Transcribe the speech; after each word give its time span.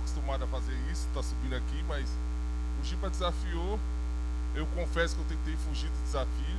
acostumado 0.00 0.44
a 0.44 0.46
fazer 0.48 0.74
isso, 0.90 1.06
tá 1.14 1.22
subindo 1.22 1.54
aqui, 1.54 1.84
mas 1.86 2.08
o 2.80 2.84
Giba 2.84 3.08
desafiou. 3.08 3.78
Eu 4.54 4.66
confesso 4.74 5.14
que 5.14 5.22
eu 5.22 5.36
tentei 5.36 5.56
fugir 5.68 5.88
do 5.88 6.04
desafio. 6.04 6.58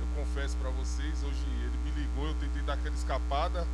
Eu 0.00 0.24
confesso 0.24 0.56
para 0.56 0.70
vocês, 0.70 1.22
hoje 1.22 1.44
ele 1.46 1.78
me 1.84 1.90
ligou, 1.90 2.26
eu 2.26 2.34
tentei 2.34 2.62
dar 2.62 2.74
aquela 2.74 2.94
escapada 2.94 3.66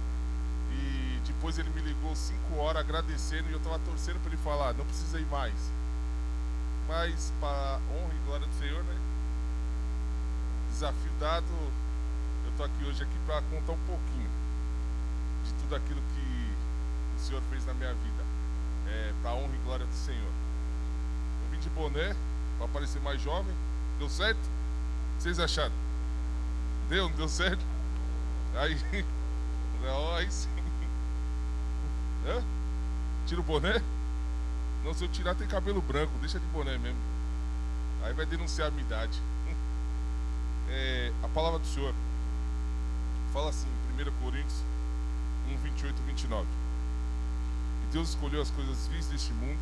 e 0.70 1.20
depois 1.26 1.58
ele 1.58 1.70
me 1.70 1.80
ligou 1.80 2.14
cinco 2.14 2.56
horas 2.56 2.82
agradecendo 2.82 3.48
e 3.48 3.52
eu 3.52 3.58
estava 3.58 3.78
torcendo 3.80 4.20
para 4.20 4.32
ele 4.32 4.42
falar, 4.42 4.74
não 4.74 4.84
precisa 4.84 5.18
ir 5.18 5.26
mais. 5.26 5.54
Mas 6.86 7.32
para 7.40 7.80
honra 7.90 8.14
e 8.14 8.26
glória 8.26 8.46
do 8.46 8.58
Senhor, 8.58 8.82
né? 8.84 8.96
Desafio 10.70 11.10
dado, 11.18 11.46
eu 12.44 12.50
estou 12.50 12.66
aqui 12.66 12.84
hoje 12.84 13.02
aqui 13.02 13.18
para 13.26 13.42
contar 13.42 13.72
um 13.72 13.86
pouquinho 13.86 14.30
de 15.44 15.52
tudo 15.54 15.76
aquilo 15.76 16.00
que 16.14 16.56
o 17.16 17.20
Senhor 17.20 17.42
fez 17.50 17.64
na 17.66 17.74
minha 17.74 17.92
vida. 17.92 18.17
É, 18.88 19.12
para 19.22 19.34
honra 19.34 19.54
e 19.54 19.64
glória 19.64 19.86
do 19.86 19.94
Senhor. 19.94 20.32
Eu 21.44 21.50
vim 21.50 21.58
de 21.58 21.68
boné 21.70 22.14
para 22.58 22.68
parecer 22.68 23.00
mais 23.00 23.20
jovem. 23.20 23.54
Deu 23.98 24.08
certo? 24.08 24.40
Vocês 25.18 25.38
acharam? 25.38 25.74
Deu? 26.88 27.08
Não 27.08 27.16
deu 27.16 27.28
certo? 27.28 27.64
Aí, 28.56 28.76
não, 29.82 30.14
aí 30.14 30.30
sim. 30.30 30.48
Hã? 32.26 32.42
Tira 33.26 33.40
o 33.40 33.44
boné? 33.44 33.82
Não, 34.84 34.94
se 34.94 35.04
eu 35.04 35.08
tirar 35.08 35.34
tem 35.34 35.46
cabelo 35.46 35.82
branco, 35.82 36.12
deixa 36.20 36.38
de 36.38 36.46
boné 36.46 36.78
mesmo. 36.78 36.98
Aí 38.02 38.12
vai 38.14 38.24
denunciar 38.24 38.68
a 38.68 38.70
minha 38.70 38.84
idade. 38.84 39.20
É, 40.70 41.10
a 41.22 41.28
palavra 41.28 41.58
do 41.58 41.66
Senhor 41.66 41.94
fala 43.32 43.48
assim, 43.48 43.66
em 43.88 44.02
1 44.02 44.12
Coríntios 44.22 44.62
1, 45.48 45.56
28 45.56 45.96
e 45.98 46.06
29. 46.08 46.46
Deus 47.92 48.10
escolheu 48.10 48.42
as 48.42 48.50
coisas 48.50 48.86
vis 48.88 49.06
deste 49.06 49.32
mundo 49.32 49.58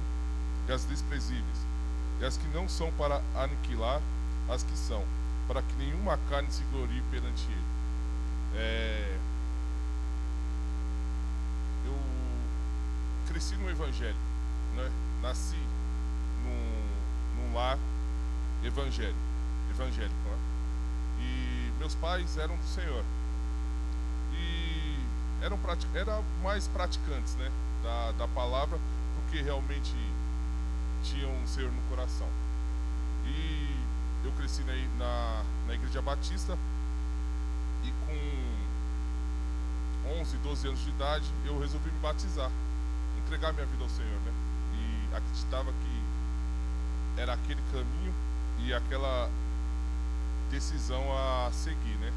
e 0.69 0.73
as 0.73 0.85
desprezíveis, 0.85 1.67
e 2.21 2.25
as 2.25 2.37
que 2.37 2.47
não 2.49 2.69
são 2.69 2.91
para 2.93 3.23
aniquilar 3.37 4.01
as 4.49 4.63
que 4.63 4.77
são, 4.77 5.05
para 5.47 5.63
que 5.63 5.75
nenhuma 5.77 6.19
carne 6.29 6.51
se 6.51 6.63
glorie 6.65 7.03
perante 7.11 7.45
Ele. 7.45 7.65
É, 8.55 9.19
eu 11.87 11.99
cresci 13.29 13.55
no 13.57 13.71
Evangelho, 13.71 14.17
né? 14.75 14.91
nasci 15.23 15.59
num, 16.45 17.43
num 17.43 17.55
lar 17.55 17.79
evangélico, 18.63 19.19
evangélico 19.71 20.15
né? 20.15 20.39
e 21.21 21.73
meus 21.79 21.95
pais 21.95 22.37
eram 22.37 22.57
do 22.57 22.65
Senhor 22.65 23.05
e 24.33 24.99
eram, 25.43 25.59
eram 25.95 26.25
mais 26.43 26.67
praticantes 26.69 27.35
né? 27.35 27.51
Da, 27.87 28.13
da 28.13 28.29
palavra 28.29 28.77
do 28.77 29.31
que 29.31 29.41
realmente 29.41 29.95
tinham 31.05 31.31
um 31.31 31.47
Senhor 31.47 31.71
no 31.71 31.81
coração. 31.83 32.29
E 33.25 33.77
eu 34.25 34.33
cresci 34.33 34.63
na, 34.65 34.75
na, 34.99 35.45
na 35.69 35.75
Igreja 35.75 36.03
Batista 36.03 36.59
e 37.85 37.93
com 38.05 38.17
11, 40.21 40.37
12 40.39 40.69
anos 40.69 40.81
de 40.81 40.91
idade 40.91 41.31
eu 41.45 41.61
resolvi 41.61 41.91
me 41.91 41.99
batizar, 42.01 42.51
entregar 43.25 43.53
minha 43.53 43.67
vida 43.67 43.85
ao 43.85 43.89
Senhor, 43.89 44.21
né? 44.21 44.33
E 44.75 45.15
acreditava 45.15 45.71
que 45.73 46.03
era 47.21 47.35
aquele 47.35 47.63
caminho 47.73 48.13
e 48.59 48.75
aquela 48.75 49.31
decisão 50.51 51.05
a 51.17 51.51
seguir, 51.53 51.97
né? 51.99 52.13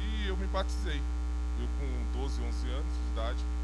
E 0.00 0.28
eu 0.28 0.36
me 0.36 0.46
batizei. 0.46 1.02
Eu 1.60 1.68
com 1.80 2.20
12, 2.20 2.40
11 2.40 2.68
anos 2.70 2.94
de 2.94 3.12
idade 3.12 3.57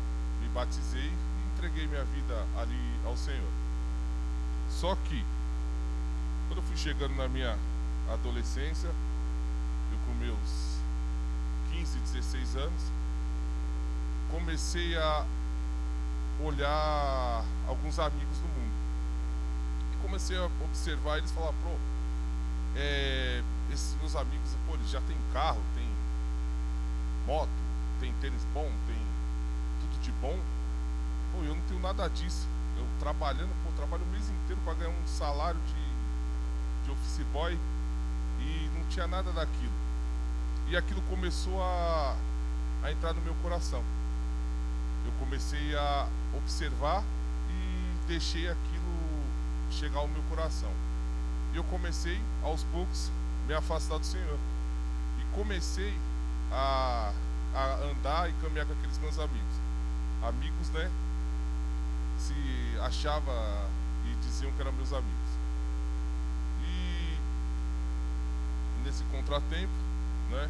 me 0.44 0.50
batizei 0.50 1.10
e 1.10 1.54
entreguei 1.54 1.86
minha 1.86 2.04
vida 2.04 2.46
ali 2.58 3.00
ao 3.04 3.16
Senhor. 3.16 3.50
Só 4.68 4.94
que 4.96 5.24
quando 6.46 6.58
eu 6.58 6.62
fui 6.64 6.76
chegando 6.76 7.14
na 7.16 7.26
minha 7.26 7.58
adolescência, 8.12 8.88
eu 8.88 9.98
com 10.06 10.12
meus 10.14 10.78
15, 11.72 11.98
16 11.98 12.56
anos, 12.56 12.82
comecei 14.30 14.96
a 14.96 15.24
olhar 16.42 17.44
alguns 17.66 17.98
amigos 17.98 18.38
do 18.38 18.48
mundo. 18.48 18.74
E 19.94 20.02
comecei 20.02 20.36
a 20.36 20.44
observar 20.62 21.18
eles 21.18 21.30
falar, 21.30 21.52
pô, 21.62 21.70
é, 22.76 23.42
esses 23.72 23.96
meus 23.96 24.14
amigos, 24.14 24.50
pô, 24.66 24.74
eles 24.74 24.90
já 24.90 25.00
tem 25.02 25.16
carro, 25.32 25.62
tem 25.74 25.88
moto, 27.26 27.48
tem 28.00 28.12
tênis 28.20 28.44
bom, 28.52 28.70
tem 28.86 29.03
de 30.04 30.12
bom. 30.12 30.38
Pô, 31.32 31.42
eu 31.42 31.54
não 31.54 31.62
tenho 31.62 31.80
nada 31.80 32.08
disso. 32.08 32.46
Eu 32.76 32.86
trabalhando, 33.00 33.50
pô, 33.64 33.72
trabalho 33.72 34.02
o 34.04 34.06
mês 34.08 34.28
inteiro 34.28 34.60
para 34.64 34.74
ganhar 34.74 34.90
um 34.90 35.06
salário 35.06 35.58
de, 35.60 36.84
de 36.84 36.90
office 36.90 37.24
boy 37.32 37.58
e 38.40 38.70
não 38.74 38.84
tinha 38.88 39.06
nada 39.06 39.32
daquilo. 39.32 39.72
E 40.68 40.76
aquilo 40.76 41.00
começou 41.02 41.62
a, 41.62 42.16
a 42.82 42.92
entrar 42.92 43.14
no 43.14 43.22
meu 43.22 43.34
coração. 43.36 43.82
Eu 45.06 45.12
comecei 45.18 45.74
a 45.76 46.08
observar 46.36 47.02
e 47.50 48.06
deixei 48.06 48.48
aquilo 48.48 49.24
chegar 49.70 50.00
ao 50.00 50.08
meu 50.08 50.22
coração. 50.24 50.70
E 51.52 51.56
eu 51.56 51.64
comecei, 51.64 52.20
aos 52.42 52.62
poucos, 52.64 53.10
me 53.46 53.54
afastar 53.54 53.98
do 53.98 54.06
Senhor. 54.06 54.38
E 55.18 55.34
comecei 55.34 55.94
a, 56.50 57.12
a 57.54 57.74
andar 57.90 58.28
e 58.28 58.32
caminhar 58.34 58.66
com 58.66 58.72
aqueles 58.72 58.98
meus 58.98 59.18
amigos. 59.18 59.63
Amigos, 60.28 60.70
né? 60.70 60.90
Se 62.18 62.34
achava 62.80 63.68
e 64.06 64.14
diziam 64.24 64.50
que 64.52 64.60
eram 64.60 64.72
meus 64.72 64.92
amigos. 64.92 65.30
E 66.62 67.18
nesse 68.84 69.04
contratempo, 69.04 69.72
né? 70.30 70.48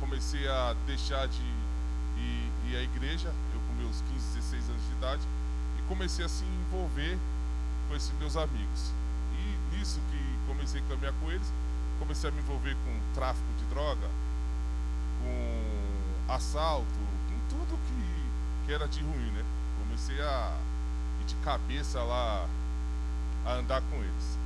Comecei 0.00 0.48
a 0.48 0.74
deixar 0.86 1.28
de 1.28 1.42
ir, 2.16 2.52
ir 2.66 2.76
à 2.76 2.82
igreja, 2.82 3.32
eu 3.52 3.60
com 3.60 3.74
meus 3.74 4.00
15, 4.12 4.36
16 4.36 4.70
anos 4.70 4.82
de 4.86 4.92
idade, 4.92 5.22
e 5.78 5.82
comecei 5.82 6.24
a 6.24 6.28
se 6.28 6.44
envolver 6.44 7.18
com 7.88 7.94
esses 7.94 8.12
meus 8.18 8.36
amigos. 8.36 8.92
E 9.32 9.76
nisso 9.76 10.00
que 10.10 10.38
comecei 10.46 10.80
a 10.80 10.84
caminhar 10.84 11.12
com 11.20 11.30
eles, 11.30 11.52
comecei 11.98 12.30
a 12.30 12.32
me 12.32 12.40
envolver 12.40 12.76
com 12.84 13.14
tráfico 13.14 13.52
de 13.58 13.64
droga, 13.66 14.08
com 15.20 16.32
assalto, 16.32 16.86
com 17.28 17.38
tudo 17.48 17.78
que, 17.86 18.13
que 18.64 18.72
era 18.72 18.88
de 18.88 19.02
ruim, 19.02 19.30
né? 19.32 19.44
Comecei 19.78 20.20
a 20.20 20.56
ir 21.20 21.24
de 21.24 21.34
cabeça 21.36 22.02
lá 22.02 22.48
a 23.44 23.52
andar 23.54 23.82
com 23.82 23.96
eles. 23.96 24.38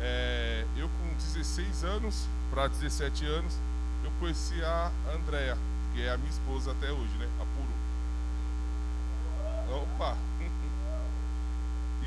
É, 0.00 0.66
eu 0.76 0.88
com 0.88 1.14
16 1.14 1.84
anos 1.84 2.28
para 2.50 2.68
17 2.68 3.24
anos, 3.24 3.58
eu 4.04 4.10
conheci 4.20 4.62
a 4.62 4.90
Andrea, 5.14 5.56
que 5.94 6.02
é 6.02 6.12
a 6.12 6.18
minha 6.18 6.30
esposa 6.30 6.72
até 6.72 6.90
hoje, 6.90 7.16
né? 7.18 7.28
A 7.40 7.44
Puru. 9.70 9.82
Opa! 9.82 10.16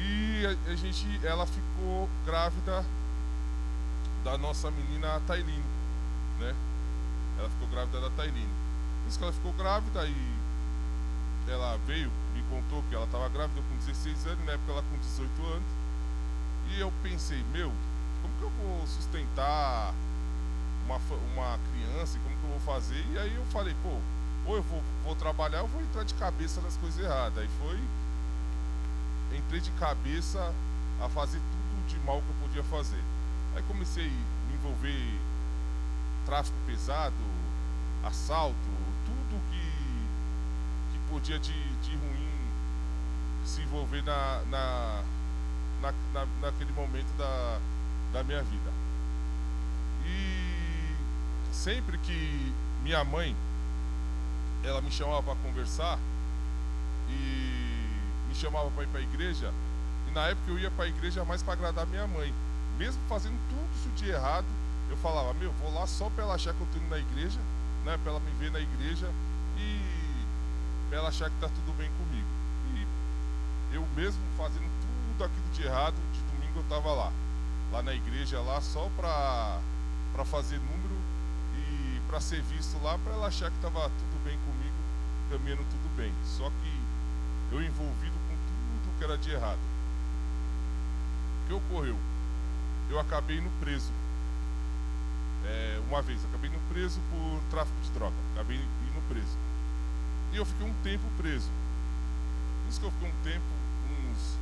E 0.02 0.46
a, 0.46 0.72
a 0.72 0.76
gente, 0.76 1.20
ela 1.26 1.46
ficou 1.46 2.10
grávida 2.26 2.86
da 4.24 4.38
nossa 4.38 4.72
menina 4.72 5.20
Tailine, 5.28 5.62
né? 6.40 6.56
Ela 7.38 7.50
ficou 7.50 7.68
grávida 7.68 8.00
da 8.00 8.10
Tailine. 8.12 8.48
Por 9.04 9.10
isso 9.10 9.18
que 9.18 9.24
ela 9.26 9.34
ficou 9.34 9.52
grávida 9.52 10.06
e 10.06 10.39
ela 11.50 11.78
veio, 11.86 12.12
me 12.34 12.42
contou 12.44 12.84
que 12.90 12.96
ela 12.96 13.06
estava 13.06 13.28
grávida 13.30 13.62
com 13.70 13.78
16 13.78 14.28
anos, 14.28 14.46
na 14.46 14.54
época 14.54 14.72
ela 14.72 14.84
com 14.84 14.98
18 14.98 15.46
anos. 15.46 15.70
E 16.70 16.80
eu 16.80 16.94
pensei, 17.02 17.44
meu, 17.52 17.72
como 18.22 18.34
que 18.36 18.44
eu 18.44 18.50
vou 18.62 18.86
sustentar 18.88 19.94
uma, 20.86 20.98
uma 21.34 21.60
criança 21.72 22.18
e 22.18 22.20
como 22.22 22.36
que 22.38 22.44
eu 22.44 22.50
vou 22.50 22.60
fazer? 22.60 23.04
E 23.12 23.18
aí 23.18 23.36
eu 23.36 23.46
falei, 23.46 23.76
pô, 23.82 23.98
ou 24.46 24.56
eu 24.56 24.64
vou, 24.64 24.84
vou 25.04 25.16
trabalhar 25.16 25.62
ou 25.62 25.68
vou 25.68 25.82
entrar 25.82 26.04
de 26.04 26.14
cabeça 26.16 26.62
nas 26.62 26.78
coisas 26.78 27.04
erradas. 27.04 27.38
Aí 27.38 27.50
foi, 27.60 27.80
entrei 29.38 29.60
de 29.60 29.72
cabeça 29.72 30.54
a 31.02 31.10
fazer 31.10 31.40
tudo 31.40 31.88
de 31.88 31.98
mal 32.06 32.22
que 32.22 32.30
eu 32.30 32.48
podia 32.48 32.64
fazer. 32.64 33.04
Aí 33.56 33.64
comecei 33.64 34.08
a 34.08 34.48
me 34.48 34.54
envolver 34.54 35.20
tráfico 36.26 36.58
pesado, 36.68 37.14
assalto, 38.04 38.56
tudo 39.06 39.42
que 39.50 39.69
podia 41.10 41.40
de, 41.40 41.54
de 41.80 41.96
ruim 41.96 42.30
se 43.44 43.62
envolver 43.62 44.04
na, 44.04 44.42
na, 44.50 45.04
na, 45.82 45.94
na, 46.14 46.26
naquele 46.42 46.72
momento 46.74 47.08
da, 47.18 47.60
da 48.14 48.24
minha 48.24 48.44
vida. 48.44 48.72
E 50.06 50.96
sempre 51.52 51.98
que 51.98 52.54
minha 52.84 53.04
mãe 53.04 53.36
ela 54.64 54.82
me 54.82 54.92
chamava 54.92 55.24
para 55.24 55.36
conversar 55.36 55.98
e 57.10 58.28
me 58.28 58.36
chamava 58.36 58.70
para 58.72 58.84
ir 58.84 58.88
para 58.88 59.00
a 59.00 59.04
igreja, 59.04 59.52
e 60.08 60.12
na 60.12 60.28
época 60.28 60.52
eu 60.52 60.60
ia 60.60 60.70
para 60.72 60.86
a 60.86 60.88
igreja 60.88 61.26
mais 61.26 61.42
para 61.42 61.54
agradar 61.54 61.88
minha 61.88 62.06
mãe. 62.08 62.34
Mesmo 62.78 63.02
fazendo 63.10 63.38
tudo 63.50 63.68
isso 63.76 63.90
de 63.96 64.10
errado, 64.10 64.46
eu 64.90 64.98
falava, 64.98 65.34
meu, 65.34 65.52
vou 65.54 65.74
lá 65.74 65.86
só 65.88 66.10
para 66.10 66.24
ela 66.24 66.36
achar 66.36 66.54
que 66.54 66.62
eu 66.62 66.66
estou 66.66 66.82
indo 66.82 66.90
na 66.90 67.00
igreja, 67.00 67.40
né, 67.86 67.98
para 68.02 68.12
ela 68.12 68.20
me 68.20 68.32
ver 68.40 68.52
na 68.52 68.60
igreja 68.60 69.10
para 70.90 70.98
ela 70.98 71.10
achar 71.10 71.30
que 71.30 71.36
está 71.36 71.48
tudo 71.48 71.78
bem 71.78 71.90
comigo. 71.92 72.28
E 73.72 73.76
eu 73.76 73.86
mesmo 73.96 74.22
fazendo 74.36 74.68
tudo 74.82 75.24
aquilo 75.24 75.50
de 75.54 75.64
errado, 75.64 75.96
de 76.12 76.22
domingo 76.34 76.60
eu 76.60 76.64
estava 76.64 76.92
lá, 76.92 77.14
lá 77.72 77.84
na 77.84 77.94
igreja 77.94 78.42
lá 78.42 78.60
só 78.60 78.90
para 78.98 79.62
fazer 80.26 80.58
número 80.58 80.98
e 81.56 82.02
para 82.08 82.20
ser 82.20 82.42
visto 82.42 82.82
lá, 82.84 82.98
para 82.98 83.14
ela 83.14 83.28
achar 83.28 83.52
que 83.52 83.58
estava 83.58 83.84
tudo 83.84 84.24
bem 84.24 84.38
comigo, 84.40 84.76
caminhando 85.30 85.64
tudo 85.70 85.96
bem. 85.96 86.12
Só 86.26 86.50
que 86.50 87.56
eu 87.56 87.62
envolvido 87.62 88.18
com 88.28 88.36
tudo 88.36 88.98
que 88.98 89.04
era 89.04 89.18
de 89.18 89.32
errado. 89.32 89.60
O 91.44 91.48
que 91.48 91.54
ocorreu? 91.54 91.98
Eu 92.90 93.00
acabei 93.00 93.40
no 93.40 93.50
preso. 93.60 93.92
É, 95.46 95.80
uma 95.88 96.02
vez, 96.02 96.24
acabei 96.26 96.50
no 96.50 96.60
preso 96.62 97.00
por 97.12 97.40
tráfico 97.52 97.80
de 97.82 97.92
droga. 97.92 98.16
Acabei 98.34 98.58
indo 98.58 99.08
preso. 99.08 99.49
E 100.32 100.38
eu 100.38 100.46
fiquei 100.46 100.68
um 100.68 100.74
tempo 100.84 101.04
preso. 101.18 101.50
Isso 102.70 102.80
que 102.80 102.86
eu 102.86 102.92
fiquei 102.92 103.10
um 103.10 103.24
tempo, 103.24 103.46
uns 103.92 104.38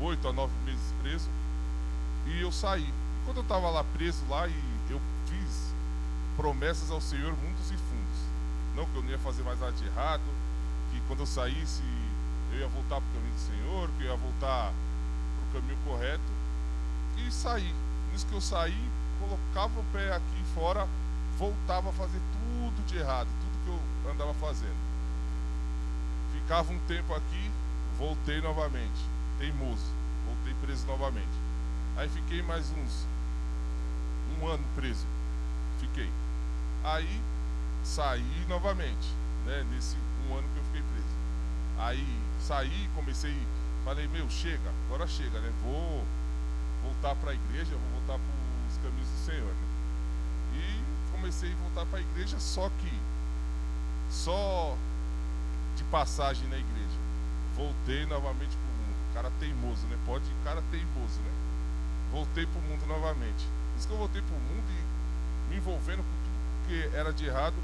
oito 0.00 0.28
a 0.28 0.32
nove 0.32 0.52
meses 0.64 0.94
preso. 1.00 1.28
E 2.26 2.40
eu 2.40 2.52
saí. 2.52 2.92
Quando 3.24 3.38
eu 3.38 3.42
estava 3.42 3.70
lá 3.70 3.84
preso 3.84 4.22
lá 4.28 4.46
e 4.46 4.62
eu 4.90 5.00
fiz 5.26 5.72
promessas 6.36 6.90
ao 6.90 7.00
Senhor 7.00 7.32
mundos 7.32 7.70
e 7.70 7.76
fundos. 7.76 8.18
Não 8.74 8.86
que 8.86 8.96
eu 8.96 9.02
não 9.02 9.10
ia 9.10 9.18
fazer 9.18 9.42
mais 9.42 9.60
nada 9.60 9.72
de 9.72 9.86
errado, 9.86 10.22
que 10.90 11.00
quando 11.06 11.20
eu 11.20 11.26
saísse 11.26 11.82
eu 12.52 12.60
ia 12.60 12.68
voltar 12.68 13.00
para 13.00 13.10
o 13.10 13.14
caminho 13.14 13.34
do 13.34 13.40
Senhor, 13.40 13.90
que 13.96 14.04
eu 14.04 14.10
ia 14.10 14.16
voltar 14.16 14.72
para 14.72 15.58
o 15.58 15.62
caminho 15.62 15.78
correto. 15.84 16.32
E 17.16 17.32
saí. 17.32 17.74
Nisso 18.12 18.26
que 18.26 18.34
eu 18.34 18.40
saí, 18.40 18.90
colocava 19.18 19.80
o 19.80 19.84
pé 19.92 20.14
aqui 20.14 20.44
fora, 20.54 20.86
voltava 21.38 21.88
a 21.88 21.92
fazer 21.92 22.20
tudo 22.32 22.86
de 22.86 22.98
errado, 22.98 23.28
andava 24.10 24.34
fazendo. 24.34 24.76
Ficava 26.32 26.72
um 26.72 26.78
tempo 26.80 27.14
aqui, 27.14 27.50
voltei 27.98 28.40
novamente, 28.40 29.00
teimoso, 29.38 29.86
voltei 30.26 30.54
preso 30.62 30.86
novamente. 30.86 31.42
Aí 31.96 32.08
fiquei 32.08 32.42
mais 32.42 32.70
uns 32.70 33.06
um 34.40 34.46
ano 34.48 34.64
preso. 34.74 35.06
Fiquei. 35.78 36.10
Aí 36.84 37.20
saí 37.84 38.46
novamente, 38.48 39.08
né? 39.46 39.64
Nesse 39.70 39.96
um 40.28 40.34
ano 40.36 40.48
que 40.52 40.58
eu 40.58 40.64
fiquei 40.64 40.82
preso. 40.82 41.16
Aí 41.78 42.06
saí, 42.40 42.88
comecei, 42.94 43.36
falei, 43.84 44.06
meu, 44.08 44.28
chega, 44.30 44.72
agora 44.86 45.06
chega, 45.06 45.40
né? 45.40 45.52
Vou 45.62 46.04
voltar 46.82 47.14
para 47.16 47.30
a 47.30 47.34
igreja, 47.34 47.70
vou 47.70 48.00
voltar 48.00 48.18
para 48.18 48.68
os 48.68 48.76
caminhos 48.78 49.08
do 49.08 49.24
Senhor, 49.24 49.52
né? 49.52 49.68
E 50.54 51.12
comecei 51.12 51.52
a 51.52 51.56
voltar 51.56 51.86
para 51.86 51.98
a 51.98 52.02
igreja, 52.02 52.38
só 52.38 52.68
que 52.80 52.90
só 54.12 54.76
de 55.76 55.84
passagem 55.84 56.46
na 56.48 56.56
igreja. 56.56 56.98
Voltei 57.56 58.06
novamente 58.06 58.56
para 58.56 58.68
o 58.68 58.76
mundo. 58.76 59.14
Cara 59.14 59.32
teimoso, 59.40 59.86
né? 59.88 59.98
Pode, 60.06 60.24
cara 60.44 60.62
teimoso, 60.70 61.18
né? 61.20 61.30
Voltei 62.12 62.46
para 62.46 62.58
o 62.60 62.62
mundo 62.62 62.86
novamente 62.86 63.46
isso 63.82 63.88
que 63.88 63.94
eu 63.94 63.98
voltei 63.98 64.22
para 64.22 64.36
o 64.36 64.38
mundo 64.38 64.64
e 64.70 65.50
me 65.50 65.56
envolvendo 65.56 65.98
com 65.98 66.04
tudo 66.04 66.68
que 66.68 66.96
era 66.96 67.12
de 67.12 67.26
errado. 67.26 67.56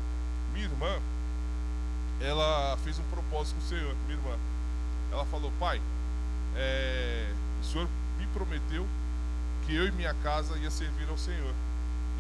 Minha 0.53 0.65
irmã, 0.65 1.01
ela 2.21 2.77
fez 2.79 2.99
um 2.99 3.05
propósito 3.05 3.55
com 3.55 3.63
o 3.63 3.69
Senhor, 3.69 3.95
minha 4.07 4.19
irmã. 4.19 4.37
Ela 5.13 5.25
falou, 5.27 5.53
pai, 5.61 5.81
é, 6.57 7.33
o 7.61 7.65
Senhor 7.65 7.89
me 8.19 8.27
prometeu 8.29 8.87
que 9.65 9.77
eu 9.77 9.87
e 9.87 9.93
minha 9.93 10.13
casa 10.15 10.57
ia 10.59 10.71
servir 10.71 11.09
ao 11.09 11.17
Senhor. 11.17 11.55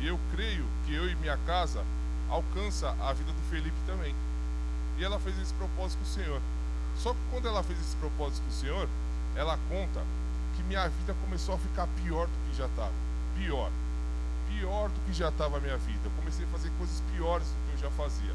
E 0.00 0.06
eu 0.06 0.18
creio 0.30 0.64
que 0.86 0.94
eu 0.94 1.10
e 1.10 1.16
minha 1.16 1.36
casa 1.38 1.84
alcança 2.28 2.94
a 3.00 3.12
vida 3.12 3.32
do 3.32 3.50
Felipe 3.50 3.76
também. 3.86 4.14
E 4.98 5.04
ela 5.04 5.18
fez 5.18 5.38
esse 5.38 5.54
propósito 5.54 5.98
com 5.98 6.04
o 6.04 6.14
Senhor. 6.14 6.40
Só 6.96 7.12
que 7.12 7.20
quando 7.30 7.46
ela 7.46 7.62
fez 7.62 7.80
esse 7.80 7.96
propósito 7.96 8.42
com 8.42 8.50
o 8.50 8.52
Senhor, 8.52 8.88
ela 9.36 9.58
conta 9.68 10.02
que 10.56 10.62
minha 10.64 10.88
vida 10.88 11.14
começou 11.22 11.54
a 11.54 11.58
ficar 11.58 11.86
pior 12.02 12.26
do 12.26 12.50
que 12.50 12.56
já 12.56 12.66
estava. 12.66 12.92
Pior 13.36 13.70
pior 14.48 14.88
do 14.88 15.00
que 15.06 15.12
já 15.12 15.28
estava 15.28 15.58
a 15.58 15.60
minha 15.60 15.76
vida. 15.76 16.00
Eu 16.04 16.10
comecei 16.12 16.44
a 16.44 16.48
fazer 16.48 16.70
coisas 16.78 17.02
piores 17.12 17.46
do 17.46 17.66
que 17.66 17.74
eu 17.74 17.90
já 17.90 17.90
fazia. 17.96 18.32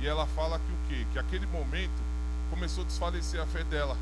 E 0.00 0.06
ela 0.06 0.26
fala 0.26 0.58
que 0.58 0.72
o 0.72 0.76
quê? 0.88 1.06
Que 1.12 1.18
aquele 1.18 1.46
momento 1.46 2.02
começou 2.50 2.82
a 2.82 2.86
desfalecer 2.86 3.40
a 3.40 3.46
fé 3.46 3.62
dela. 3.64 3.96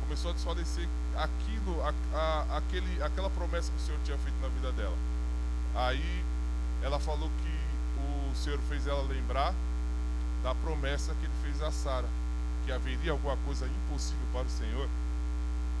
Começou 0.00 0.30
a 0.30 0.34
desfalecer 0.34 0.88
aquilo, 1.16 1.82
a, 1.82 1.92
a, 2.16 2.58
aquele, 2.58 3.02
aquela 3.02 3.28
promessa 3.30 3.70
que 3.70 3.76
o 3.76 3.80
Senhor 3.80 4.00
tinha 4.04 4.18
feito 4.18 4.38
na 4.40 4.48
vida 4.48 4.72
dela. 4.72 4.96
Aí 5.74 6.24
ela 6.82 6.98
falou 6.98 7.28
que 7.42 7.57
o 7.98 8.34
Senhor 8.34 8.58
fez 8.68 8.86
ela 8.86 9.02
lembrar 9.02 9.54
da 10.42 10.54
promessa 10.54 11.14
que 11.14 11.26
ele 11.26 11.34
fez 11.42 11.62
a 11.62 11.70
Sara, 11.70 12.08
que 12.64 12.72
haveria 12.72 13.12
alguma 13.12 13.36
coisa 13.38 13.66
impossível 13.66 14.26
para 14.32 14.46
o 14.46 14.50
Senhor. 14.50 14.88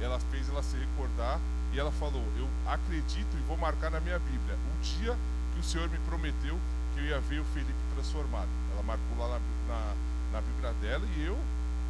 Ela 0.00 0.18
fez 0.30 0.48
ela 0.48 0.62
se 0.62 0.76
recordar 0.76 1.40
e 1.72 1.78
ela 1.78 1.90
falou: 1.92 2.22
Eu 2.36 2.48
acredito 2.66 3.36
e 3.36 3.46
vou 3.46 3.56
marcar 3.56 3.90
na 3.90 4.00
minha 4.00 4.18
Bíblia 4.18 4.56
o 4.56 4.82
dia 4.82 5.16
que 5.54 5.60
o 5.60 5.64
Senhor 5.64 5.88
me 5.88 5.98
prometeu 5.98 6.58
que 6.94 7.00
eu 7.00 7.04
ia 7.06 7.20
ver 7.20 7.40
o 7.40 7.44
Felipe 7.46 7.78
transformado. 7.94 8.48
Ela 8.72 8.82
marcou 8.82 9.18
lá 9.18 9.28
na, 9.28 9.74
na, 9.74 9.94
na 10.32 10.40
Bíblia 10.40 10.72
dela 10.74 11.04
e 11.16 11.24
eu, 11.24 11.38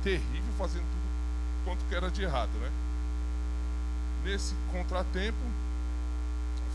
terrível, 0.03 0.53
fazendo 0.57 0.85
tudo 0.85 1.09
quanto 1.65 1.85
que 1.85 1.95
era 1.95 2.11
de 2.11 2.23
errado, 2.23 2.51
né? 2.59 2.71
Nesse 4.25 4.55
contratempo, 4.73 5.39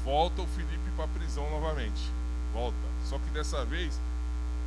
volta 0.04 0.42
o 0.42 0.48
Felipe 0.48 0.92
para 0.96 1.06
a 1.06 1.08
prisão 1.08 1.50
novamente. 1.50 2.12
Volta. 2.54 2.93
Só 3.06 3.18
que 3.20 3.30
dessa 3.30 3.64
vez 3.66 4.00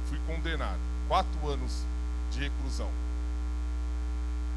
fui 0.09 0.19
condenado. 0.27 0.79
Quatro 1.09 1.49
anos 1.49 1.85
de 2.31 2.41
reclusão 2.41 2.91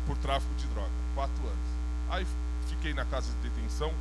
por 0.06 0.18
tráfico 0.18 0.54
de 0.56 0.68
droga. 0.68 0.90
Quatro 1.16 1.42
anos. 1.46 1.70
Aí 2.10 2.28
fiquei 2.68 2.94
na 2.94 3.06
casa 3.06 3.31
de 3.31 3.50
detenção, 3.50 3.94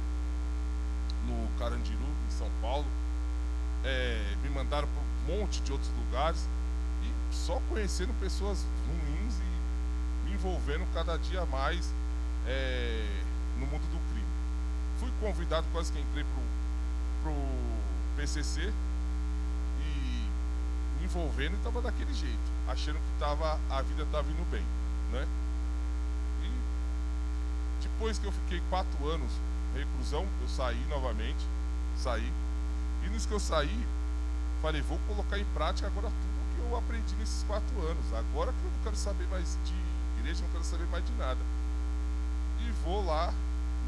no 1.26 1.48
Carandiru, 1.58 1.98
em 2.26 2.30
São 2.30 2.50
Paulo. 2.60 2.86
É, 3.84 4.34
me 4.42 4.50
mandaram 4.50 4.88
para 4.88 5.34
um 5.34 5.38
monte 5.38 5.60
de 5.60 5.72
outros 5.72 5.90
lugares 5.92 6.48
e 7.02 7.34
só 7.34 7.60
conhecendo 7.68 8.12
pessoas 8.20 8.66
ruins 8.86 9.34
e 9.38 10.28
me 10.28 10.34
envolvendo 10.34 10.86
cada 10.92 11.16
dia 11.16 11.44
mais 11.46 11.92
é, 12.46 13.22
no 13.58 13.66
mundo 13.66 13.82
do 13.82 13.98
crime. 14.10 14.26
Fui 14.98 15.10
convidado, 15.20 15.66
quase 15.72 15.92
que 15.92 16.00
entrei 16.00 16.24
para 17.22 17.30
o 17.30 17.78
PCC 18.16 18.72
envolvendo 21.02 21.54
e 21.54 21.56
estava 21.56 21.80
daquele 21.80 22.12
jeito, 22.14 22.38
achando 22.68 22.96
que 22.96 23.18
tava, 23.18 23.58
a 23.70 23.82
vida 23.82 24.02
estava 24.02 24.28
indo 24.30 24.50
bem, 24.50 24.64
né? 25.12 25.26
Depois 27.80 28.18
que 28.18 28.26
eu 28.26 28.32
fiquei 28.32 28.62
quatro 28.70 29.08
anos 29.08 29.30
reclusão, 29.74 30.26
eu 30.40 30.48
saí 30.48 30.80
novamente, 30.88 31.44
saí. 31.96 32.32
E 33.04 33.08
nisso 33.08 33.28
que 33.28 33.34
eu 33.34 33.40
saí, 33.40 33.86
falei, 34.62 34.82
vou 34.82 34.98
colocar 35.06 35.38
em 35.38 35.44
prática 35.46 35.86
agora 35.86 36.08
tudo 36.08 36.54
que 36.54 36.60
eu 36.60 36.76
aprendi 36.76 37.14
nesses 37.16 37.42
quatro 37.44 37.80
anos. 37.86 38.04
Agora 38.14 38.52
que 38.52 38.58
eu 38.58 38.70
não 38.70 38.82
quero 38.84 38.96
saber 38.96 39.26
mais 39.28 39.58
de 39.64 39.74
igreja, 40.20 40.42
não 40.42 40.50
quero 40.50 40.64
saber 40.64 40.86
mais 40.86 41.04
de 41.04 41.12
nada. 41.12 41.40
E 42.60 42.70
vou 42.84 43.04
lá 43.04 43.32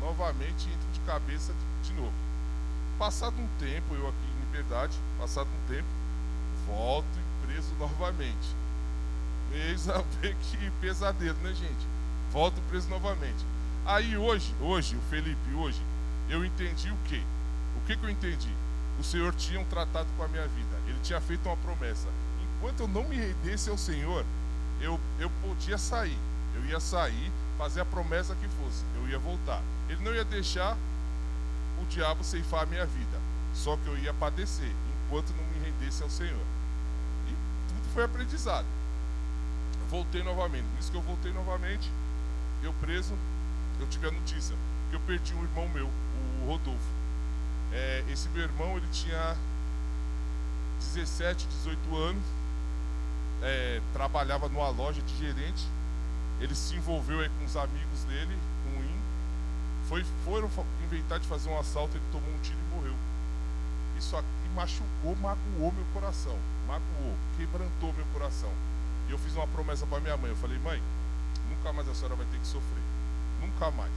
novamente 0.01 0.69
entro 0.69 0.89
de 0.93 1.01
cabeça 1.01 1.53
de, 1.53 1.89
de 1.89 1.95
novo. 1.95 2.15
Passado 2.99 3.35
um 3.39 3.49
tempo, 3.59 3.95
eu 3.95 4.09
aqui 4.09 4.27
em 4.27 4.47
liberdade, 4.47 4.97
passado 5.19 5.49
um 5.49 5.69
tempo, 5.69 5.89
volto 6.71 7.07
e 7.19 7.47
preso 7.47 7.75
novamente. 7.79 8.55
Eis 9.53 9.87
que 10.23 10.71
pesadelo, 10.81 11.39
né, 11.39 11.53
gente? 11.53 11.87
Volto 12.33 12.61
preso 12.69 12.89
novamente. 12.89 13.45
Aí 13.85 14.17
hoje, 14.17 14.55
hoje, 14.61 14.97
o 14.97 15.01
Felipe, 15.11 15.55
hoje, 15.55 15.81
eu 16.29 16.45
entendi 16.45 16.91
o 16.91 16.97
quê? 17.09 17.23
O 17.77 17.87
que, 17.87 17.97
que 17.97 18.05
eu 18.05 18.11
entendi? 18.11 18.55
O 18.99 19.03
Senhor 19.03 19.35
tinha 19.35 19.59
um 19.59 19.65
tratado 19.65 20.09
com 20.17 20.23
a 20.23 20.29
minha 20.29 20.47
vida. 20.47 20.77
Ele 20.87 20.99
tinha 21.03 21.21
feito 21.21 21.47
uma 21.47 21.57
promessa. 21.57 22.07
Enquanto 22.43 22.81
eu 22.81 22.89
não 22.89 23.03
me 23.09 23.17
rendesse 23.17 23.71
ao 23.71 23.79
Senhor, 23.79 24.25
eu, 24.81 25.01
eu 25.19 25.31
podia 25.43 25.79
sair. 25.79 26.19
Eu 26.55 26.65
ia 26.67 26.79
sair, 26.79 27.33
fazer 27.59 27.81
a 27.81 27.85
promessa 27.85 28.35
que 28.35 28.47
fosse. 28.49 28.85
Eu 28.95 29.09
ia 29.09 29.19
voltar. 29.19 29.63
Ele 29.89 30.05
não 30.05 30.15
ia 30.15 30.25
deixar 30.25 30.77
o 31.83 31.87
diabo 31.87 32.23
ceifar 32.23 32.63
a 32.63 32.67
minha 32.67 32.87
vida. 32.87 33.19
Só 33.55 33.77
que 33.77 33.87
eu 33.87 33.99
ia 33.99 34.15
padecer 34.15 34.71
enquanto 35.07 35.31
não 35.31 35.45
me 35.45 35.59
rendesse 35.65 36.03
ao 36.03 36.11
Senhor. 36.11 36.60
Foi 37.93 38.05
aprendizado. 38.05 38.67
voltei 39.89 40.23
novamente. 40.23 40.67
Nisso 40.77 40.91
que 40.91 40.97
eu 40.97 41.03
voltei 41.03 41.33
novamente, 41.33 41.91
eu 42.63 42.73
preso, 42.75 43.15
eu 43.81 43.87
tive 43.89 44.07
a 44.07 44.11
notícia 44.11 44.55
que 44.89 44.97
eu 44.97 45.01
perdi 45.01 45.35
um 45.35 45.43
irmão 45.43 45.69
meu, 45.69 45.87
o 45.87 46.47
Rodolfo. 46.47 47.01
É, 47.73 48.05
esse 48.09 48.29
meu 48.29 48.43
irmão, 48.43 48.77
ele 48.77 48.87
tinha 48.93 49.37
17, 50.81 51.47
18 51.47 51.97
anos, 51.97 52.23
é, 53.43 53.81
trabalhava 53.93 54.49
numa 54.49 54.69
loja 54.69 55.03
de 55.03 55.17
gerente. 55.17 55.67
Ele 56.41 56.55
se 56.55 56.75
envolveu 56.75 57.21
aí 57.21 57.29
com 57.29 57.45
os 57.45 57.57
amigos 57.57 58.05
dele, 58.05 58.37
ruim. 58.65 59.01
Foi, 59.89 60.05
foram 60.25 60.49
inventar 60.85 61.19
de 61.19 61.27
fazer 61.27 61.49
um 61.49 61.59
assalto, 61.59 61.97
ele 61.97 62.05
tomou 62.13 62.31
um 62.31 62.39
tiro 62.41 62.59
e 62.59 62.75
morreu. 62.75 62.95
Isso 63.99 64.17
aqui 64.17 64.40
machucou, 64.55 65.17
magoou 65.17 65.73
meu 65.73 65.85
coração. 65.93 66.37
Magoou, 66.67 67.17
quebrantou 67.37 67.93
meu 67.93 68.07
coração. 68.13 68.53
E 69.09 69.13
eu 69.13 69.19
fiz 69.19 69.35
uma 69.35 69.47
promessa 69.49 69.87
para 69.87 70.01
minha 70.01 70.17
mãe. 70.17 70.31
Eu 70.31 70.37
falei, 70.37 70.59
mãe, 70.59 70.83
nunca 71.49 71.73
mais 71.73 71.89
a 71.89 71.95
senhora 71.95 72.15
vai 72.15 72.27
ter 72.27 72.39
que 72.39 72.47
sofrer. 72.47 72.83
Nunca 73.41 73.71
mais. 73.71 73.93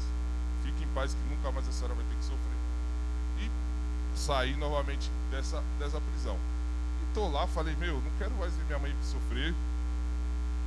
Fique 0.64 0.84
em 0.84 0.88
paz 0.88 1.14
que 1.14 1.36
nunca 1.36 1.52
mais 1.52 1.68
a 1.68 1.72
senhora 1.72 1.94
vai 1.94 2.06
ter 2.06 2.16
que 2.16 2.24
sofrer. 2.24 2.58
E 3.40 3.50
saí 4.18 4.56
novamente 4.56 5.12
dessa, 5.30 5.62
dessa 5.78 6.00
prisão. 6.00 6.38
E 7.02 7.14
tô 7.14 7.28
lá, 7.28 7.46
falei, 7.48 7.76
meu, 7.76 8.02
não 8.02 8.12
quero 8.18 8.34
mais 8.36 8.54
ver 8.56 8.66
minha 8.66 8.80
mãe 8.80 8.96
sofrer. 9.04 9.54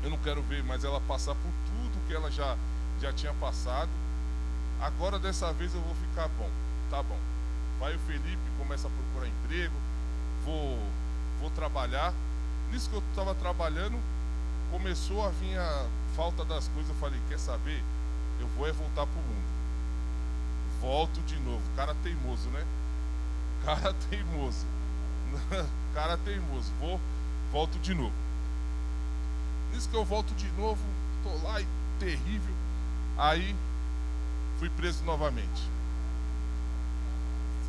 Eu 0.03 0.11
não 0.11 0.19
quero 0.19 0.43
ver 0.43 0.63
mais 0.63 0.85
ela 0.85 1.01
passar 1.01 1.35
por 1.35 1.53
tudo 1.67 2.07
que 2.07 2.15
ela 2.15 2.31
já, 2.31 2.57
já 3.01 3.13
tinha 3.13 3.33
passado. 3.35 3.91
Agora 4.81 5.19
dessa 5.19 5.53
vez 5.53 5.75
eu 5.75 5.81
vou 5.81 5.95
ficar 5.95 6.29
bom. 6.29 6.51
Tá 6.91 7.03
bom. 7.03 7.19
Vai 7.79 7.95
o 7.95 7.99
Felipe, 8.01 8.39
começa 8.59 8.89
a 8.89 8.91
procurar 8.91 9.29
emprego. 9.29 9.75
Vou, 10.45 10.79
vou 11.41 11.51
trabalhar. 11.51 12.13
Nisso 12.71 12.89
que 12.89 12.97
eu 12.97 13.03
estava 13.11 13.35
trabalhando, 13.35 13.99
começou 14.71 15.25
a 15.25 15.31
vir 15.31 15.59
a 15.59 15.87
falta 16.15 16.45
das 16.45 16.69
coisas. 16.69 16.89
Eu 16.89 16.97
falei, 16.97 17.21
quer 17.29 17.39
saber? 17.39 17.83
Eu 18.41 18.49
vou 18.49 18.67
é 18.67 18.73
voltar 18.73 19.07
pro 19.07 19.21
mundo. 19.21 19.47
Volto 20.81 21.21
de 21.23 21.39
novo. 21.41 21.63
Cara 21.77 21.95
teimoso, 22.03 22.49
né? 22.51 22.65
Cara 23.65 23.95
teimoso. 24.09 24.67
Cara 25.95 26.17
teimoso. 26.19 26.73
Vou, 26.81 27.01
volto 27.53 27.79
de 27.79 27.95
novo. 27.95 28.15
Nisso 29.73 29.89
que 29.89 29.97
eu 29.97 30.05
volto 30.05 30.35
de 30.35 30.51
novo, 30.53 30.83
tô 31.23 31.47
lá 31.47 31.61
e 31.61 31.67
terrível. 31.99 32.55
Aí 33.19 33.55
fui 34.59 34.71
preso 34.71 35.05
novamente. 35.05 35.76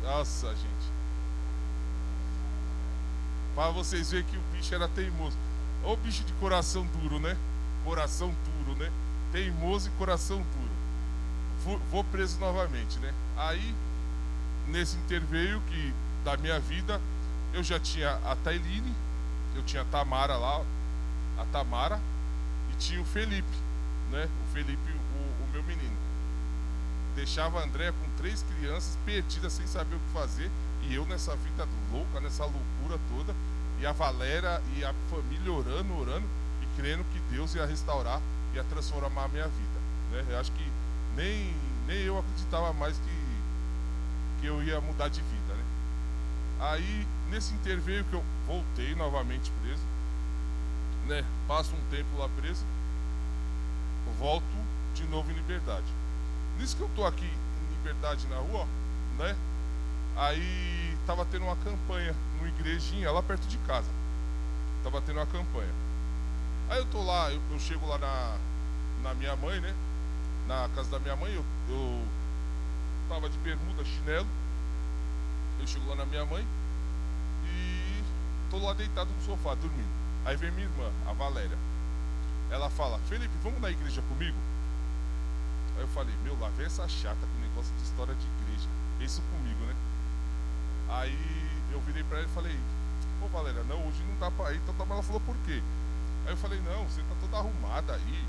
Nossa, 0.08 0.48
gente. 0.48 0.90
Para 3.54 3.70
vocês 3.70 4.10
verem 4.10 4.24
que 4.24 4.38
o 4.38 4.40
bicho 4.52 4.74
era 4.74 4.88
teimoso. 4.88 5.36
Ô 5.84 5.94
bicho 5.96 6.24
de 6.24 6.32
coração 6.34 6.86
duro, 6.86 7.18
né? 7.18 7.36
Coração 7.84 8.34
duro, 8.44 8.78
né? 8.78 8.90
Teimoso 9.30 9.90
e 9.90 9.92
coração 9.98 10.38
duro. 10.38 11.78
Vou 11.90 12.02
preso 12.04 12.38
novamente, 12.40 12.98
né? 13.00 13.12
Aí, 13.36 13.74
nesse 14.68 14.96
interveio 14.96 15.60
que 15.68 15.92
da 16.24 16.38
minha 16.38 16.58
vida, 16.58 16.98
eu 17.52 17.62
já 17.62 17.78
tinha 17.78 18.14
a 18.24 18.34
Tailine, 18.36 18.94
eu 19.54 19.62
tinha 19.64 19.82
a 19.82 19.84
Tamara 19.84 20.38
lá, 20.38 20.64
a 21.36 21.44
Tamara, 21.52 22.00
e 22.72 22.76
tinha 22.76 23.02
o 23.02 23.04
Felipe, 23.04 23.58
né? 24.10 24.26
O 24.42 24.52
Felipe, 24.54 24.90
o, 24.90 25.44
o 25.44 25.48
meu 25.52 25.62
menino. 25.64 26.07
Deixava 27.18 27.58
a 27.58 27.64
Andréia 27.64 27.92
com 27.92 28.16
três 28.16 28.44
crianças 28.44 28.96
perdidas 29.04 29.52
sem 29.52 29.66
saber 29.66 29.96
o 29.96 29.98
que 29.98 30.12
fazer, 30.12 30.48
e 30.82 30.94
eu 30.94 31.04
nessa 31.04 31.34
vida 31.34 31.66
louca, 31.92 32.20
nessa 32.20 32.44
loucura 32.44 32.96
toda, 33.12 33.34
e 33.80 33.84
a 33.84 33.90
Valéria 33.90 34.62
e 34.76 34.84
a 34.84 34.94
família 35.10 35.52
orando, 35.52 35.98
orando 35.98 36.24
e 36.62 36.80
crendo 36.80 37.04
que 37.12 37.18
Deus 37.34 37.56
ia 37.56 37.66
restaurar, 37.66 38.22
ia 38.54 38.62
transformar 38.62 39.24
a 39.24 39.28
minha 39.28 39.48
vida. 39.48 39.80
Né? 40.12 40.26
Eu 40.30 40.38
acho 40.38 40.52
que 40.52 40.64
nem, 41.16 41.52
nem 41.88 42.02
eu 42.02 42.16
acreditava 42.20 42.72
mais 42.72 42.96
que, 42.96 43.40
que 44.40 44.46
eu 44.46 44.62
ia 44.62 44.80
mudar 44.80 45.08
de 45.08 45.20
vida. 45.20 45.54
Né? 45.54 45.64
Aí, 46.60 47.04
nesse 47.30 47.52
interveio 47.52 48.04
que 48.04 48.14
eu 48.14 48.22
voltei 48.46 48.94
novamente 48.94 49.50
preso, 49.60 49.82
né? 51.08 51.24
passo 51.48 51.74
um 51.74 51.90
tempo 51.90 52.16
lá 52.16 52.28
preso, 52.36 52.64
volto 54.20 54.44
de 54.94 55.02
novo 55.08 55.28
em 55.32 55.34
liberdade. 55.34 55.86
Nisso 56.58 56.76
que 56.76 56.82
eu 56.82 56.88
estou 56.88 57.06
aqui 57.06 57.24
em 57.24 57.76
liberdade 57.76 58.26
na 58.26 58.36
rua, 58.36 58.66
né? 59.16 59.36
Aí 60.16 60.98
tava 61.06 61.24
tendo 61.24 61.44
uma 61.44 61.56
campanha 61.56 62.14
numa 62.36 62.48
igrejinha 62.48 63.12
lá 63.12 63.22
perto 63.22 63.46
de 63.46 63.56
casa. 63.58 63.88
Tava 64.82 65.00
tendo 65.00 65.20
uma 65.20 65.26
campanha. 65.26 65.72
Aí 66.68 66.78
eu 66.78 66.86
tô 66.86 67.02
lá, 67.02 67.30
eu, 67.30 67.40
eu 67.52 67.58
chego 67.60 67.86
lá 67.86 67.96
na, 67.98 68.36
na 69.04 69.14
minha 69.14 69.36
mãe, 69.36 69.60
né? 69.60 69.72
Na 70.48 70.68
casa 70.74 70.90
da 70.90 70.98
minha 70.98 71.14
mãe, 71.14 71.32
eu, 71.32 71.44
eu 71.68 72.02
tava 73.08 73.30
de 73.30 73.38
bermuda, 73.38 73.84
chinelo. 73.84 74.26
Eu 75.60 75.66
chego 75.66 75.88
lá 75.88 75.94
na 75.94 76.06
minha 76.06 76.24
mãe 76.26 76.44
e 77.44 78.02
tô 78.50 78.58
lá 78.58 78.72
deitado 78.72 79.10
no 79.10 79.22
sofá, 79.22 79.54
dormindo. 79.54 79.88
Aí 80.24 80.36
vem 80.36 80.50
minha 80.50 80.66
irmã, 80.66 80.90
a 81.06 81.12
Valéria. 81.12 81.56
Ela 82.50 82.68
fala, 82.68 82.98
Felipe, 83.08 83.34
vamos 83.44 83.60
na 83.60 83.70
igreja 83.70 84.02
comigo? 84.02 84.36
Aí 85.78 85.84
eu 85.84 85.88
falei, 85.88 86.12
meu, 86.24 86.36
lá 86.40 86.48
vem 86.56 86.66
essa 86.66 86.88
chata 86.88 87.20
com 87.20 87.40
negócio 87.40 87.72
de 87.76 87.82
história 87.84 88.12
de 88.12 88.26
igreja. 88.26 88.68
Isso 89.00 89.22
comigo, 89.30 89.64
né? 89.64 89.76
Aí 90.88 91.16
eu 91.70 91.80
virei 91.82 92.02
pra 92.02 92.18
ela 92.18 92.26
e 92.26 92.30
falei, 92.30 92.58
pô 93.20 93.28
Valéria, 93.28 93.62
não, 93.62 93.86
hoje 93.86 94.02
não 94.02 94.18
dá 94.18 94.28
pra 94.28 94.52
ir. 94.52 94.56
Então 94.56 94.74
ela 94.90 95.02
falou, 95.04 95.20
por 95.20 95.36
quê? 95.46 95.62
Aí 96.26 96.32
eu 96.32 96.36
falei, 96.36 96.60
não, 96.62 96.84
você 96.84 97.00
tá 97.02 97.14
toda 97.20 97.36
arrumada 97.36 97.94
aí. 97.94 98.24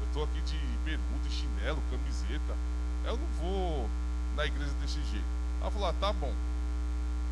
Eu 0.00 0.06
tô 0.14 0.22
aqui 0.24 0.40
de 0.40 0.56
bermuda, 0.82 1.28
chinelo, 1.28 1.82
camiseta. 1.90 2.56
Eu 3.04 3.18
não 3.18 3.26
vou 3.38 3.90
na 4.34 4.46
igreja 4.46 4.72
desse 4.80 5.02
jeito. 5.10 5.26
Ela 5.60 5.70
falou, 5.70 5.88
ah, 5.88 5.94
tá 6.00 6.10
bom. 6.10 6.32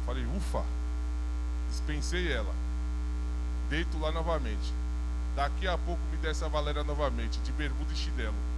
Falei, 0.05 0.27
ufa. 0.37 0.63
Dispensei 1.71 2.31
ela. 2.31 2.55
Deito 3.71 3.99
lá 3.99 4.13
novamente. 4.13 4.75
Daqui 5.35 5.67
a 5.67 5.79
pouco 5.79 6.03
me 6.11 6.19
desce 6.19 6.45
a 6.45 6.49
Valéria 6.49 6.85
novamente, 6.85 7.39
de 7.39 7.53
bermuda 7.53 7.91
e 7.91 7.97
chinelo. 7.97 8.52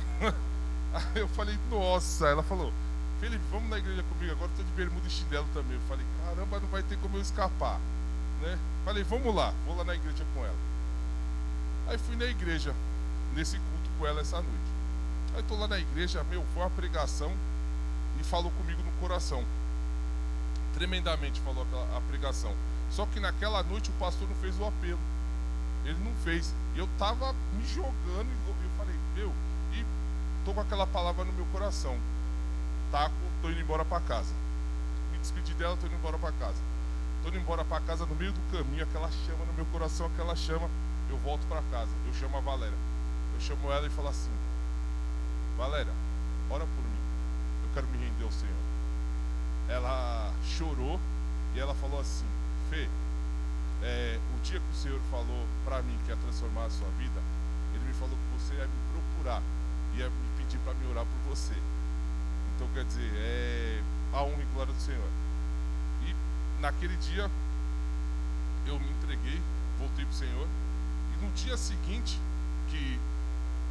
Aí 0.94 1.20
eu 1.20 1.28
falei, 1.28 1.58
nossa. 1.70 2.28
Ela 2.28 2.42
falou, 2.42 2.72
Felipe, 3.20 3.42
vamos 3.50 3.68
na 3.70 3.78
igreja 3.78 4.02
comigo 4.02 4.32
agora, 4.32 4.50
estou 4.50 4.64
de 4.64 4.72
bermuda 4.72 5.06
e 5.06 5.10
chinelo 5.10 5.46
também. 5.54 5.74
Eu 5.74 5.82
falei, 5.88 6.04
caramba, 6.24 6.60
não 6.60 6.68
vai 6.68 6.82
ter 6.82 6.98
como 6.98 7.16
eu 7.16 7.22
escapar. 7.22 7.80
Né? 8.42 8.58
Falei, 8.84 9.02
vamos 9.04 9.34
lá, 9.34 9.52
vou 9.64 9.76
lá 9.76 9.84
na 9.84 9.94
igreja 9.94 10.24
com 10.34 10.44
ela. 10.44 10.56
Aí 11.88 11.98
fui 11.98 12.16
na 12.16 12.26
igreja, 12.26 12.74
nesse 13.34 13.58
culto 13.58 13.90
com 13.98 14.06
ela 14.06 14.20
essa 14.20 14.36
noite. 14.36 14.76
Aí 15.34 15.40
estou 15.40 15.58
lá 15.58 15.68
na 15.68 15.78
igreja, 15.78 16.24
meu, 16.24 16.44
foi 16.52 16.62
uma 16.62 16.70
pregação 16.70 17.32
e 18.20 18.24
falou 18.24 18.50
comigo 18.52 18.82
no 18.82 18.92
coração. 19.00 19.44
Tremendamente 20.74 21.40
falou 21.40 21.66
a 21.96 22.00
pregação. 22.02 22.54
Só 22.90 23.06
que 23.06 23.20
naquela 23.20 23.62
noite 23.62 23.90
o 23.90 23.92
pastor 23.94 24.28
não 24.28 24.36
fez 24.36 24.58
o 24.58 24.64
apelo. 24.64 24.98
Ele 25.84 25.98
não 26.04 26.12
fez. 26.24 26.52
Eu 26.74 26.84
estava 26.84 27.32
me 27.54 27.66
jogando 27.66 28.26
e 28.26 28.48
eu 28.48 28.70
falei, 28.76 28.94
meu, 29.14 29.32
tô 30.46 30.54
com 30.54 30.60
aquela 30.60 30.86
palavra 30.86 31.24
no 31.24 31.32
meu 31.32 31.44
coração 31.46 31.98
taco, 32.90 33.14
tô 33.42 33.50
indo 33.50 33.60
embora 33.60 33.84
para 33.84 34.00
casa. 34.00 34.32
Me 35.10 35.18
despedi 35.18 35.52
dela, 35.54 35.76
tô 35.76 35.86
indo 35.86 35.96
embora 35.96 36.16
para 36.18 36.30
casa. 36.32 36.60
Tô 37.22 37.28
indo 37.28 37.38
embora 37.38 37.64
para 37.64 37.80
casa 37.80 38.06
no 38.06 38.14
meio 38.14 38.32
do 38.32 38.40
caminho, 38.52 38.84
aquela 38.84 39.10
chama 39.10 39.44
no 39.44 39.52
meu 39.54 39.66
coração, 39.66 40.06
aquela 40.06 40.36
chama, 40.36 40.70
eu 41.10 41.16
volto 41.18 41.44
para 41.48 41.60
casa. 41.70 41.90
Eu 42.06 42.14
chamo 42.14 42.36
a 42.36 42.40
Valéria. 42.40 42.78
Eu 43.34 43.40
chamo 43.40 43.72
ela 43.72 43.86
e 43.86 43.90
falo 43.90 44.08
assim: 44.08 44.30
Valéria, 45.56 45.92
ora 46.48 46.64
por 46.64 46.84
mim. 46.84 47.00
Eu 47.64 47.70
quero 47.74 47.86
me 47.88 47.98
render 47.98 48.24
ao 48.24 48.30
Senhor. 48.30 48.54
Ela 49.68 50.32
chorou 50.44 51.00
e 51.56 51.60
ela 51.60 51.74
falou 51.74 52.00
assim: 52.00 52.26
Fê, 52.70 52.88
é, 53.82 54.18
o 54.36 54.40
dia 54.42 54.60
que 54.60 54.70
o 54.70 54.76
Senhor 54.76 55.00
falou 55.10 55.44
para 55.64 55.82
mim 55.82 55.98
que 56.04 56.10
ia 56.12 56.16
transformar 56.16 56.66
a 56.66 56.70
sua 56.70 56.88
vida, 56.98 57.20
Ele 57.74 57.84
me 57.84 57.94
falou 57.94 58.14
que 58.16 58.40
você 58.40 58.54
ia 58.54 58.64
me 58.64 58.78
procurar, 58.92 59.42
ia 59.96 60.08
me 60.08 60.35
pedir 60.46 60.58
para 60.58 60.74
me 60.74 60.86
orar 60.86 61.04
por 61.04 61.34
você. 61.34 61.54
Então, 62.54 62.68
quer 62.72 62.84
dizer, 62.84 63.10
é 63.16 63.82
a 64.12 64.22
honra 64.22 64.42
e 64.42 64.54
glória 64.54 64.72
do 64.72 64.80
Senhor. 64.80 65.08
E 66.06 66.14
naquele 66.60 66.96
dia, 66.96 67.30
eu 68.66 68.78
me 68.78 68.90
entreguei, 68.90 69.40
voltei 69.78 70.04
para 70.04 70.12
o 70.12 70.16
Senhor. 70.16 70.48
E 71.14 71.24
no 71.24 71.30
dia 71.32 71.56
seguinte, 71.56 72.18
que 72.68 72.98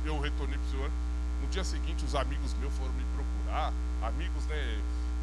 eu 0.03 0.20
retornei 0.20 0.58
para 0.58 0.67
o 0.67 0.72
Senhor, 0.72 0.91
no 1.41 1.48
dia 1.48 1.63
seguinte, 1.63 2.05
os 2.05 2.15
amigos 2.15 2.53
meus 2.60 2.74
foram 2.75 2.94
me 2.94 3.05
procurar. 3.15 3.74
Amigos, 4.03 4.46
né? 4.46 4.82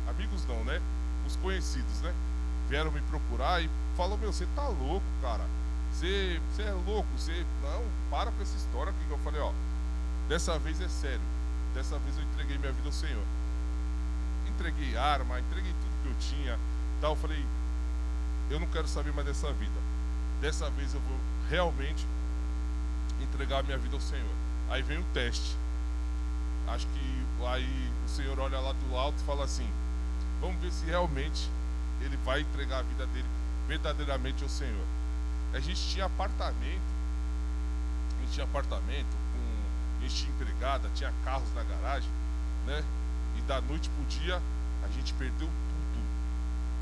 Amigos 0.09 0.45
não, 0.47 0.65
né? 0.65 0.81
Os 1.27 1.37
conhecidos, 1.37 2.01
né? 2.01 2.13
Vieram 2.69 2.91
me 2.91 3.01
procurar 3.03 3.63
e 3.63 3.71
falou: 3.97 4.19
Meu, 4.19 4.33
você 4.33 4.47
tá 4.57 4.67
louco, 4.67 5.07
cara. 5.21 5.45
Você, 5.93 6.41
é 6.59 6.73
louco. 6.87 7.09
Você. 7.17 7.45
Não, 7.63 7.85
para 8.11 8.33
com 8.33 8.43
essa 8.43 8.57
história 8.57 8.91
aqui. 8.91 9.05
Que 9.07 9.13
eu 9.13 9.19
falei: 9.19 9.41
Ó, 9.41 9.53
dessa 10.29 10.59
vez 10.59 10.81
é 10.81 10.89
sério. 10.89 11.21
Dessa 11.75 11.99
vez 11.99 12.17
eu 12.17 12.25
entreguei 12.25 12.59
minha 12.59 12.73
vida 12.73 12.89
ao 12.89 12.93
Senhor 12.93 13.25
entreguei 14.63 14.97
arma, 14.97 15.41
entreguei 15.41 15.73
tudo 15.73 16.03
que 16.03 16.09
eu 16.09 16.37
tinha. 16.37 16.59
Tal. 17.01 17.13
Eu 17.13 17.17
falei, 17.17 17.45
eu 18.51 18.61
não 18.61 18.67
quero 18.67 18.87
saber 18.87 19.13
mais 19.13 19.27
dessa 19.27 19.53
vida. 19.53 19.81
Dessa 20.41 20.71
vez 20.71 20.95
eu 20.95 21.01
vou 21.01 21.19
realmente 21.49 22.07
entregar 23.21 23.63
minha 23.63 23.79
vida 23.79 23.97
ao 23.97 24.01
Senhor. 24.01 24.35
Aí 24.71 24.83
vem 24.83 24.99
o 24.99 25.05
teste. 25.13 25.57
Acho 26.69 26.87
que 26.87 27.47
aí 27.47 27.91
o 28.07 28.09
Senhor 28.09 28.39
olha 28.39 28.59
lá 28.61 28.73
do 28.73 28.97
alto 28.97 29.21
e 29.21 29.25
fala 29.25 29.45
assim: 29.45 29.69
vamos 30.41 30.61
ver 30.61 30.71
se 30.71 30.85
realmente 30.85 31.51
ele 32.01 32.17
vai 32.19 32.41
entregar 32.41 32.79
a 32.79 32.83
vida 32.83 33.07
dele 33.07 33.29
verdadeiramente 33.67 34.43
ao 34.43 34.49
Senhor. 34.49 34.87
A 35.53 35.61
gente 35.61 35.81
tinha 35.89 36.07
apartamento, 36.07 36.93
a 38.17 38.21
gente 38.23 38.33
tinha 38.33 38.45
apartamento, 38.45 39.17
tinha 40.09 40.31
empregada, 40.33 40.91
tinha 40.95 41.13
carros 41.25 41.53
na 41.55 41.63
garagem, 41.63 42.11
né? 42.67 42.83
E 43.37 43.43
da 43.43 43.61
noite 43.61 43.89
para 43.89 44.03
o 44.03 44.07
dia, 44.07 44.43
a 44.85 44.89
gente 44.89 45.13
perdeu 45.15 45.49
tudo. 45.49 46.01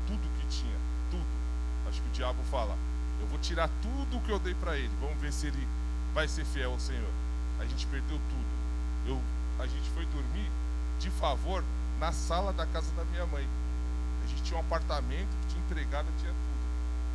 Tudo 0.07 0.39
que 0.39 0.47
tinha. 0.47 0.77
Tudo. 1.09 1.25
Acho 1.87 2.01
que 2.01 2.07
o 2.07 2.11
diabo 2.11 2.41
fala: 2.49 2.77
Eu 3.19 3.27
vou 3.27 3.39
tirar 3.39 3.69
tudo 3.81 4.21
que 4.25 4.31
eu 4.31 4.39
dei 4.39 4.55
para 4.55 4.77
ele. 4.77 4.91
Vamos 4.99 5.19
ver 5.19 5.31
se 5.31 5.47
ele 5.47 5.67
vai 6.13 6.27
ser 6.27 6.45
fiel 6.45 6.71
ao 6.71 6.79
Senhor. 6.79 7.11
A 7.59 7.65
gente 7.65 7.85
perdeu 7.87 8.17
tudo. 8.17 8.51
Eu, 9.07 9.21
a 9.59 9.67
gente 9.67 9.89
foi 9.91 10.05
dormir 10.07 10.49
de 10.99 11.09
favor 11.11 11.63
na 11.99 12.11
sala 12.11 12.51
da 12.53 12.65
casa 12.65 12.91
da 12.93 13.03
minha 13.05 13.25
mãe. 13.25 13.47
A 14.23 14.27
gente 14.27 14.43
tinha 14.43 14.57
um 14.57 14.61
apartamento 14.61 15.41
tinha 15.47 15.63
entregado, 15.65 16.07
tinha 16.19 16.31
tudo. 16.31 16.61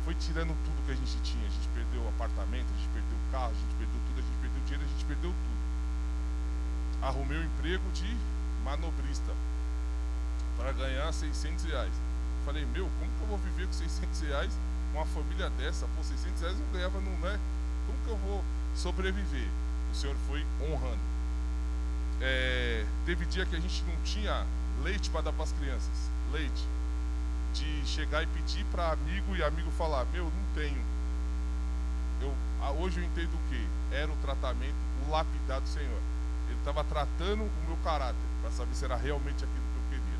Foi 0.05 0.13
tirando 0.15 0.55
tudo 0.63 0.85
que 0.85 0.91
a 0.91 0.95
gente 0.95 1.17
tinha. 1.21 1.45
A 1.45 1.49
gente 1.49 1.67
perdeu 1.73 2.01
o 2.01 2.07
apartamento, 2.09 2.67
a 2.71 2.77
gente 2.77 2.89
perdeu 2.93 3.17
o 3.17 3.31
carro, 3.31 3.51
a 3.51 3.59
gente 3.59 3.75
perdeu 3.75 3.99
tudo, 4.07 4.19
a 4.19 4.23
gente 4.23 4.39
perdeu 4.39 4.61
o 4.61 4.65
dinheiro, 4.65 4.85
a 4.85 4.91
gente 4.93 5.05
perdeu 5.05 5.31
tudo. 5.31 5.56
Arrumei 7.01 7.37
um 7.37 7.43
emprego 7.43 7.83
de 7.91 8.17
manobrista 8.63 9.31
para 10.57 10.71
ganhar 10.71 11.11
600 11.13 11.65
reais. 11.65 11.93
Falei, 12.43 12.65
meu, 12.65 12.89
como 12.99 13.11
que 13.11 13.21
eu 13.21 13.27
vou 13.27 13.37
viver 13.37 13.67
com 13.67 13.73
600 13.73 14.21
reais? 14.21 14.57
Uma 14.93 15.05
família 15.05 15.49
dessa, 15.51 15.85
pô, 15.95 16.03
600 16.03 16.41
reais 16.41 16.59
eu 16.59 16.65
ganhava, 16.73 16.99
não 16.99 17.29
é? 17.29 17.39
Como 17.85 17.97
que 18.03 18.09
eu 18.09 18.17
vou 18.17 18.43
sobreviver? 18.75 19.47
O 19.91 19.95
Senhor 19.95 20.15
foi 20.27 20.45
honrando. 20.61 20.99
É, 22.19 22.85
teve 23.05 23.25
dia 23.25 23.45
que 23.45 23.55
a 23.55 23.59
gente 23.59 23.83
não 23.83 23.95
tinha 24.03 24.45
leite 24.83 25.09
para 25.09 25.21
dar 25.21 25.33
para 25.33 25.43
as 25.43 25.51
crianças. 25.51 26.09
Leite. 26.31 26.65
De 27.53 27.85
chegar 27.85 28.23
e 28.23 28.27
pedir 28.27 28.65
para 28.65 28.91
amigo 28.91 29.35
e 29.35 29.43
amigo 29.43 29.69
falar, 29.71 30.05
meu, 30.05 30.25
não 30.25 30.53
tenho. 30.55 30.81
Eu, 32.21 32.33
hoje 32.79 32.99
eu 32.99 33.03
entendo 33.03 33.33
o 33.33 33.49
que? 33.49 33.67
Era 33.95 34.11
o 34.11 34.15
tratamento, 34.17 34.75
o 35.05 35.11
lapidar 35.11 35.61
do 35.61 35.67
Senhor. 35.67 36.01
Estava 36.67 36.83
tratando 36.83 37.43
o 37.43 37.65
meu 37.65 37.77
caráter, 37.77 38.19
para 38.41 38.51
saber 38.51 38.75
se 38.75 38.83
era 38.83 38.97
realmente 38.97 39.41
aquilo 39.41 39.49
que 39.71 39.95
eu 39.95 40.01
queria. 40.01 40.19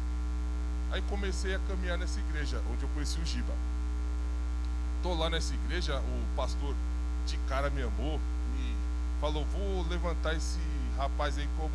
Aí 0.94 1.02
comecei 1.10 1.54
a 1.54 1.60
caminhar 1.68 1.98
nessa 1.98 2.22
igreja, 2.22 2.64
onde 2.72 2.84
eu 2.84 2.90
conheci 2.94 3.20
o 3.20 3.26
Giba. 3.26 3.54
Tô 5.04 5.14
lá 5.14 5.30
nessa 5.30 5.54
igreja, 5.54 6.00
o 6.00 6.36
pastor 6.38 6.74
de 7.26 7.36
cara 7.50 7.70
me 7.70 7.82
amou, 7.84 8.18
me 8.56 8.78
falou, 9.20 9.44
vou 9.44 9.86
levantar 9.90 10.36
esse 10.36 10.58
rapaz 10.96 11.38
aí 11.38 11.50
como 11.58 11.74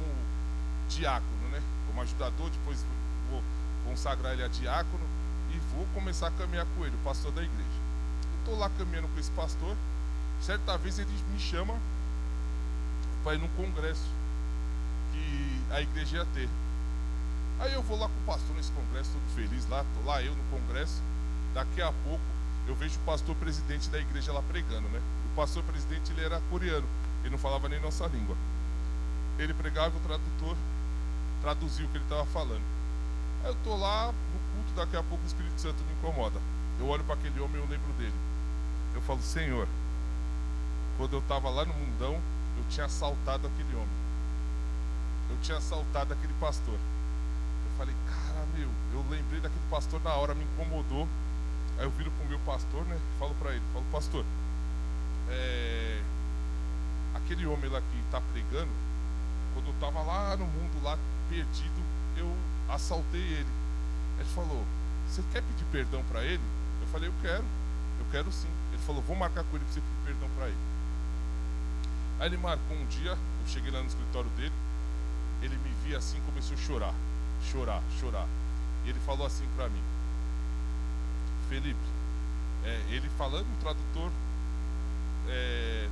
diácono, 0.88 1.48
né? 1.50 1.60
Como 1.86 2.00
ajudador, 2.00 2.48
depois 2.48 2.82
vou 3.30 3.42
consagrar 3.84 4.32
ele 4.32 4.42
a 4.42 4.48
diácono 4.48 5.04
e 5.50 5.58
vou 5.76 5.86
começar 5.92 6.28
a 6.28 6.30
caminhar 6.30 6.66
com 6.74 6.86
ele, 6.86 6.96
o 6.96 7.04
pastor 7.04 7.30
da 7.32 7.42
igreja. 7.42 7.80
Estou 8.38 8.58
lá 8.58 8.70
caminhando 8.70 9.08
com 9.08 9.20
esse 9.20 9.30
pastor. 9.32 9.76
Certa 10.40 10.78
vez 10.78 10.98
ele 10.98 11.12
me 11.30 11.38
chama 11.38 11.78
para 13.22 13.34
ir 13.34 13.38
num 13.38 13.48
congresso 13.48 14.21
que 15.12 15.62
a 15.70 15.80
igreja 15.80 16.18
ia 16.18 16.26
ter. 16.34 16.48
Aí 17.60 17.72
eu 17.74 17.82
vou 17.82 17.98
lá 17.98 18.08
com 18.08 18.14
o 18.14 18.26
pastor 18.26 18.56
nesse 18.56 18.72
congresso, 18.72 19.10
todo 19.12 19.34
feliz 19.36 19.68
lá, 19.68 19.84
tô 19.94 20.08
lá 20.08 20.22
eu 20.22 20.34
no 20.34 20.42
congresso. 20.44 21.00
Daqui 21.54 21.80
a 21.82 21.92
pouco 22.04 22.24
eu 22.66 22.74
vejo 22.74 22.96
o 22.96 23.04
pastor 23.04 23.36
presidente 23.36 23.88
da 23.90 23.98
igreja 23.98 24.32
lá 24.32 24.42
pregando, 24.42 24.88
né? 24.88 25.00
O 25.32 25.36
pastor 25.36 25.62
presidente 25.64 26.10
ele 26.12 26.24
era 26.24 26.40
coreano, 26.50 26.86
ele 27.20 27.30
não 27.30 27.38
falava 27.38 27.68
nem 27.68 27.80
nossa 27.80 28.06
língua. 28.06 28.36
Ele 29.38 29.54
pregava 29.54 29.94
e 29.94 29.98
o 29.98 30.02
tradutor 30.02 30.56
traduzia 31.40 31.86
o 31.86 31.88
que 31.88 31.96
ele 31.96 32.04
estava 32.04 32.26
falando. 32.26 32.62
Aí 33.44 33.50
eu 33.50 33.56
tô 33.64 33.76
lá 33.76 34.06
no 34.06 34.54
culto, 34.54 34.72
daqui 34.76 34.96
a 34.96 35.02
pouco 35.02 35.22
o 35.22 35.26
Espírito 35.26 35.60
Santo 35.60 35.82
me 35.84 35.92
incomoda. 35.92 36.40
Eu 36.78 36.88
olho 36.88 37.04
para 37.04 37.14
aquele 37.14 37.38
homem 37.40 37.56
e 37.56 37.58
eu 37.58 37.68
lembro 37.68 37.92
dele. 37.94 38.14
Eu 38.94 39.02
falo, 39.02 39.20
Senhor, 39.22 39.68
quando 40.96 41.14
eu 41.14 41.18
estava 41.18 41.48
lá 41.48 41.64
no 41.64 41.74
mundão, 41.74 42.14
eu 42.56 42.64
tinha 42.70 42.86
assaltado 42.86 43.46
aquele 43.46 43.74
homem. 43.74 44.01
Tinha 45.42 45.58
assaltado 45.58 46.12
aquele 46.12 46.32
pastor. 46.34 46.74
Eu 46.74 47.76
falei, 47.76 47.94
cara, 48.06 48.46
meu, 48.56 48.70
eu 48.92 49.04
lembrei 49.10 49.40
daquele 49.40 49.64
pastor 49.68 50.00
na 50.02 50.14
hora, 50.14 50.34
me 50.34 50.44
incomodou. 50.44 51.08
Aí 51.78 51.84
eu 51.84 51.90
viro 51.90 52.12
pro 52.12 52.28
meu 52.28 52.38
pastor, 52.40 52.84
né? 52.84 52.98
Falo 53.18 53.34
para 53.34 53.50
ele, 53.50 53.62
falo, 53.72 53.84
pastor, 53.90 54.24
é... 55.28 56.00
aquele 57.14 57.44
homem 57.46 57.68
lá 57.70 57.80
que 57.80 57.98
está 58.06 58.20
pregando, 58.32 58.70
quando 59.54 59.66
eu 59.66 59.72
estava 59.72 60.00
lá 60.02 60.36
no 60.36 60.46
mundo, 60.46 60.82
lá 60.82 60.96
perdido, 61.28 61.82
eu 62.16 62.32
assaltei 62.68 63.20
ele. 63.20 63.52
Ele 64.20 64.28
falou, 64.34 64.64
você 65.08 65.22
quer 65.32 65.42
pedir 65.42 65.64
perdão 65.72 66.04
para 66.04 66.22
ele? 66.22 66.42
Eu 66.82 66.86
falei, 66.88 67.08
eu 67.08 67.14
quero, 67.20 67.44
eu 67.98 68.06
quero 68.12 68.30
sim. 68.30 68.48
Ele 68.72 68.82
falou, 68.82 69.02
vou 69.02 69.16
marcar 69.16 69.42
com 69.44 69.56
ele 69.56 69.64
para 69.64 69.74
você 69.74 69.80
pedir 69.80 70.04
perdão 70.04 70.28
para 70.36 70.46
ele. 70.46 70.58
Aí 72.20 72.28
ele 72.28 72.36
marcou 72.36 72.76
um 72.76 72.86
dia, 72.86 73.10
eu 73.10 73.48
cheguei 73.48 73.72
lá 73.72 73.80
no 73.80 73.88
escritório 73.88 74.30
dele, 74.30 74.52
ele 75.42 75.56
me 75.56 75.70
via 75.84 75.98
assim 75.98 76.20
começou 76.24 76.54
a 76.54 76.60
chorar, 76.60 76.94
chorar, 77.50 77.82
chorar. 78.00 78.26
E 78.84 78.90
ele 78.90 79.00
falou 79.00 79.26
assim 79.26 79.46
para 79.56 79.68
mim, 79.68 79.82
Felipe, 81.48 81.80
é, 82.64 82.80
ele 82.90 83.08
falando, 83.18 83.46
o 83.46 83.60
tradutor 83.60 84.10
é, 85.28 85.88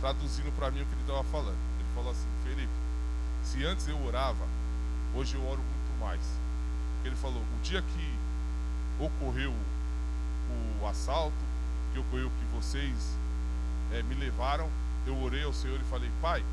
traduzindo 0.00 0.50
para 0.56 0.70
mim 0.70 0.82
o 0.82 0.86
que 0.86 0.92
ele 0.92 1.00
estava 1.02 1.24
falando. 1.24 1.58
Ele 1.78 1.88
falou 1.94 2.10
assim, 2.10 2.28
Felipe, 2.42 2.72
se 3.44 3.64
antes 3.64 3.86
eu 3.86 4.02
orava, 4.04 4.46
hoje 5.14 5.34
eu 5.34 5.46
oro 5.46 5.62
muito 5.62 6.00
mais. 6.00 6.20
Ele 7.04 7.16
falou, 7.16 7.40
o 7.40 7.62
dia 7.62 7.82
que 7.82 8.14
ocorreu 8.98 9.54
o 10.80 10.86
assalto, 10.86 11.36
que 11.92 11.98
ocorreu 11.98 12.30
que 12.30 12.56
vocês 12.56 13.16
é, 13.92 14.02
me 14.02 14.14
levaram, 14.14 14.68
eu 15.06 15.16
orei 15.22 15.44
ao 15.44 15.52
Senhor 15.52 15.80
e 15.80 15.84
falei, 15.84 16.10
Pai, 16.20 16.44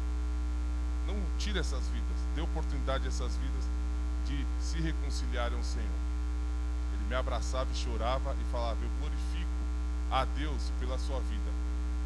não 1.08 1.16
tire 1.38 1.60
essas 1.60 1.88
vidas, 1.88 2.18
dê 2.36 2.42
oportunidade 2.42 3.06
a 3.06 3.08
essas 3.08 3.36
vidas 3.38 3.64
de 4.26 4.46
se 4.60 4.80
reconciliarem 4.80 5.58
ao 5.58 5.64
Senhor. 5.64 5.88
Ele 6.94 7.06
me 7.10 7.16
abraçava 7.16 7.70
e 7.72 7.76
chorava 7.76 8.36
e 8.40 8.52
falava: 8.52 8.78
Eu 8.82 8.90
glorifico 9.00 9.52
a 10.12 10.26
Deus 10.26 10.72
pela 10.80 10.98
sua 10.98 11.20
vida. 11.22 11.52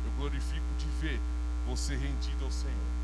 Eu 0.06 0.12
glorifico 0.18 0.66
de 0.78 0.86
ver 1.02 1.20
você 1.68 1.96
rendido 1.96 2.46
ao 2.46 2.52
Senhor. 2.52 2.98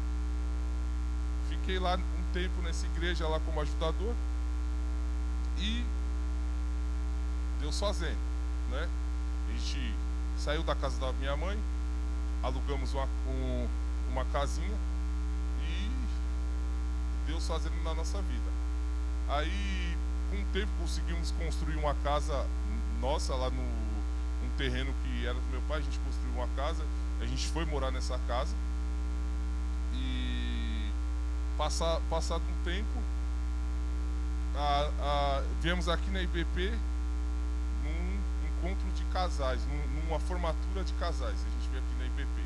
Fiquei 1.49 1.77
lá 1.77 1.95
um 1.95 2.33
tempo 2.33 2.61
nessa 2.61 2.85
igreja 2.87 3.27
lá 3.27 3.39
como 3.41 3.61
ajudador 3.61 4.15
e 5.57 5.83
Deus 7.59 7.79
fazendo, 7.79 8.17
né? 8.71 8.89
A 9.47 9.51
gente 9.51 9.93
saiu 10.37 10.63
da 10.63 10.75
casa 10.75 10.99
da 10.99 11.13
minha 11.13 11.35
mãe, 11.37 11.57
alugamos 12.41 12.93
uma, 12.93 13.07
um, 13.27 13.67
uma 14.11 14.25
casinha 14.25 14.75
Deus 17.25 17.47
fazendo 17.47 17.81
na 17.83 17.93
nossa 17.93 18.21
vida. 18.21 18.51
Aí, 19.29 19.97
com 20.29 20.37
o 20.37 20.45
tempo, 20.53 20.71
conseguimos 20.79 21.31
construir 21.31 21.75
uma 21.75 21.95
casa 21.95 22.45
nossa 23.01 23.35
lá 23.35 23.49
no 23.49 23.61
um 23.61 24.57
terreno 24.57 24.93
que 25.03 25.25
era 25.25 25.33
do 25.33 25.51
meu 25.51 25.61
pai. 25.67 25.79
A 25.79 25.81
gente 25.81 25.99
construiu 25.99 26.33
uma 26.35 26.47
casa, 26.55 26.83
a 27.21 27.25
gente 27.25 27.47
foi 27.47 27.65
morar 27.65 27.91
nessa 27.91 28.19
casa 28.27 28.55
e 29.93 30.91
passa, 31.57 32.01
passado 32.09 32.41
um 32.41 32.63
tempo, 32.63 32.99
a, 34.55 34.89
a, 35.01 35.43
viemos 35.61 35.87
aqui 35.87 36.09
na 36.11 36.21
IBP 36.21 36.71
num 37.83 38.19
encontro 38.47 38.89
de 38.91 39.03
casais, 39.05 39.61
num, 39.65 40.01
numa 40.01 40.19
formatura 40.19 40.83
de 40.83 40.93
casais. 40.93 41.35
A 41.35 41.49
gente 41.49 41.69
veio 41.71 41.83
aqui 41.83 41.95
na 41.99 42.05
IBP. 42.05 42.41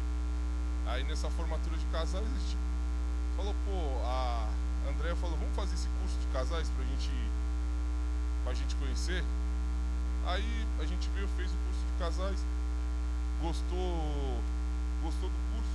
Aí 0.88 1.04
nessa 1.04 1.30
formatura 1.32 1.78
de 1.78 1.86
casais 1.88 2.26
a 2.26 2.40
gente 2.40 2.58
falou, 3.36 3.56
pô, 3.66 4.06
a 4.06 4.48
Andréia 4.90 5.16
falou, 5.18 5.38
vamos 5.38 5.56
fazer 5.56 5.74
esse 5.74 5.88
curso 6.00 6.18
de 6.20 6.28
casais 6.28 6.70
pra 6.70 6.86
gente, 6.86 7.12
pra 8.44 8.54
gente 8.54 8.76
conhecer. 8.76 9.24
Aí 10.26 10.68
a 10.80 10.86
gente 10.86 11.10
veio, 11.10 11.28
fez 11.30 11.52
o 11.52 11.58
curso 11.58 11.86
de 11.86 12.00
casais, 12.00 12.40
gostou, 13.42 14.42
gostou 15.04 15.30
do 15.30 15.36
curso, 15.54 15.70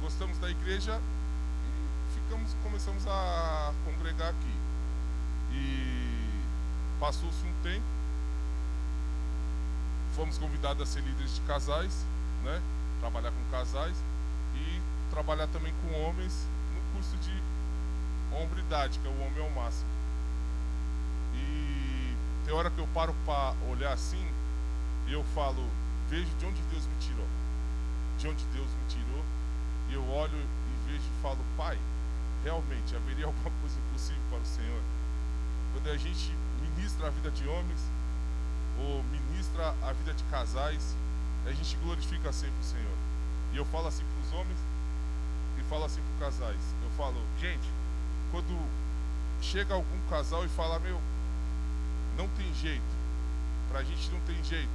gostamos 0.00 0.38
da 0.38 0.50
igreja 0.50 1.00
e 1.00 2.14
ficamos, 2.14 2.54
começamos 2.62 3.06
a 3.06 3.72
congregar 3.84 4.30
aqui. 4.30 4.54
E 5.52 6.42
passou-se 6.98 7.44
um 7.44 7.52
tempo, 7.62 7.84
fomos 10.16 10.38
convidados 10.38 10.82
a 10.82 10.86
ser 10.86 11.00
líderes 11.02 11.34
de 11.34 11.40
casais, 11.42 12.04
né? 12.44 12.60
Trabalhar 13.00 13.30
com 13.30 13.50
casais 13.50 13.96
e 14.54 14.80
trabalhar 15.10 15.46
também 15.48 15.74
com 15.82 16.00
homens 16.02 16.46
no 16.74 16.92
curso 16.92 17.16
de 17.18 17.53
hombridade, 18.38 18.98
que 18.98 19.06
é 19.06 19.10
o 19.10 19.20
homem 19.20 19.42
ao 19.42 19.50
máximo. 19.50 19.88
E 21.34 22.14
tem 22.44 22.54
hora 22.54 22.70
que 22.70 22.78
eu 22.78 22.86
paro 22.88 23.14
para 23.24 23.54
olhar 23.70 23.92
assim 23.92 24.26
e 25.06 25.12
eu 25.12 25.22
falo, 25.34 25.68
vejo 26.08 26.30
de 26.38 26.46
onde 26.46 26.62
Deus 26.70 26.86
me 26.86 26.94
tirou. 26.98 27.26
De 28.18 28.28
onde 28.28 28.44
Deus 28.46 28.68
me 28.68 28.88
tirou. 28.88 29.22
E 29.90 29.94
eu 29.94 30.08
olho 30.10 30.36
e 30.36 30.90
vejo 30.90 31.04
e 31.04 31.22
falo, 31.22 31.38
Pai, 31.56 31.78
realmente 32.42 32.96
haveria 32.96 33.26
alguma 33.26 33.50
coisa 33.60 33.78
impossível 33.78 34.22
para 34.30 34.40
o 34.40 34.46
Senhor. 34.46 34.82
Quando 35.72 35.90
a 35.90 35.96
gente 35.96 36.32
ministra 36.60 37.08
a 37.08 37.10
vida 37.10 37.30
de 37.30 37.46
homens 37.48 37.80
ou 38.78 39.02
ministra 39.04 39.74
a 39.82 39.92
vida 39.92 40.14
de 40.14 40.24
casais, 40.24 40.96
a 41.46 41.52
gente 41.52 41.76
glorifica 41.76 42.32
sempre 42.32 42.58
o 42.60 42.64
Senhor. 42.64 42.96
E 43.52 43.56
eu 43.56 43.64
falo 43.66 43.88
assim 43.88 44.04
para 44.04 44.26
os 44.26 44.40
homens 44.40 44.58
e 45.58 45.62
falo 45.64 45.84
assim 45.84 46.00
para 46.00 46.28
os 46.28 46.34
casais. 46.34 46.60
Eu 46.82 46.90
falo, 46.96 47.20
gente, 47.40 47.68
quando 48.34 48.68
chega 49.40 49.74
algum 49.74 50.08
casal 50.10 50.44
e 50.44 50.48
fala, 50.48 50.80
meu, 50.80 51.00
não 52.16 52.26
tem 52.30 52.52
jeito, 52.54 52.82
pra 53.70 53.84
gente 53.84 54.10
não 54.10 54.18
tem 54.22 54.42
jeito. 54.42 54.68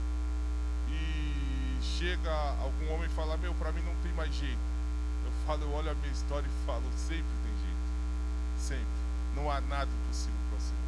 E 0.88 1.78
chega 1.82 2.32
algum 2.62 2.93
homem 2.93 3.08
e 3.08 3.13
fala, 3.13 3.36
meu, 3.36 3.54
pra 3.56 3.74
mim 3.74 3.82
não 3.82 3.93
tem 4.02 4.13
mais 4.13 4.34
jeito. 4.34 4.62
Eu 5.26 5.32
falo, 5.45 5.63
eu 5.63 5.74
olho 5.74 5.91
a 5.91 5.93
minha 5.95 6.12
história 6.13 6.48
e 6.48 6.65
falo, 6.65 6.84
sempre 6.95 7.28
tem 7.43 7.52
jeito. 7.52 7.89
Sempre. 8.58 9.00
Não 9.36 9.52
há 9.52 9.60
nada 9.60 9.91
impossível 9.91 10.39
para 10.50 10.58
o 10.58 10.62
Senhor. 10.62 10.80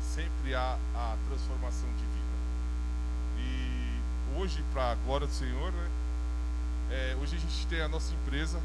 Sempre 0.00 0.54
há 0.54 0.78
a 0.94 1.16
transformação 1.26 1.88
de 1.96 2.04
vida. 2.04 2.28
E 3.38 4.38
hoje, 4.38 4.64
para 4.72 4.92
a 4.92 4.94
glória 4.94 5.26
do 5.26 5.32
Senhor, 5.32 5.72
né? 5.72 5.90
É, 6.92 7.16
hoje 7.20 7.34
a 7.34 7.40
gente 7.40 7.66
tem 7.66 7.80
a 7.80 7.88
nossa 7.88 8.14
empresa, 8.14 8.60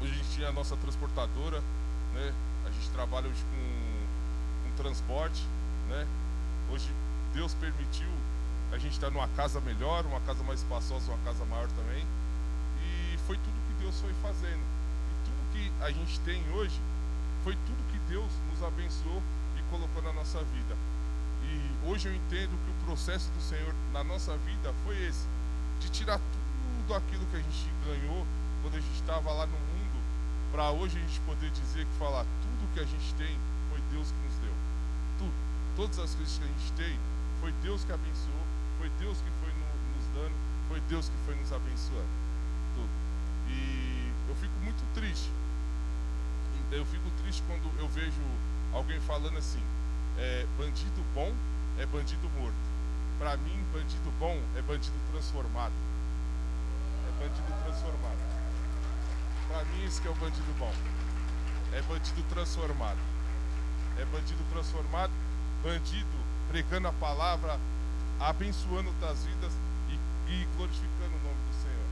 hoje 0.00 0.12
a 0.12 0.16
gente 0.16 0.36
tem 0.38 0.46
a 0.46 0.52
nossa 0.52 0.76
transportadora, 0.76 1.60
né? 2.14 2.32
A 2.66 2.70
gente 2.70 2.88
trabalha 2.90 3.28
hoje 3.28 3.42
com, 3.44 4.68
com 4.70 4.82
transporte, 4.82 5.42
né? 5.88 6.06
Hoje 6.70 6.88
Deus 7.34 7.52
permitiu 7.54 8.08
a 8.72 8.78
gente 8.78 8.92
estar 8.92 9.10
numa 9.10 9.28
casa 9.28 9.60
melhor, 9.60 10.06
uma 10.06 10.20
casa 10.20 10.42
mais 10.42 10.60
espaçosa, 10.60 11.12
uma 11.12 11.22
casa 11.24 11.44
maior 11.44 11.68
também. 11.72 12.04
E 12.82 13.18
foi 13.26 13.36
tudo 13.36 13.54
que 13.68 13.82
Deus 13.82 14.00
foi 14.00 14.12
fazendo. 14.22 14.62
E 14.62 15.24
tudo 15.24 15.52
que 15.52 15.72
a 15.82 15.90
gente 15.90 16.18
tem 16.20 16.42
hoje 16.52 16.80
foi 17.42 17.54
tudo 17.66 17.92
que 17.92 17.98
Deus 18.08 18.32
nos 18.50 18.62
abençoou 18.62 19.22
e 19.58 19.62
colocou 19.70 20.02
na 20.02 20.12
nossa 20.12 20.38
vida. 20.38 20.74
E 21.44 21.88
hoje 21.88 22.08
eu 22.08 22.14
entendo 22.14 22.50
que 22.64 22.70
o 22.70 22.86
processo 22.86 23.30
do 23.32 23.42
Senhor 23.42 23.74
na 23.92 24.02
nossa 24.02 24.36
vida 24.38 24.72
foi 24.84 24.96
esse, 25.06 25.26
de 25.80 25.90
tirar 25.90 26.18
tudo 26.18 26.94
aquilo 26.94 27.26
que 27.26 27.36
a 27.36 27.40
gente 27.40 27.70
ganhou 27.84 28.26
quando 28.62 28.76
a 28.76 28.80
gente 28.80 28.94
estava 28.94 29.30
lá 29.30 29.46
no 29.46 29.52
mundo, 29.52 29.73
para 30.54 30.70
hoje 30.70 30.96
a 30.96 31.00
gente 31.00 31.18
poder 31.26 31.50
dizer 31.50 31.84
que 31.84 31.98
falar 31.98 32.22
tudo 32.22 32.72
que 32.72 32.78
a 32.78 32.84
gente 32.84 33.12
tem 33.14 33.36
foi 33.68 33.80
Deus 33.90 34.06
que 34.06 34.18
nos 34.22 34.38
deu. 34.38 34.54
Tudo, 35.18 35.34
todas 35.74 35.98
as 35.98 36.14
coisas 36.14 36.38
que 36.38 36.44
a 36.44 36.46
gente 36.46 36.72
tem 36.78 36.96
foi 37.40 37.50
Deus 37.60 37.82
que 37.82 37.90
abençoou, 37.90 38.46
foi 38.78 38.88
Deus 39.00 39.18
que 39.18 39.30
foi 39.42 39.50
no, 39.50 39.66
nos 39.98 40.06
dando, 40.14 40.34
foi 40.68 40.80
Deus 40.88 41.08
que 41.08 41.16
foi 41.26 41.34
nos 41.34 41.52
abençoando. 41.52 42.06
Tudo. 42.76 42.88
E 43.50 44.12
eu 44.28 44.34
fico 44.36 44.54
muito 44.62 44.78
triste. 44.94 45.28
Eu 46.70 46.86
fico 46.86 47.10
triste 47.22 47.42
quando 47.48 47.66
eu 47.80 47.88
vejo 47.88 48.22
alguém 48.72 49.00
falando 49.00 49.36
assim: 49.36 49.62
é, 50.18 50.46
bandido 50.56 51.02
bom 51.16 51.34
é 51.78 51.86
bandido 51.86 52.30
morto. 52.38 52.54
Para 53.18 53.36
mim, 53.38 53.58
bandido 53.72 54.08
bom 54.20 54.40
é 54.56 54.62
bandido 54.62 54.94
transformado. 55.10 55.74
É 57.08 57.26
bandido 57.26 57.52
transformado. 57.64 58.33
Para 59.54 59.64
mim, 59.66 59.84
isso 59.84 60.02
que 60.02 60.08
é 60.08 60.10
o 60.10 60.14
bandido 60.16 60.52
bom. 60.58 60.72
É 61.72 61.80
bandido 61.82 62.20
transformado. 62.28 62.98
É 63.96 64.04
bandido 64.06 64.42
transformado, 64.50 65.12
bandido 65.62 66.18
pregando 66.48 66.88
a 66.88 66.92
palavra, 66.94 67.56
abençoando 68.18 68.88
outras 68.88 69.24
vidas 69.24 69.52
e, 69.88 69.94
e 70.32 70.48
glorificando 70.56 71.14
o 71.14 71.22
nome 71.22 71.38
do 71.46 71.54
Senhor. 71.62 71.86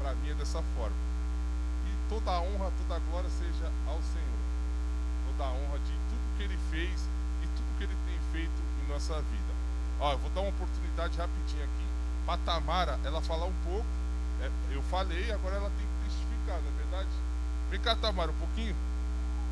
Para 0.00 0.14
mim 0.16 0.30
é 0.30 0.34
dessa 0.34 0.60
forma. 0.74 0.96
E 1.86 2.08
toda 2.08 2.32
a 2.32 2.40
honra, 2.40 2.72
toda 2.78 2.96
a 2.96 2.98
glória 2.98 3.30
seja 3.30 3.70
ao 3.86 4.02
Senhor. 4.02 4.42
Toda 5.30 5.44
a 5.48 5.52
honra 5.52 5.78
de 5.78 5.92
tudo 6.10 6.36
que 6.38 6.42
Ele 6.42 6.58
fez 6.72 7.08
e 7.40 7.46
tudo 7.46 7.78
que 7.78 7.84
Ele 7.84 7.96
tem 8.04 8.18
feito 8.32 8.62
em 8.82 8.92
nossa 8.92 9.14
vida. 9.14 9.54
Ó, 10.00 10.10
eu 10.10 10.18
vou 10.18 10.30
dar 10.30 10.40
uma 10.40 10.50
oportunidade 10.50 11.16
rapidinho 11.16 11.62
aqui 11.62 11.86
para 12.26 12.38
Tamara 12.38 12.98
ela 13.04 13.22
falar 13.22 13.46
um 13.46 13.54
pouco. 13.62 14.01
É, 14.42 14.50
eu 14.70 14.82
falei, 14.82 15.30
agora 15.32 15.56
ela 15.56 15.70
tem 15.70 15.86
que 15.86 16.10
testificar, 16.10 16.60
não 16.60 16.68
é 16.68 16.82
verdade? 16.82 17.08
Vem 17.70 17.80
cá, 17.80 17.96
Tamara, 17.96 18.30
um 18.30 18.34
pouquinho. 18.34 18.76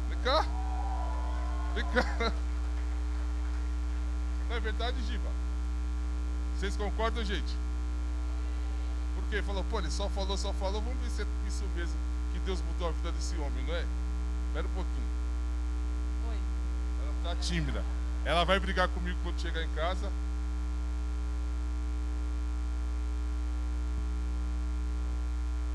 Vem 0.08 0.18
cá. 0.18 0.44
Vem 1.74 1.84
cá. 1.86 2.32
Não 4.50 4.56
é 4.56 4.60
verdade, 4.60 5.00
Giba? 5.06 5.30
Vocês 6.58 6.76
concordam, 6.76 7.24
gente? 7.24 7.56
Porque 9.14 9.40
falou, 9.42 9.64
pô, 9.70 9.78
ele 9.78 9.90
só 9.92 10.08
falou, 10.08 10.36
só 10.36 10.52
falou, 10.54 10.82
vamos 10.82 11.00
ver 11.00 11.08
se 11.10 11.22
é 11.22 11.26
isso 11.46 11.64
mesmo 11.76 11.96
que 12.32 12.40
Deus 12.40 12.60
mudou 12.62 12.88
a 12.88 12.92
vida 12.92 13.12
desse 13.12 13.36
homem, 13.36 13.64
não 13.64 13.74
é? 13.74 13.84
Espera 14.48 14.66
um 14.66 14.70
pouquinho. 14.70 15.06
Oi. 16.30 16.36
Ela 17.02 17.14
tá 17.22 17.40
tímida. 17.40 17.84
Ela 18.24 18.44
vai 18.44 18.58
brigar 18.58 18.88
comigo 18.88 19.18
quando 19.22 19.40
chegar 19.40 19.62
em 19.62 19.68
casa. 19.70 20.10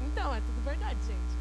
Então, 0.05 0.24
é 0.37 0.41
tudo 0.41 0.61
verdade, 0.63 0.99
gente. 1.07 1.35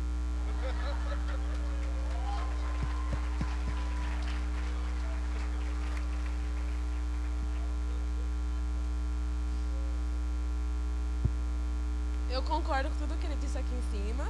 Eu 12.30 12.42
concordo 12.42 12.88
com 12.90 12.96
tudo 12.96 13.18
que 13.18 13.26
ele 13.26 13.36
disse 13.36 13.58
aqui 13.58 13.74
em 13.74 13.82
cima. 13.90 14.28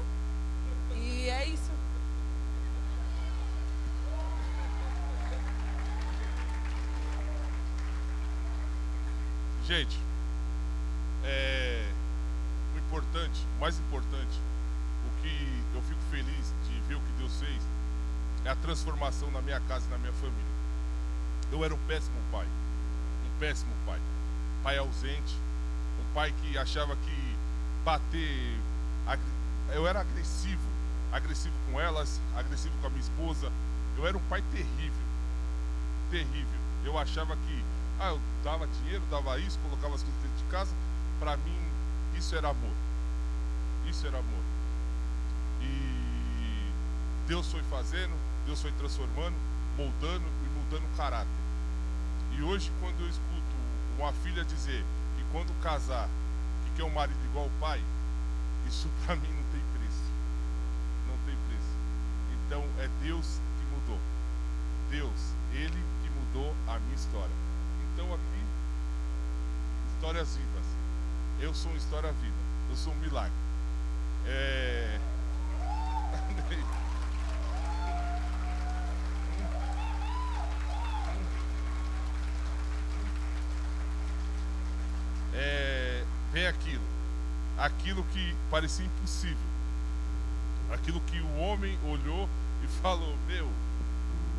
E 0.94 1.29
é 1.29 1.46
isso. 1.46 1.70
Gente, 9.66 9.98
importante, 12.94 13.44
mais 13.59 13.76
importante, 13.80 14.40
o 15.04 15.20
que 15.20 15.64
eu 15.74 15.83
fico 15.83 16.00
feliz 16.12 16.54
de 16.68 16.80
ver 16.87 16.94
o 16.94 17.00
que 17.00 17.12
Deus 17.18 17.40
fez 17.40 17.61
é 18.44 18.50
a 18.50 18.54
transformação 18.54 19.28
na 19.33 19.42
minha 19.42 19.59
casa 19.62 19.85
e 19.88 19.90
na 19.90 19.98
minha 19.98 20.12
família. 20.12 20.54
Eu 21.50 21.64
era 21.64 21.74
um 21.74 21.78
péssimo 21.88 22.16
pai, 22.30 22.46
um 22.46 23.38
péssimo 23.40 23.72
pai, 23.85 23.98
pai 24.62 24.78
ausente, 24.78 25.35
um 26.00 26.14
pai 26.14 26.33
que 26.40 26.57
achava 26.57 26.94
que 26.94 27.37
bater, 27.85 28.57
eu 29.72 29.88
era 29.88 30.00
agressivo, 30.00 30.68
agressivo 31.11 31.54
com 31.70 31.80
elas, 31.80 32.20
agressivo 32.37 32.74
com 32.80 32.87
a 32.87 32.90
minha 32.90 33.02
esposa. 33.02 33.50
Eu 33.96 34.07
era 34.07 34.16
um 34.16 34.22
pai 34.28 34.42
terrível, 34.52 35.07
terrível. 36.12 36.61
Eu 36.85 36.96
achava 36.96 37.35
que 37.35 37.64
ah, 37.98 38.11
eu 38.11 38.20
dava 38.44 38.68
dinheiro, 38.68 39.02
dava 39.11 39.37
isso, 39.40 39.59
colocava 39.64 39.96
as 39.96 40.02
coisas 40.02 40.22
dentro 40.22 40.44
de 40.44 40.50
casa. 40.52 40.72
Para 41.18 41.37
mim, 41.38 41.59
isso 42.16 42.35
era 42.37 42.48
amor. 42.48 42.84
Isso 43.94 44.09
era 44.09 44.18
amor. 44.18 44.44
E 45.62 46.72
Deus 47.28 47.46
foi 47.52 47.62
fazendo, 47.70 48.12
Deus 48.44 48.61
foi 48.61 48.72
transformando, 48.72 49.37
moldando 49.76 50.24
e 50.44 50.48
mudando 50.59 50.83
o 50.83 50.96
caráter. 50.96 51.30
E 52.33 52.42
hoje, 52.42 52.72
quando 52.80 53.00
eu 53.00 53.09
escuto 53.09 53.54
uma 53.96 54.12
filha 54.14 54.44
dizer 54.44 54.85
que 55.16 55.24
quando 55.30 55.54
casar, 55.62 56.09
que 56.64 56.72
quer 56.76 56.83
um 56.83 56.92
marido 56.92 57.24
igual 57.24 57.46
o 57.46 57.61
pai, 57.61 57.80
isso 58.66 58.88
para 59.07 59.14
mim 59.14 59.28
não 59.28 59.44
tem 59.52 59.62
preço. 59.78 60.11
Não 61.07 61.16
tem 61.24 61.37
preço. 61.46 61.74
Então 62.35 62.64
é 62.83 62.90
Deus 63.00 63.40
que 63.61 63.76
mudou. 63.76 64.00
Deus, 64.90 65.35
Ele 65.52 65.85
que 66.02 66.11
mudou 66.11 66.52
a 66.66 66.80
minha 66.80 66.96
história. 66.96 67.37
Então 67.92 68.12
aqui, 68.12 68.44
histórias 69.94 70.37
vivas. 70.37 70.66
Eu 71.40 71.54
sou 71.54 71.70
uma 71.70 71.78
história 71.78 72.11
viva. 72.11 72.35
Eu 72.70 72.76
sou 72.76 72.92
um 72.92 72.96
milagre. 72.96 73.43
É... 74.27 75.01
É... 85.37 86.05
Vem 86.33 86.47
aquilo. 86.47 86.85
Aquilo 87.59 88.05
que 88.13 88.37
parecia 88.51 88.87
impossível. 88.87 89.37
Aquilo 90.73 91.01
que 91.01 91.21
o 91.21 91.39
homem 91.39 91.77
olhou 91.85 92.29
e 92.63 92.69
falou: 92.81 93.17
Meu, 93.27 93.51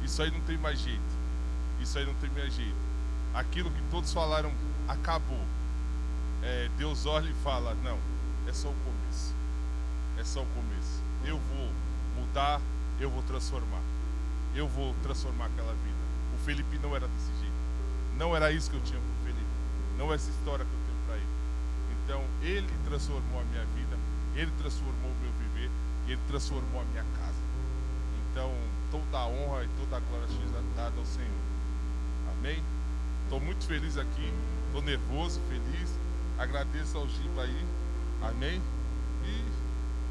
isso 0.03 0.21
aí 0.21 0.31
não 0.31 0.39
tem 0.41 0.57
mais 0.57 0.79
jeito. 0.79 1.01
Isso 1.81 1.97
aí 1.97 2.05
não 2.05 2.13
tem 2.15 2.29
mais 2.29 2.53
jeito 2.53 2.85
aquilo 3.35 3.69
que 3.69 3.81
todos 3.91 4.11
falaram 4.13 4.51
acabou. 4.87 5.43
É, 6.41 6.69
Deus 6.77 7.05
olha 7.05 7.29
e 7.29 7.33
fala: 7.43 7.75
Não, 7.83 7.99
é 8.47 8.53
só 8.53 8.69
o 8.69 8.75
começo. 8.85 9.35
Só 10.25 10.41
o 10.41 10.45
começo. 10.47 11.01
Eu 11.23 11.37
vou 11.37 11.69
mudar, 12.17 12.59
eu 12.99 13.09
vou 13.09 13.21
transformar. 13.23 13.81
Eu 14.55 14.67
vou 14.67 14.93
transformar 15.03 15.45
aquela 15.45 15.71
vida. 15.71 16.03
O 16.33 16.43
Felipe 16.43 16.79
não 16.79 16.95
era 16.95 17.07
desse 17.07 17.31
jeito. 17.39 17.55
Não 18.17 18.35
era 18.35 18.51
isso 18.51 18.69
que 18.69 18.75
eu 18.75 18.81
tinha 18.81 18.99
com 18.99 19.05
o 19.05 19.23
Felipe. 19.23 19.45
Não 19.97 20.11
é 20.11 20.15
essa 20.15 20.29
história 20.29 20.65
que 20.65 20.71
eu 20.71 20.79
tenho 20.85 21.05
para 21.05 21.15
ele. 21.15 21.35
Então, 22.03 22.23
ele 22.41 22.73
transformou 22.85 23.41
a 23.41 23.43
minha 23.45 23.65
vida, 23.75 23.97
ele 24.35 24.51
transformou 24.57 25.11
o 25.11 25.15
meu 25.21 25.31
viver, 25.39 25.71
ele 26.07 26.19
transformou 26.27 26.81
a 26.81 26.85
minha 26.85 27.05
casa. 27.17 27.39
Então, 28.31 28.51
toda 28.91 29.17
a 29.17 29.27
honra 29.27 29.63
e 29.63 29.69
toda 29.79 29.97
a 29.97 29.99
glória 29.99 30.27
seja 30.27 30.63
dada 30.75 30.97
ao 30.97 31.05
Senhor. 31.05 31.29
Amém? 32.37 32.61
Estou 33.23 33.39
muito 33.39 33.65
feliz 33.65 33.97
aqui, 33.97 34.33
estou 34.67 34.81
nervoso, 34.81 35.39
feliz. 35.49 35.89
Agradeço 36.37 36.97
ao 36.97 37.07
Giba 37.07 37.43
aí. 37.43 37.65
Amém? 38.21 38.61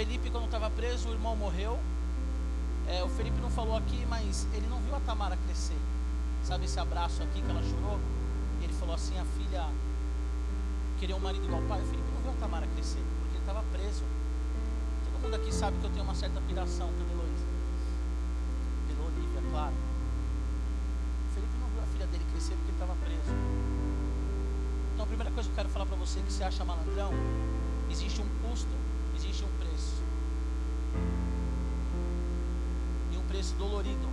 Felipe, 0.00 0.30
quando 0.30 0.46
estava 0.46 0.70
preso, 0.70 1.10
o 1.10 1.12
irmão 1.12 1.36
morreu. 1.36 1.78
É, 2.88 3.04
o 3.04 3.08
Felipe 3.10 3.38
não 3.42 3.50
falou 3.50 3.76
aqui, 3.76 4.06
mas 4.08 4.46
ele 4.54 4.66
não 4.66 4.78
viu 4.80 4.96
a 4.96 5.00
Tamara 5.00 5.36
crescer. 5.44 5.76
Sabe 6.42 6.64
esse 6.64 6.80
abraço 6.80 7.22
aqui 7.22 7.42
que 7.42 7.50
ela 7.50 7.62
chorou? 7.62 8.00
Ele 8.62 8.72
falou 8.72 8.94
assim: 8.94 9.12
a 9.18 9.24
filha 9.26 9.68
queria 10.98 11.14
um 11.14 11.20
marido 11.20 11.44
igual 11.44 11.60
ao 11.60 11.68
pai. 11.68 11.82
O 11.82 11.84
Felipe 11.84 12.08
não 12.14 12.22
viu 12.22 12.30
a 12.30 12.34
Tamara 12.40 12.66
crescer, 12.68 13.04
porque 13.20 13.36
ele 13.36 13.44
estava 13.44 13.62
preso. 13.72 14.02
Todo 15.04 15.20
mundo 15.20 15.34
aqui 15.34 15.52
sabe 15.52 15.76
que 15.76 15.84
eu 15.84 15.90
tenho 15.90 16.04
uma 16.04 16.14
certa 16.14 16.40
piração 16.48 16.88
pela 16.88 17.10
Heloísa. 17.12 17.46
Pela 18.88 19.04
Olivia, 19.04 19.50
claro. 19.50 19.74
O 21.28 21.34
Felipe 21.34 21.52
não 21.60 21.68
viu 21.68 21.82
a 21.82 21.86
filha 21.92 22.06
dele 22.06 22.24
crescer 22.32 22.54
porque 22.54 22.72
ele 22.72 22.80
estava 22.80 22.96
preso. 23.04 23.36
Então 24.94 25.04
a 25.04 25.08
primeira 25.08 25.30
coisa 25.30 25.46
que 25.46 25.52
eu 25.52 25.56
quero 25.56 25.68
falar 25.68 25.84
para 25.84 25.96
você 25.96 26.20
que 26.20 26.32
se 26.32 26.42
acha 26.42 26.64
malandrão, 26.64 27.12
preço 33.40 33.54
dolorido. 33.54 34.06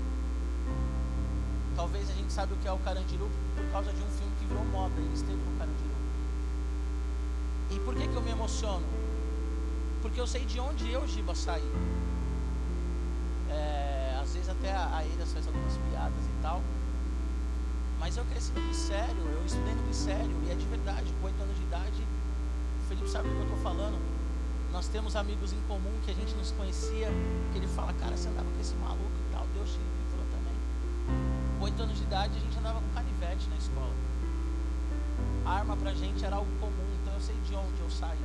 Talvez 1.75 2.09
a 2.09 2.13
gente 2.13 2.31
saiba 2.31 2.53
o 2.53 2.57
que 2.59 2.65
é 2.65 2.71
o 2.71 2.77
Carandiru 2.77 3.29
por 3.57 3.65
causa 3.73 3.91
de 3.91 4.01
um 4.01 4.07
filme 4.07 4.31
que 4.39 4.45
virou 4.45 4.63
moda. 4.63 4.93
Ele 4.95 5.13
esteve 5.13 5.35
no 5.35 5.59
Carandiru. 5.59 5.95
E 7.71 7.79
por 7.81 7.93
que, 7.93 8.07
que 8.07 8.15
eu 8.15 8.21
me 8.21 8.31
emociono? 8.31 8.85
Porque 10.01 10.21
eu 10.21 10.25
sei 10.25 10.45
de 10.45 10.61
onde 10.61 10.89
eu, 10.89 11.05
Giba, 11.05 11.35
saí. 11.35 11.69
É, 13.49 14.17
às 14.21 14.33
vezes 14.33 14.47
até 14.47 14.71
a, 14.71 15.03
Eira 15.03 15.25
faz 15.25 15.45
algumas 15.45 15.77
piadas 15.77 16.23
e 16.23 16.41
tal. 16.41 16.61
Mas 17.99 18.15
eu 18.15 18.23
cresci 18.31 18.53
no 18.53 18.73
sério, 18.73 19.27
eu 19.27 19.45
estudei 19.45 19.75
no 19.75 19.93
sério, 19.93 20.37
e 20.47 20.51
é 20.51 20.55
de 20.55 20.65
verdade, 20.67 21.11
com 21.19 21.27
8 21.27 21.43
anos 21.43 21.57
de 21.57 21.63
idade, 21.63 22.01
o 22.81 22.87
Felipe 22.87 23.09
sabe 23.09 23.27
do 23.27 23.35
que 23.35 23.41
eu 23.41 23.43
estou 23.43 23.59
falando. 23.59 24.16
Nós 24.77 24.87
temos 24.89 25.15
amigos 25.15 25.53
em 25.53 25.61
comum 25.61 25.89
que 26.05 26.11
a 26.11 26.13
gente 26.13 26.35
nos 26.35 26.51
conhecia, 26.51 27.09
que 27.51 27.57
ele 27.57 27.65
fala, 27.65 27.91
cara, 27.93 28.15
você 28.15 28.29
andava 28.29 28.45
com 28.45 28.61
esse 28.61 28.75
maluco 28.75 29.17
e 29.27 29.33
tal, 29.33 29.43
Deus 29.55 29.71
te 29.71 29.79
livrou 29.79 30.23
também. 30.29 30.53
8 31.59 31.81
anos 31.81 31.97
de 31.97 32.03
idade 32.03 32.37
a 32.37 32.39
gente 32.39 32.59
andava 32.59 32.79
com 32.79 32.87
canivete 32.93 33.49
na 33.49 33.55
escola. 33.55 33.89
A 35.43 35.51
arma 35.53 35.75
pra 35.77 35.95
gente 35.95 36.23
era 36.23 36.35
algo 36.35 36.51
comum, 36.59 36.85
então 37.01 37.11
eu 37.11 37.19
sei 37.19 37.33
de 37.37 37.55
onde 37.55 37.81
eu 37.81 37.89
saí. 37.89 38.21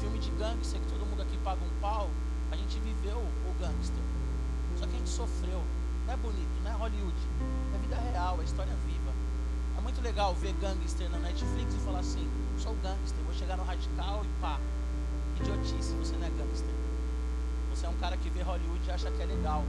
Filme 0.00 0.18
de 0.18 0.30
gangster 0.32 0.80
que 0.80 0.88
todo 0.88 1.06
mundo 1.06 1.22
aqui 1.22 1.38
paga 1.44 1.60
um 1.64 1.80
pau, 1.80 2.10
a 2.50 2.56
gente 2.56 2.80
viveu 2.80 3.18
o 3.18 3.54
gangster. 3.60 4.02
Só 4.80 4.84
que 4.84 4.96
a 4.96 4.98
gente 4.98 5.10
sofreu. 5.10 5.62
Não 6.08 6.12
é 6.12 6.16
bonito, 6.16 6.60
não 6.64 6.72
é 6.72 6.74
Hollywood. 6.74 7.20
É 7.72 7.78
vida 7.78 7.96
real, 8.10 8.40
é 8.40 8.42
história 8.42 8.74
viva. 8.84 9.12
É 9.78 9.80
muito 9.80 10.02
legal 10.02 10.34
ver 10.34 10.54
gangster 10.54 11.08
na 11.08 11.20
Netflix 11.20 11.72
e 11.72 11.78
falar 11.78 12.00
assim, 12.00 12.28
sou 12.58 12.74
gangster, 12.82 13.22
vou 13.24 13.32
chegar 13.32 13.56
no 13.56 13.62
radical 13.62 14.24
e 14.24 14.40
pá. 14.40 14.58
Idiotice, 15.40 15.92
você 15.94 16.16
não 16.16 16.26
é 16.26 16.30
gangster. 16.30 16.74
Você 17.70 17.86
é 17.86 17.88
um 17.88 17.96
cara 17.96 18.16
que 18.16 18.30
vê 18.30 18.42
Hollywood 18.42 18.80
e 18.86 18.90
acha 18.90 19.10
que 19.10 19.22
é 19.22 19.26
legal. 19.26 19.64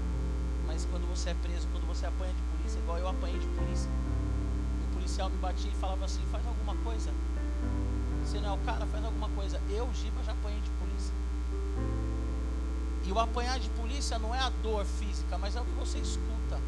Mas 0.66 0.86
quando 0.92 1.08
você 1.10 1.30
é 1.32 1.34
preso, 1.36 1.68
quando 1.72 1.88
você 1.88 2.06
apanha 2.06 2.34
de 2.34 2.42
polícia, 2.58 2.80
igual 2.80 2.98
eu 2.98 3.08
apanhei 3.08 3.40
de 3.40 3.48
polícia, 3.48 3.90
o 4.84 4.94
policial 4.94 5.30
me 5.30 5.38
batia 5.38 5.72
e 5.72 5.76
falava 5.76 6.06
assim, 6.06 6.22
faz 6.32 6.46
alguma 6.46 6.76
coisa. 6.84 7.12
Você 8.24 8.40
não 8.40 8.50
é 8.50 8.54
o 8.54 8.58
cara, 8.60 8.86
faz 8.86 9.04
alguma 9.06 9.30
coisa. 9.30 9.62
Eu, 9.70 9.90
Giba, 9.94 10.22
já 10.24 10.34
apanhei 10.34 10.60
de 10.60 10.70
polícia. 10.72 11.14
E 13.06 13.12
o 13.12 13.20
apanhar 13.20 13.58
de 13.58 13.70
polícia 13.70 14.20
não 14.20 14.36
é 14.36 14.40
a 14.40 14.50
dor 14.62 14.86
física, 14.86 15.38
mas 15.38 15.56
é 15.56 15.62
o 15.62 15.66
que 15.66 15.72
você 15.72 15.98
escuta. 15.98 16.60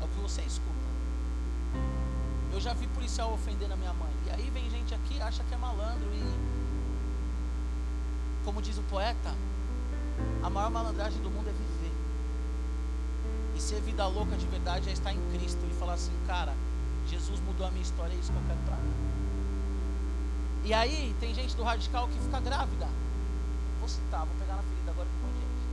É 0.00 0.04
o 0.04 0.08
que 0.08 0.20
você 0.20 0.42
escuta. 0.42 0.76
Eu 2.52 2.60
já 2.60 2.74
vi 2.74 2.86
policial 2.88 3.32
ofendendo 3.32 3.72
a 3.72 3.76
minha 3.76 3.92
mãe. 3.94 4.12
E 4.26 4.30
aí 4.30 4.50
vem 4.50 4.68
gente 4.70 4.94
aqui 4.94 5.20
acha 5.20 5.42
que 5.44 5.54
é 5.54 5.56
malandro. 5.56 6.08
E, 6.12 6.55
como 8.46 8.62
diz 8.62 8.78
o 8.78 8.82
poeta, 8.82 9.34
a 10.40 10.48
maior 10.48 10.70
malandragem 10.70 11.20
do 11.20 11.28
mundo 11.28 11.48
é 11.48 11.52
viver. 11.52 11.92
E 13.56 13.60
ser 13.60 13.80
vida 13.80 14.06
louca 14.06 14.36
de 14.36 14.46
verdade 14.46 14.88
é 14.88 14.92
estar 14.92 15.12
em 15.12 15.20
Cristo 15.32 15.58
e 15.68 15.74
falar 15.74 15.94
assim, 15.94 16.12
cara, 16.28 16.54
Jesus 17.08 17.40
mudou 17.40 17.66
a 17.66 17.70
minha 17.72 17.82
história, 17.82 18.14
é 18.14 18.16
isso 18.16 18.30
que 18.30 18.38
eu 18.38 18.44
quero 18.46 18.60
pra 18.60 18.76
mim. 18.76 18.94
E 20.64 20.72
aí 20.72 21.14
tem 21.18 21.34
gente 21.34 21.56
do 21.56 21.64
radical 21.64 22.06
que 22.06 22.18
fica 22.20 22.38
grávida. 22.38 22.88
Vou 23.80 23.88
citar, 23.88 24.24
vou 24.24 24.34
pegar 24.38 24.54
na 24.54 24.62
ferida 24.62 24.92
agora 24.92 25.08
que 25.08 25.16
gente. 25.42 25.66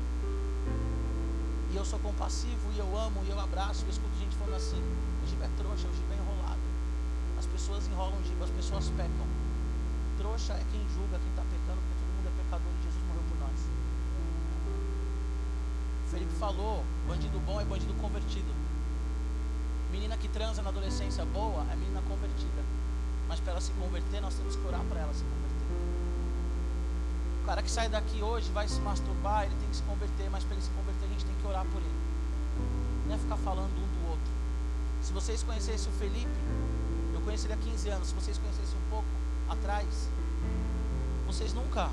E 1.74 1.76
eu 1.76 1.86
sou 1.86 2.00
compassivo, 2.00 2.72
e 2.76 2.80
eu 2.80 2.98
amo, 2.98 3.24
e 3.24 3.30
eu 3.30 3.40
abraço, 3.40 3.84
e 3.84 3.86
eu 3.86 3.92
escuto 3.92 4.18
gente 4.18 4.36
falando 4.36 4.56
assim, 4.56 4.82
o 5.24 5.28
Giba 5.28 5.46
é 5.46 5.50
trouxa, 5.58 5.88
o 5.88 5.94
Giba 5.94 6.14
é 6.14 6.18
enrolado. 6.18 6.62
As 7.38 7.46
pessoas 7.46 7.88
enrolam 7.88 8.18
o 8.18 8.24
Giba, 8.24 8.46
as 8.46 8.52
pessoas 8.52 8.90
pecam. 8.90 9.28
Trouxa 10.18 10.54
é 10.54 10.64
quem 10.72 10.82
julga, 10.94 11.18
quem 11.18 11.30
está 11.30 11.42
pecando, 11.42 11.82
porque 11.82 11.98
todo 11.98 12.14
mundo 12.14 12.30
é 12.30 12.34
pecador 12.44 12.70
e 12.70 12.84
Jesus 12.86 13.04
morreu 13.10 13.24
por 13.28 13.38
nós. 13.42 13.60
Felipe 16.14 16.34
falou, 16.34 16.86
bandido 17.08 17.40
bom 17.40 17.60
é 17.60 17.66
bandido 17.66 17.94
convertido. 17.96 18.54
Menina 19.92 20.16
que 20.16 20.28
transa 20.28 20.62
na 20.62 20.70
adolescência 20.70 21.26
boa 21.26 21.66
é 21.72 21.76
menina 21.76 22.02
convertida. 22.08 22.62
Mas 23.28 23.40
para 23.40 23.54
ela 23.54 23.62
se 23.62 23.72
converter, 23.72 24.22
nós 24.22 24.36
temos 24.36 24.56
que 24.56 24.68
orar 24.68 24.82
para 24.84 25.00
ela 25.00 25.14
se 25.14 25.24
converter. 25.24 25.44
O 27.42 27.46
cara 27.48 27.64
que 27.64 27.72
sai 27.72 27.90
daqui 27.90 28.22
hoje 28.22 28.52
vai 28.52 28.68
se 28.68 28.80
masturbar, 28.82 29.46
ele 29.46 29.56
tem 29.60 29.70
que 29.70 29.76
se 29.76 29.84
converter, 29.84 30.30
mas 30.30 30.44
para 30.44 30.54
ele 30.54 30.62
se 30.64 30.70
converter, 30.70 31.06
a 31.06 31.10
gente 31.10 31.26
tem 31.26 31.36
que 31.42 31.48
orar 31.48 31.66
por 31.66 31.82
ele. 31.82 32.04
Não 33.08 33.16
é 33.16 33.18
ficar 33.18 33.38
falando 33.38 33.72
um 33.72 34.04
do 34.04 34.10
outro. 34.12 34.32
Se 35.02 35.12
vocês 35.12 35.42
conhecessem 35.42 35.92
o 35.92 35.96
Felipe, 35.96 36.40
eu 37.14 37.22
conheci 37.22 37.48
ele 37.48 37.54
há 37.54 37.58
15 37.58 37.90
anos, 37.90 38.08
se 38.10 38.14
vocês 38.14 38.38
conhecessem 38.38 38.78
um 38.78 38.90
pouco 38.90 39.08
atrás, 39.50 40.10
vocês 41.26 41.54
nunca, 41.54 41.90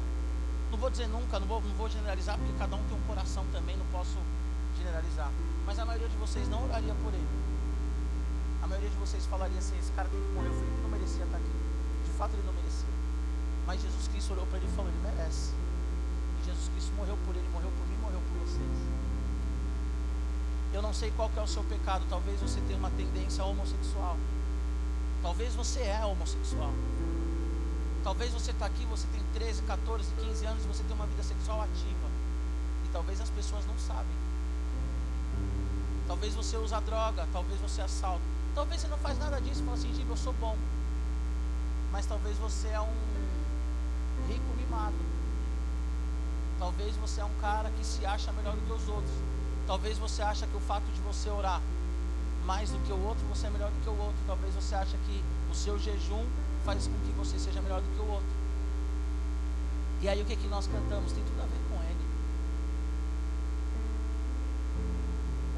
não 0.71 0.79
vou 0.79 0.89
dizer 0.89 1.09
nunca, 1.09 1.39
não 1.41 1.47
vou, 1.47 1.61
não 1.61 1.75
vou 1.75 1.89
generalizar, 1.89 2.39
porque 2.39 2.53
cada 2.59 2.77
um 2.77 2.83
tem 2.85 2.97
um 2.97 3.03
coração 3.03 3.45
também, 3.53 3.77
não 3.77 3.87
posso 3.87 4.17
generalizar. 4.79 5.31
Mas 5.67 5.79
a 5.79 5.85
maioria 5.85 6.09
de 6.09 6.17
vocês 6.17 6.49
não 6.49 6.65
oraria 6.65 6.95
por 7.03 7.13
ele. 7.13 7.29
A 8.63 8.67
maioria 8.67 8.89
de 8.89 8.97
vocês 8.97 9.27
falaria 9.27 9.59
assim: 9.59 9.77
esse 9.79 9.91
cara 9.93 10.09
que 10.09 10.17
morrer, 10.35 10.49
o 10.49 10.55
Felipe 10.55 10.81
não 10.83 10.91
merecia 10.91 11.25
estar 11.25 11.37
aqui. 11.37 11.53
De 12.05 12.11
fato, 12.13 12.35
ele 12.35 12.43
não 12.47 12.53
merecia. 12.53 12.89
Mas 13.67 13.83
Jesus 13.83 14.09
Cristo 14.09 14.33
olhou 14.33 14.47
para 14.47 14.59
ele 14.59 14.67
e 14.67 14.77
falou: 14.77 14.91
ele 14.91 15.01
merece. 15.03 15.53
E 16.43 16.47
Jesus 16.47 16.69
Cristo 16.69 16.93
morreu 16.95 17.19
por 17.27 17.35
ele, 17.35 17.49
morreu 17.53 17.71
por 17.71 17.87
mim, 17.89 17.97
morreu 18.01 18.21
por 18.21 18.47
vocês. 18.47 18.79
Eu 20.73 20.83
não 20.83 20.95
sei 20.95 21.11
qual 21.17 21.31
é 21.37 21.41
o 21.41 21.47
seu 21.47 21.65
pecado. 21.65 22.05
Talvez 22.09 22.41
você 22.41 22.61
tenha 22.61 22.79
uma 22.79 22.91
tendência 22.91 23.45
homossexual. 23.45 24.17
Talvez 25.21 25.55
você 25.55 25.81
é 25.81 26.05
homossexual. 26.05 26.73
Talvez 28.03 28.33
você 28.33 28.51
está 28.51 28.67
aqui, 28.67 28.85
você 28.87 29.07
tem 29.09 29.21
13, 29.35 29.63
14, 29.63 30.11
15 30.21 30.47
anos 30.47 30.65
e 30.65 30.69
você 30.69 30.83
tem 30.85 30.95
uma 30.97 31.07
vida 31.07 31.23
sexual 31.23 31.61
ativa. 31.61 32.09
E 32.85 32.89
talvez 32.93 33.21
as 33.21 33.31
pessoas 33.31 33.67
não 33.67 33.79
sabem. 33.79 34.21
Talvez 36.07 36.35
você 36.35 36.57
usa 36.57 36.81
droga, 36.81 37.29
talvez 37.33 37.61
você 37.61 37.83
assalta. 37.83 38.23
Talvez 38.55 38.81
você 38.81 38.89
não 38.89 38.99
faz 38.99 39.19
nada 39.19 39.41
disso 39.41 39.63
fala 39.63 39.77
assim, 39.77 39.95
Giba, 39.95 40.13
eu 40.13 40.17
sou 40.17 40.33
bom. 40.35 40.57
Mas 41.93 42.07
talvez 42.07 42.37
você 42.39 42.69
é 42.69 42.81
um 42.81 42.93
rico 44.29 44.57
mimado. 44.57 44.97
Talvez 46.59 46.97
você 46.97 47.21
é 47.21 47.25
um 47.25 47.35
cara 47.41 47.71
que 47.71 47.85
se 47.85 48.05
acha 48.05 48.33
melhor 48.33 48.57
do 48.57 48.63
que 48.63 48.73
os 48.73 48.89
outros. 48.89 49.15
Talvez 49.67 49.99
você 49.99 50.23
acha 50.23 50.47
que 50.47 50.57
o 50.57 50.61
fato 50.61 50.85
de 50.93 51.01
você 51.03 51.29
orar 51.31 51.61
mais 52.45 52.71
do 52.71 52.79
que 52.81 52.93
o 52.93 53.01
outro, 53.07 53.25
você 53.29 53.47
é 53.47 53.51
melhor 53.51 53.71
do 53.71 53.81
que 53.83 53.89
o 53.89 53.97
outro. 53.97 54.19
Talvez 54.27 54.55
você 54.55 54.75
acha 54.75 54.97
que 55.07 55.23
o 55.51 55.55
seu 55.55 55.79
jejum 55.79 56.27
faz 56.71 56.87
com 56.87 56.95
que 57.01 57.11
você 57.19 57.37
seja 57.37 57.61
melhor 57.61 57.81
do 57.81 57.89
que 57.89 58.01
o 58.01 58.07
outro. 58.07 58.31
E 60.03 60.09
aí 60.09 60.23
o 60.23 60.25
que, 60.25 60.37
que 60.37 60.47
nós 60.47 60.69
cantamos? 60.69 61.11
Tem 61.11 61.25
tudo 61.25 61.43
a 61.43 61.47
ver 61.47 61.59
com 61.69 61.75
ele. 61.83 62.05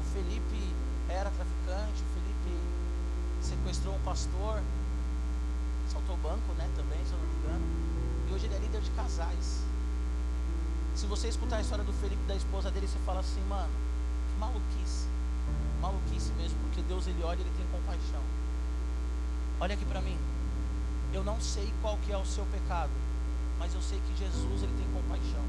O 0.01 0.03
Felipe 0.11 0.73
era 1.07 1.29
traficante, 1.29 2.01
o 2.01 2.09
Felipe 2.17 2.57
sequestrou 3.41 3.93
um 3.93 3.99
pastor, 3.99 4.59
saltou 5.87 6.15
o 6.15 6.17
banco, 6.17 6.51
né, 6.57 6.67
também, 6.75 6.97
se 7.05 7.13
eu 7.13 7.19
não 7.19 7.27
me 7.27 7.35
engano. 7.35 7.65
E 8.27 8.33
hoje 8.33 8.45
ele 8.47 8.55
é 8.55 8.59
líder 8.59 8.81
de 8.81 8.89
casais. 8.91 9.61
Se 10.95 11.05
você 11.05 11.27
escutar 11.27 11.57
a 11.57 11.61
história 11.61 11.83
do 11.83 11.93
Felipe 11.93 12.23
da 12.23 12.35
esposa 12.35 12.71
dele, 12.71 12.87
você 12.87 12.97
fala 13.05 13.19
assim, 13.19 13.41
mano, 13.47 13.69
que 14.31 14.39
maluquice. 14.39 15.05
Maluquice 15.79 16.31
mesmo, 16.33 16.57
porque 16.63 16.81
Deus 16.81 17.05
ele 17.05 17.21
olha 17.21 17.37
e 17.37 17.41
ele 17.41 17.53
tem 17.55 17.67
compaixão. 17.67 18.23
Olha 19.59 19.75
aqui 19.75 19.85
para 19.85 20.01
mim. 20.01 20.17
Eu 21.13 21.23
não 21.23 21.39
sei 21.39 21.71
qual 21.81 21.97
que 21.97 22.11
é 22.11 22.17
o 22.17 22.25
seu 22.25 22.45
pecado, 22.45 22.91
mas 23.59 23.73
eu 23.73 23.81
sei 23.81 23.99
que 23.99 24.17
Jesus 24.17 24.63
ele 24.63 24.73
tem 24.75 25.01
compaixão. 25.01 25.45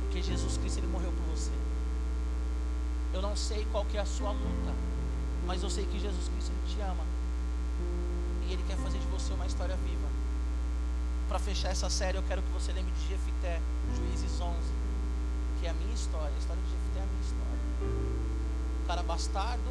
Porque 0.00 0.22
Jesus 0.22 0.56
Cristo 0.56 0.78
ele 0.78 0.86
morreu 0.86 1.12
por 1.12 1.36
você. 1.36 1.52
Eu 3.12 3.20
não 3.20 3.36
sei 3.36 3.66
qual 3.70 3.84
que 3.84 3.98
é 3.98 4.00
a 4.00 4.06
sua 4.06 4.32
luta, 4.32 4.74
mas 5.46 5.62
eu 5.62 5.68
sei 5.68 5.84
que 5.84 5.98
Jesus 5.98 6.28
Cristo 6.28 6.50
ele 6.50 6.74
te 6.74 6.80
ama. 6.80 7.04
E 8.48 8.52
Ele 8.52 8.62
quer 8.66 8.76
fazer 8.76 8.98
de 8.98 9.06
você 9.06 9.32
uma 9.34 9.46
história 9.46 9.76
viva. 9.76 10.08
Para 11.28 11.38
fechar 11.38 11.70
essa 11.70 11.88
série, 11.88 12.18
eu 12.18 12.22
quero 12.22 12.42
que 12.42 12.50
você 12.52 12.72
lembre 12.72 12.92
de 12.92 13.08
Jefité, 13.08 13.60
Juízes 13.96 14.40
11, 14.40 14.56
que 15.60 15.66
é 15.66 15.70
a 15.70 15.74
minha 15.74 15.94
história. 15.94 16.34
A 16.34 16.38
história 16.38 16.62
de 16.62 16.70
Jefité 16.70 16.98
é 16.98 17.02
a 17.02 17.06
minha 17.06 17.22
história. 17.22 17.42
O 18.82 18.86
cara 18.86 19.02
bastardo, 19.02 19.70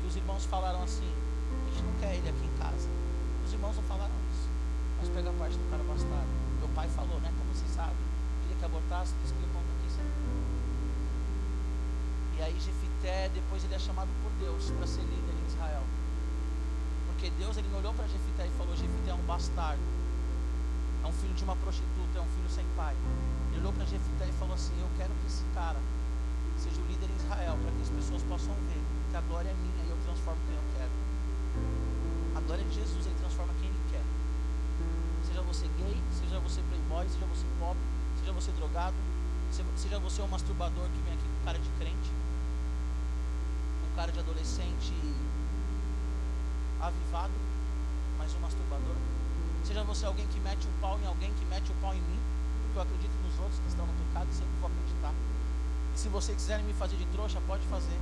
que 0.00 0.06
os 0.08 0.16
irmãos 0.16 0.44
falaram 0.44 0.82
assim: 0.82 1.10
a 1.48 1.70
gente 1.70 1.82
não 1.84 1.94
quer 2.00 2.14
ele 2.14 2.28
aqui 2.28 2.44
em 2.44 2.58
casa. 2.58 2.88
Os 3.46 3.52
irmãos 3.52 3.76
não 3.76 3.82
falaram 3.84 4.14
isso. 4.32 4.48
Mas 5.00 5.08
pega 5.10 5.30
a 5.30 5.32
parte 5.34 5.56
do 5.56 5.70
cara 5.70 5.82
bastardo. 5.84 6.32
Meu 6.58 6.68
pai 6.74 6.88
falou, 6.88 7.20
né? 7.20 7.32
Como 7.38 7.54
você 7.54 7.66
sabe, 7.72 7.96
queria 8.42 8.56
que 8.56 8.64
abortasse, 8.64 9.14
disse 9.22 9.34
que 9.34 9.42
eu 9.42 9.48
convertisse. 9.50 9.78
E 12.38 12.42
aí 12.42 12.54
Jefité, 12.54 13.30
depois 13.34 13.64
ele 13.64 13.74
é 13.74 13.78
chamado 13.78 14.08
por 14.22 14.30
Deus 14.38 14.70
para 14.70 14.86
ser 14.86 15.02
líder 15.02 15.34
em 15.34 15.46
Israel. 15.50 15.82
Porque 17.10 17.30
Deus 17.34 17.56
ele 17.56 17.66
olhou 17.74 17.92
para 17.94 18.06
Jefité 18.06 18.46
e 18.46 18.50
falou: 18.56 18.76
Jefité 18.76 19.10
é 19.10 19.14
um 19.14 19.26
bastardo, 19.26 19.82
é 21.02 21.06
um 21.06 21.12
filho 21.12 21.34
de 21.34 21.42
uma 21.42 21.56
prostituta, 21.56 22.18
é 22.18 22.22
um 22.22 22.30
filho 22.38 22.50
sem 22.50 22.64
pai. 22.76 22.94
Ele 23.50 23.58
olhou 23.58 23.72
para 23.72 23.84
Jefité 23.86 24.28
e 24.28 24.32
falou 24.38 24.54
assim: 24.54 24.74
Eu 24.78 24.88
quero 24.96 25.10
que 25.10 25.26
esse 25.26 25.42
cara 25.52 25.82
seja 26.58 26.80
o 26.80 26.86
líder 26.86 27.10
em 27.10 27.16
Israel, 27.16 27.58
para 27.58 27.70
que 27.74 27.82
as 27.82 27.90
pessoas 27.90 28.22
possam 28.22 28.54
ver 28.70 28.82
que 29.10 29.16
a 29.16 29.20
glória 29.22 29.50
é 29.50 29.54
minha 29.54 29.84
e 29.86 29.90
eu 29.90 29.98
transformo 30.04 30.38
quem 30.46 30.54
eu 30.54 30.62
quero. 30.78 30.94
A 32.36 32.40
glória 32.40 32.64
de 32.64 32.74
Jesus, 32.74 33.06
ele 33.06 33.14
transforma 33.18 33.52
quem 33.60 33.68
ele 33.68 33.82
quer. 33.90 34.04
Seja 35.26 35.42
você 35.42 35.66
gay, 35.78 35.96
seja 36.12 36.38
você 36.40 36.60
playboy, 36.62 37.08
seja 37.08 37.26
você 37.26 37.46
pobre, 37.58 37.82
seja 38.20 38.32
você 38.32 38.50
drogado, 38.52 38.96
seja 39.76 39.98
você 39.98 40.22
um 40.22 40.28
masturbador 40.28 40.84
que 40.88 41.00
vem 41.02 41.14
aqui 41.14 41.24
com 41.24 41.44
cara 41.44 41.58
de 41.58 41.68
crente, 41.78 42.10
um 43.90 43.96
cara 43.96 44.12
de 44.12 44.20
adolescente 44.20 44.92
avivado, 46.80 47.32
mas 48.18 48.34
um 48.34 48.40
masturbador. 48.40 48.96
Seja 49.64 49.82
você 49.84 50.06
alguém 50.06 50.26
que 50.28 50.40
mete 50.40 50.66
o 50.66 50.80
pau 50.80 50.98
em 51.02 51.06
alguém, 51.06 51.32
que 51.34 51.44
mete 51.46 51.70
o 51.70 51.74
pau 51.80 51.92
em 51.92 52.00
mim, 52.00 52.20
porque 52.62 52.78
eu 52.78 52.82
acredito 52.82 53.12
nos 53.24 53.38
outros 53.38 53.58
que 53.60 53.68
estão 53.68 53.86
no 53.86 53.92
pecado 53.92 54.28
e 54.30 54.34
sempre 54.34 54.52
vou 54.60 54.70
acreditar. 54.70 55.12
E 55.94 55.98
se 55.98 56.08
vocês 56.08 56.36
quiserem 56.36 56.64
me 56.64 56.72
fazer 56.74 56.96
de 56.96 57.06
trouxa, 57.06 57.40
pode 57.46 57.66
fazer. 57.66 57.98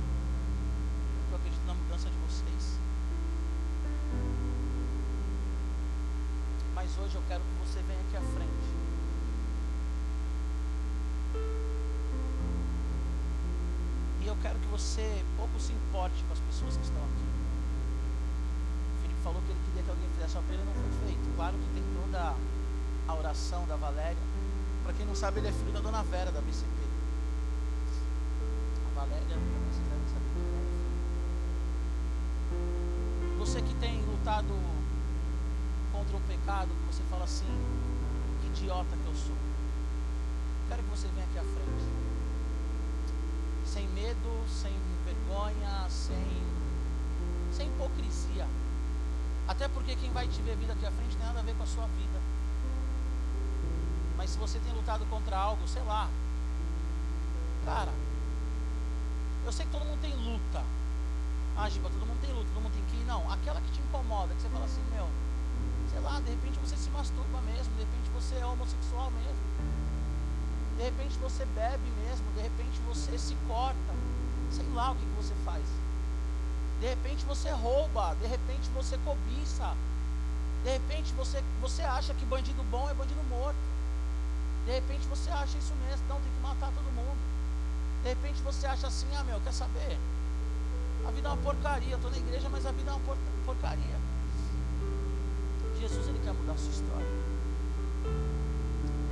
Mas 6.87 6.97
hoje 7.03 7.15
eu 7.15 7.23
quero 7.27 7.41
que 7.41 7.67
você 7.67 7.81
venha 7.81 7.99
aqui 7.99 8.15
à 8.15 8.21
frente. 8.21 8.67
E 14.21 14.27
eu 14.27 14.37
quero 14.41 14.57
que 14.59 14.67
você 14.67 15.25
pouco 15.35 15.59
se 15.59 15.73
importe 15.73 16.23
com 16.23 16.31
as 16.31 16.39
pessoas 16.39 16.77
que 16.77 16.83
estão 16.83 17.03
aqui. 17.03 17.25
O 18.95 19.01
Felipe 19.01 19.19
falou 19.21 19.41
que 19.41 19.51
ele 19.51 19.59
queria 19.65 19.83
que 19.83 19.89
alguém 19.89 20.07
fizesse 20.15 20.37
apelo 20.37 20.61
e 20.61 20.65
não 20.65 20.73
foi 20.73 21.07
feito. 21.07 21.35
Claro 21.35 21.57
que 21.57 21.67
tem 21.73 21.83
toda 22.01 22.35
a 23.05 23.15
oração 23.15 23.67
da 23.67 23.75
Valéria. 23.75 24.23
Para 24.85 24.93
quem 24.93 25.05
não 25.05 25.15
sabe, 25.15 25.41
ele 25.41 25.49
é 25.49 25.51
filho 25.51 25.73
da 25.73 25.81
dona 25.81 26.03
Vera 26.03 26.31
da 26.31 26.39
BCP. 26.39 26.71
A 28.87 28.99
Valéria 29.01 29.35
vocês 29.35 29.87
devem 29.89 30.07
saber. 30.07 30.39
Você 33.39 33.61
que 33.61 33.75
tem 33.75 34.01
lutado 34.05 34.76
contra 36.07 36.17
um 36.17 36.21
pecado, 36.21 36.69
que 36.69 36.95
você 36.95 37.03
fala 37.09 37.25
assim, 37.25 37.45
que 38.41 38.47
idiota 38.47 38.95
que 38.95 39.07
eu 39.07 39.15
sou. 39.15 39.35
Quero 40.69 40.83
que 40.83 40.89
você 40.89 41.07
venha 41.09 41.25
aqui 41.25 41.37
à 41.37 41.43
frente. 41.43 41.85
Sem 43.65 43.87
medo, 43.89 44.47
sem 44.47 44.71
vergonha, 45.05 45.89
sem, 45.89 46.43
sem 47.51 47.67
hipocrisia. 47.67 48.47
Até 49.47 49.67
porque 49.67 49.95
quem 49.95 50.11
vai 50.11 50.27
te 50.27 50.41
ver 50.41 50.55
vida 50.55 50.73
aqui 50.73 50.85
à 50.85 50.91
frente 50.91 51.15
tem 51.17 51.25
nada 51.25 51.39
a 51.39 51.43
ver 51.43 51.55
com 51.55 51.63
a 51.63 51.67
sua 51.67 51.85
vida. 51.87 52.19
Mas 54.15 54.29
se 54.29 54.37
você 54.37 54.59
tem 54.59 54.73
lutado 54.73 55.05
contra 55.09 55.37
algo, 55.37 55.67
sei 55.67 55.83
lá. 55.83 56.09
Cara, 57.65 57.91
eu 59.45 59.51
sei 59.51 59.65
que 59.65 59.71
todo 59.73 59.85
mundo 59.85 60.01
tem 60.01 60.15
luta. 60.15 60.63
Ah, 61.57 61.69
Giba, 61.69 61.89
todo 61.89 62.05
mundo 62.05 62.21
tem 62.21 62.31
luta, 62.31 62.47
todo 62.53 62.63
mundo 62.63 62.73
tem 62.73 62.83
que 62.85 63.03
ir. 63.03 63.05
Não, 63.05 63.29
aquela 63.31 63.59
que 63.59 63.71
te 63.71 63.81
incomoda, 63.81 64.33
que 64.33 64.41
você 64.41 64.49
fala 64.49 64.65
assim, 64.65 64.83
meu, 64.93 65.07
sei 65.97 66.05
lá, 66.05 66.19
de 66.19 66.29
repente 66.29 66.59
você 66.59 66.77
se 66.77 66.89
masturba 66.91 67.41
mesmo, 67.41 67.73
de 67.73 67.79
repente 67.79 68.09
você 68.13 68.35
é 68.35 68.45
homossexual 68.45 69.09
mesmo. 69.09 69.41
De 70.77 70.83
repente 70.83 71.17
você 71.17 71.43
bebe 71.55 71.89
mesmo, 72.05 72.31
de 72.35 72.41
repente 72.41 72.79
você 72.87 73.17
se 73.17 73.35
corta. 73.47 73.93
Sei 74.51 74.65
lá 74.75 74.91
o 74.91 74.95
que, 74.95 75.01
que 75.01 75.15
você 75.15 75.33
faz. 75.43 75.63
De 76.79 76.87
repente 76.87 77.25
você 77.25 77.49
rouba, 77.49 78.15
de 78.21 78.27
repente 78.27 78.69
você 78.75 78.95
cobiça. 78.99 79.75
De 80.63 80.69
repente 80.69 81.11
você, 81.13 81.43
você 81.59 81.81
acha 81.81 82.13
que 82.13 82.25
bandido 82.25 82.61
bom 82.69 82.87
é 82.87 82.93
bandido 82.93 83.23
morto. 83.23 83.57
De 84.67 84.73
repente 84.73 85.07
você 85.07 85.31
acha 85.31 85.57
isso 85.57 85.73
mesmo, 85.87 86.05
então 86.05 86.21
tem 86.21 86.31
que 86.31 86.41
matar 86.41 86.71
todo 86.73 86.93
mundo. 86.93 87.17
De 88.03 88.09
repente 88.09 88.39
você 88.43 88.67
acha 88.67 88.85
assim, 88.85 89.07
ah 89.15 89.23
meu, 89.23 89.41
quer 89.41 89.53
saber? 89.53 89.97
A 91.07 91.11
vida 91.11 91.27
é 91.27 91.31
uma 91.31 91.41
porcaria, 91.41 91.95
estou 91.95 92.11
na 92.11 92.17
igreja, 92.17 92.47
mas 92.49 92.67
a 92.67 92.71
vida 92.71 92.91
é 92.91 92.93
uma 92.93 92.99
por- 92.99 93.17
porcaria. 93.45 94.06
Jesus 95.87 96.07
ele 96.09 96.19
quer 96.19 96.33
mudar 96.33 96.51
a 96.51 96.57
sua 96.57 96.71
história. 96.71 97.07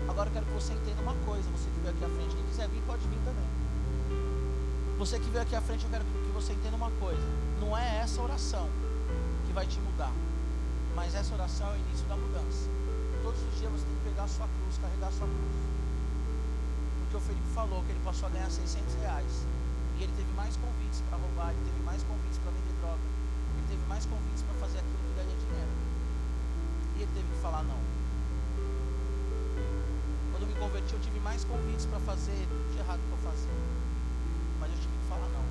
Agora 0.10 0.28
eu 0.28 0.34
quero 0.34 0.46
que 0.46 0.54
você 0.54 0.74
entenda 0.74 1.02
uma 1.02 1.16
coisa, 1.26 1.48
você 1.52 1.70
que 1.72 1.80
veio 1.80 1.96
aqui 1.96 2.04
à 2.04 2.10
frente, 2.10 2.36
quem 2.36 2.46
quiser 2.46 2.68
vir 2.68 2.82
pode 2.84 3.08
vir 3.08 3.20
também. 3.24 3.48
Você 5.00 5.20
que 5.20 5.30
veio 5.30 5.44
aqui 5.44 5.56
à 5.56 5.62
frente, 5.62 5.86
eu 5.86 5.90
quero 5.90 6.04
que 6.04 6.32
você 6.34 6.52
entenda 6.52 6.76
uma 6.76 6.92
coisa. 7.00 7.24
Não 7.62 7.78
é 7.78 8.00
essa 8.00 8.22
oração 8.22 8.68
que 9.48 9.54
vai 9.54 9.66
te 9.66 9.80
mudar, 9.80 10.12
mas 10.96 11.16
essa 11.16 11.34
oração 11.34 11.68
é 11.72 11.74
o 11.74 11.80
início 11.80 12.06
da 12.08 12.18
mudança. 12.18 12.68
Todos 13.24 13.40
os 13.40 13.58
dias 13.58 13.72
você 13.72 13.86
tem 13.86 13.96
que 13.96 14.10
pegar 14.10 14.24
a 14.24 14.28
sua 14.28 14.48
cruz, 14.48 14.78
carregar 14.78 15.08
a 15.08 15.12
sua 15.12 15.28
cruz. 15.28 15.56
Porque 17.00 17.16
o 17.16 17.20
Felipe 17.22 17.48
falou 17.56 17.84
que 17.84 17.92
ele 17.92 18.02
passou 18.04 18.28
a 18.28 18.32
ganhar 18.32 18.50
600 18.52 18.96
reais. 18.96 19.48
E 19.98 20.04
ele 20.04 20.14
teve 20.18 20.32
mais 20.36 20.58
convites 20.58 21.00
para 21.08 21.18
roubar, 21.18 21.52
ele 21.52 21.64
teve 21.72 21.80
mais 21.86 22.04
convites 22.04 22.38
para 22.40 22.52
vender 22.52 22.76
droga, 22.84 23.08
ele 23.56 23.68
teve 23.70 23.84
mais 23.88 24.06
convites 24.06 24.44
para 24.44 24.56
fazer 24.60 24.80
aquilo 24.80 25.00
que 25.08 25.14
ganha 25.16 25.36
dinheiro. 25.40 25.55
E 26.95 27.01
ele 27.01 27.12
teve 27.13 27.27
que 27.27 27.41
falar 27.41 27.63
não. 27.63 27.79
Quando 30.31 30.43
eu 30.43 30.47
me 30.47 30.55
converti, 30.55 30.93
eu 30.93 30.99
tive 30.99 31.19
mais 31.19 31.43
convites 31.43 31.86
para 31.86 31.99
fazer 31.99 32.47
tudo 32.47 32.71
de 32.73 32.79
errado 32.79 32.99
eu 33.12 33.17
fazia. 33.17 33.51
Mas 34.60 34.71
eu 34.71 34.77
tive 34.77 34.93
que 34.97 35.08
falar 35.10 35.27
não. 35.29 35.45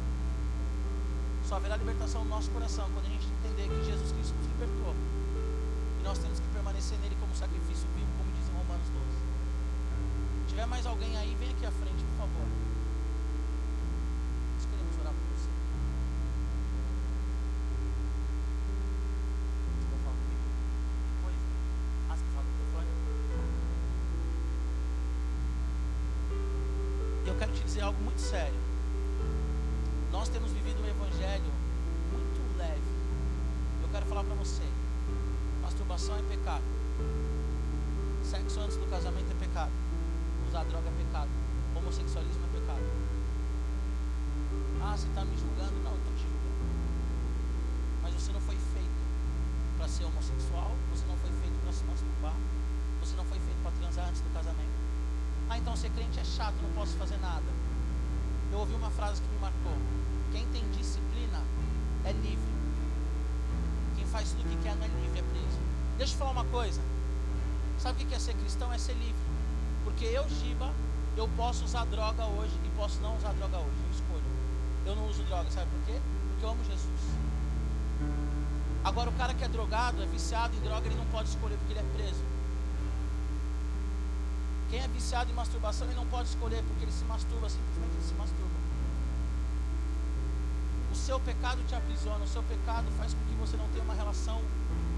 Só 1.49 1.57
haverá 1.57 1.77
libertação 1.77 2.25
no 2.25 2.31
nosso 2.31 2.51
coração 2.51 2.89
quando 2.95 3.07
a 3.07 3.11
gente 3.11 3.27
entender 3.27 3.69
que 3.69 3.85
Jesus 3.85 4.13
Cristo 4.13 4.35
nos 4.35 4.47
libertou. 4.49 4.95
E 6.01 6.03
nós 6.05 6.19
temos 6.19 6.41
que 6.41 6.47
permanecer 6.49 6.99
nele 7.01 7.17
como 7.21 7.35
sacrifício 7.35 7.87
vivo, 7.95 8.09
como 8.17 8.33
diz 8.33 8.49
em 8.49 8.53
Romanos 8.57 8.89
12. 8.89 9.05
Se 10.45 10.49
tiver 10.49 10.67
mais 10.67 10.87
alguém 10.87 11.17
aí, 11.19 11.35
vem 11.39 11.51
aqui 11.51 11.67
à 11.67 11.71
frente, 11.71 12.03
por 12.05 12.17
favor. 12.25 12.47
Nós 14.55 14.67
queremos 14.67 14.97
orar 15.01 15.13
por 15.13 15.25
você. 15.37 15.51
Você 19.81 19.87
quer 19.91 19.99
falar 20.01 20.17
comigo? 20.17 20.45
Depois? 21.17 21.37
Ah, 22.09 22.17
você 22.17 22.25
quer 22.25 22.33
falar 22.33 22.45
no 22.45 22.51
microfone? 22.53 22.89
E 27.25 27.29
eu 27.29 27.35
quero 27.37 27.53
te 27.53 27.64
dizer 27.75 27.87
algo 27.87 28.01
muito 28.05 28.21
sério. 28.21 28.55
Nós 30.13 30.29
temos 30.29 30.53
vivido 30.53 30.81
um 30.81 30.87
evangelho 30.87 31.51
muito 32.13 32.57
leve. 32.57 32.87
Eu 33.83 33.89
quero 33.89 34.07
falar 34.07 34.23
para 34.23 34.35
você. 34.37 34.63
Masturbação 35.61 36.15
é 36.17 36.23
pecado. 36.23 36.63
Sexo 38.23 38.61
antes 38.61 38.77
do 38.77 38.87
casamento 38.87 39.27
é 39.29 39.35
pecado. 39.45 39.73
Usar 40.47 40.63
droga 40.67 40.87
é 40.87 41.05
pecado. 41.05 41.29
Homossexualismo 41.75 42.47
é 42.47 42.61
pecado. 42.61 42.87
Ah, 44.81 44.97
você 44.97 45.09
está 45.09 45.25
me 45.25 45.37
julgando? 45.37 45.75
Não, 45.83 45.91
eu 45.91 45.99
estou 45.99 46.15
te 46.15 46.23
julgando. 46.31 46.79
Mas 48.05 48.15
você 48.15 48.31
não 48.31 48.41
foi 48.41 48.57
feito 48.71 49.03
para 49.79 49.89
ser 49.89 50.05
homossexual. 50.05 50.71
Você 50.95 51.05
não 51.09 51.17
foi 51.17 51.31
feito 51.43 51.59
para 51.61 51.73
se 51.73 51.83
masturbar. 51.91 52.37
Você 53.01 53.17
não 53.17 53.25
foi 53.25 53.41
feito 53.41 53.61
para 53.65 53.73
transar 53.73 54.09
antes 54.09 54.21
do 54.21 54.33
casamento. 54.33 54.79
Ah, 55.51 55.59
então 55.59 55.75
ser 55.75 55.91
crente 55.91 56.21
é 56.21 56.25
chato, 56.25 56.55
não 56.63 56.71
posso 56.71 56.97
fazer 56.97 57.19
nada. 57.19 57.64
Eu 58.55 58.61
ouvi 58.61 58.75
uma 58.75 58.91
frase 58.91 59.21
que 59.21 59.29
me 59.35 59.41
marcou. 59.41 59.73
Quem 60.31 60.47
tem 60.53 60.63
disciplina 60.71 61.43
é 62.05 62.13
livre. 62.13 62.55
Quem 63.97 64.07
faz 64.07 64.31
tudo 64.31 64.47
o 64.47 64.49
que 64.49 64.63
quer 64.63 64.77
não 64.77 64.85
é 64.85 64.89
livre, 65.03 65.19
é 65.19 65.23
preso. 65.23 65.59
Deixa 65.99 66.15
eu 66.15 66.19
falar 66.19 66.31
uma 66.31 66.45
coisa. 66.45 66.81
Sabe 67.81 68.05
o 68.05 68.07
que 68.07 68.15
é 68.15 68.19
ser 68.21 68.35
cristão? 68.35 68.73
É 68.73 68.79
ser 68.79 68.93
livre. 68.93 69.27
Porque 69.83 70.05
eu, 70.05 70.29
Giba, 70.29 70.71
eu 71.17 71.29
posso 71.37 71.65
usar 71.65 71.85
droga 71.87 72.27
hoje 72.27 72.53
e 72.65 72.69
posso 72.79 73.01
não 73.01 73.17
usar 73.17 73.33
droga 73.33 73.59
hoje. 73.59 73.77
Eu 73.87 73.91
escolho. 73.91 74.31
Eu 74.87 74.95
não 74.95 75.09
uso 75.09 75.25
droga, 75.25 75.51
sabe 75.51 75.69
por 75.73 75.93
quê? 75.93 76.01
Porque 76.29 76.45
eu 76.45 76.51
amo 76.51 76.63
Jesus. 76.63 77.01
Agora 78.85 79.11
o 79.11 79.15
cara 79.15 79.35
que 79.35 79.43
é 79.43 79.49
drogado, 79.49 80.01
é 80.01 80.07
viciado 80.07 80.55
em 80.57 80.61
droga, 80.61 80.87
ele 80.87 80.95
não 80.95 81.07
pode 81.07 81.29
escolher 81.29 81.57
porque 81.57 81.73
ele 81.73 81.81
é 81.81 81.97
preso. 81.97 82.23
Quem 84.75 84.83
é 84.83 84.89
viciado 84.89 85.31
em 85.31 85.35
masturbação, 85.35 85.87
ele 85.87 85.95
não 85.95 86.05
pode 86.07 86.29
escolher 86.29 86.61
porque 86.67 86.83
ele 86.83 86.91
se 86.91 87.05
masturba, 87.05 87.49
simplesmente 87.49 87.95
ele 87.95 88.03
se 88.03 88.15
masturba. 88.15 88.59
O 90.91 90.97
seu 90.97 91.21
pecado 91.21 91.63
te 91.69 91.77
aprisiona, 91.77 92.25
o 92.25 92.27
seu 92.27 92.43
pecado 92.43 92.91
faz 92.99 93.15
com 93.15 93.21
que 93.21 93.35
você 93.35 93.57
não 93.57 93.69
tenha 93.69 93.85
uma 93.85 93.95
relação 93.95 94.43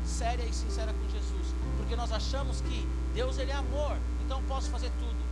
séria 0.02 0.44
e 0.44 0.54
sincera 0.54 0.94
com 0.94 1.06
Jesus, 1.10 1.48
porque 1.76 1.94
nós 1.94 2.10
achamos 2.10 2.62
que 2.62 2.88
Deus 3.12 3.36
ele 3.36 3.50
é 3.50 3.54
amor, 3.54 3.98
então 4.24 4.42
posso 4.44 4.70
fazer 4.70 4.90
tudo. 4.98 5.22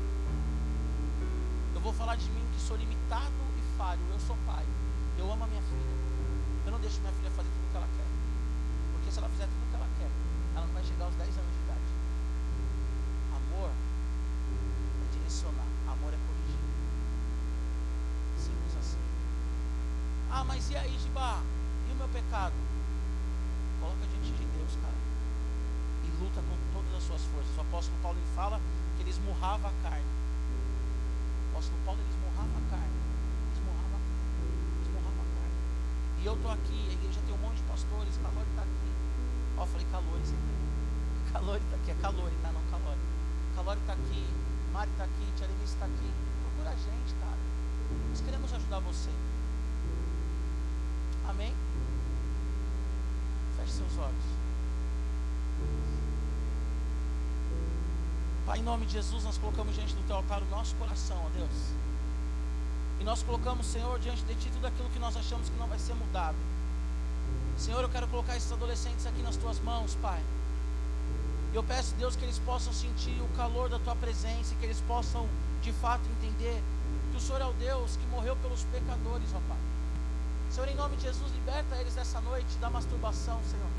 Eu 1.75 1.81
vou 1.81 1.95
falar 1.95 2.17
de 2.17 2.29
mim 2.29 2.47
que 2.53 2.61
sou 2.61 2.77
limitado 2.77 3.33
e 3.57 3.79
falho, 3.79 4.03
eu 4.13 4.21
sou 4.21 4.37
pai. 4.45 4.67
Eu 5.17 5.33
amo 5.33 5.43
a 5.43 5.47
minha 5.47 5.63
filha. 5.63 5.97
Eu 6.67 6.73
não 6.73 6.81
deixo 6.81 7.01
minha 7.01 7.15
filha 7.15 7.31
fazer 7.31 7.49
tudo 7.49 7.67
o 7.67 7.71
que 7.71 7.77
ela 7.79 7.89
quer. 7.97 8.09
Porque 8.93 9.11
se 9.11 9.19
ela 9.21 9.29
fizer 9.31 9.47
tudo 9.47 9.65
o 9.65 9.71
que 9.71 9.77
ela 9.77 9.89
quer, 9.99 10.11
ela 10.55 10.67
não 10.67 10.75
vai 10.75 10.85
chegar 10.85 11.07
aos 11.07 11.15
10 11.15 11.29
anos 11.31 11.51
de 11.51 11.63
idade. 11.65 11.91
Amor 13.33 13.71
é 15.05 15.17
direcionar, 15.17 15.67
amor 15.89 16.13
é 16.13 16.19
corrigir. 16.27 16.59
Simples 18.39 18.77
assim. 18.79 18.99
Ah, 20.45 20.47
mas 20.47 20.69
e 20.69 20.77
aí, 20.77 20.93
Gibá? 21.01 21.41
E 21.89 21.93
o 21.93 21.97
meu 21.97 22.09
pecado? 22.09 22.53
Coloca 23.81 24.05
diante 24.13 24.29
de 24.37 24.45
Deus, 24.45 24.77
cara. 24.77 25.01
E 26.05 26.09
luta 26.21 26.45
com 26.45 26.57
todas 26.77 27.01
as 27.01 27.03
suas 27.03 27.23
forças. 27.33 27.57
O 27.57 27.63
apóstolo 27.63 27.97
Paulo 28.03 28.19
ele 28.19 28.29
fala 28.37 28.61
que 28.95 29.03
ele 29.03 29.09
esmurrava 29.09 29.69
a 29.69 29.75
carne. 29.83 30.05
O 30.05 31.51
apóstolo 31.57 31.81
Paulo 31.87 31.99
ele 31.99 32.13
esmurrava 32.13 32.53
a 32.61 32.65
carne. 32.69 32.99
Esmurrava 33.57 33.97
a 33.97 34.03
carne. 34.05 34.85
Esmurrava 34.85 35.21
a 35.25 35.29
carne. 35.33 35.57
E 36.21 36.27
eu 36.29 36.35
estou 36.37 36.53
aqui, 36.53 36.81
a 36.89 36.93
igreja 36.93 37.21
tem 37.25 37.35
um 37.35 37.41
monte 37.41 37.57
de 37.57 37.65
pastores, 37.65 38.13
Calori 38.21 38.51
está 38.53 38.63
aqui. 38.69 38.91
Ó, 39.57 39.63
eu 39.65 39.67
falei 39.67 39.87
calores, 39.89 40.29
Calori 41.33 41.65
está 41.65 41.77
aqui, 41.81 41.91
é 41.91 41.97
calori, 42.05 42.37
tá? 42.45 42.53
Não 42.53 42.65
calori. 42.69 43.01
Calori 43.57 43.81
está 43.81 43.93
aqui, 43.97 44.23
Mari 44.77 44.91
está 44.93 45.05
aqui, 45.09 45.25
Tia 45.41 45.47
Lenice 45.49 45.73
está 45.73 45.87
aqui. 45.89 46.11
Procura 46.45 46.69
a 46.69 46.77
gente, 46.77 47.17
cara. 47.17 47.41
Nós 48.13 48.21
queremos 48.21 48.53
ajudar 48.53 48.81
você. 48.85 49.09
Amém? 51.29 51.55
Feche 53.57 53.73
seus 53.73 53.99
olhos. 53.99 54.25
Pai, 58.47 58.59
em 58.59 58.63
nome 58.63 58.85
de 58.87 58.93
Jesus, 58.93 59.25
nós 59.25 59.39
colocamos 59.39 59.75
diante 59.75 59.95
do 59.95 60.07
teu 60.07 60.17
altar 60.17 60.43
o 60.43 60.47
nosso 60.47 60.75
coração, 60.77 61.17
ó 61.25 61.29
Deus. 61.31 61.73
E 63.01 63.05
nós 63.05 63.23
colocamos, 63.23 63.67
Senhor, 63.67 63.99
diante 63.99 64.23
de 64.25 64.35
ti 64.35 64.51
tudo 64.53 64.67
aquilo 64.67 64.89
que 64.91 64.99
nós 64.99 65.17
achamos 65.17 65.49
que 65.49 65.57
não 65.57 65.67
vai 65.67 65.79
ser 65.79 65.95
mudado. 65.95 66.37
Senhor, 67.57 67.83
eu 67.83 67.89
quero 67.89 68.07
colocar 68.09 68.37
esses 68.37 68.53
adolescentes 68.53 69.07
aqui 69.07 69.23
nas 69.23 69.37
tuas 69.37 69.59
mãos, 69.61 69.95
Pai. 70.03 70.21
Eu 71.55 71.63
peço, 71.63 71.95
Deus, 71.95 72.17
que 72.17 72.25
eles 72.25 72.39
possam 72.41 72.73
sentir 72.73 73.19
o 73.23 73.37
calor 73.37 73.69
da 73.69 73.79
tua 73.79 73.97
presença, 73.97 74.55
que 74.57 74.67
eles 74.67 74.81
possam, 74.83 75.27
de 75.63 75.73
fato, 75.73 76.03
entender 76.19 76.63
que 77.11 77.17
o 77.17 77.21
Senhor 77.21 77.41
é 77.41 77.47
o 77.47 77.53
Deus 77.55 77.97
que 77.97 78.07
morreu 78.09 78.37
pelos 78.37 78.65
pecadores, 78.65 79.29
ó 79.35 79.41
Pai. 79.49 79.74
Senhor, 80.55 80.69
em 80.69 80.77
nome 80.77 80.95
de 80.95 81.03
Jesus, 81.03 81.33
liberta 81.33 81.75
eles 81.79 81.97
dessa 81.97 82.21
noite 82.21 82.57
da 82.61 82.71
masturbação, 82.71 83.41
Senhor. 83.51 83.71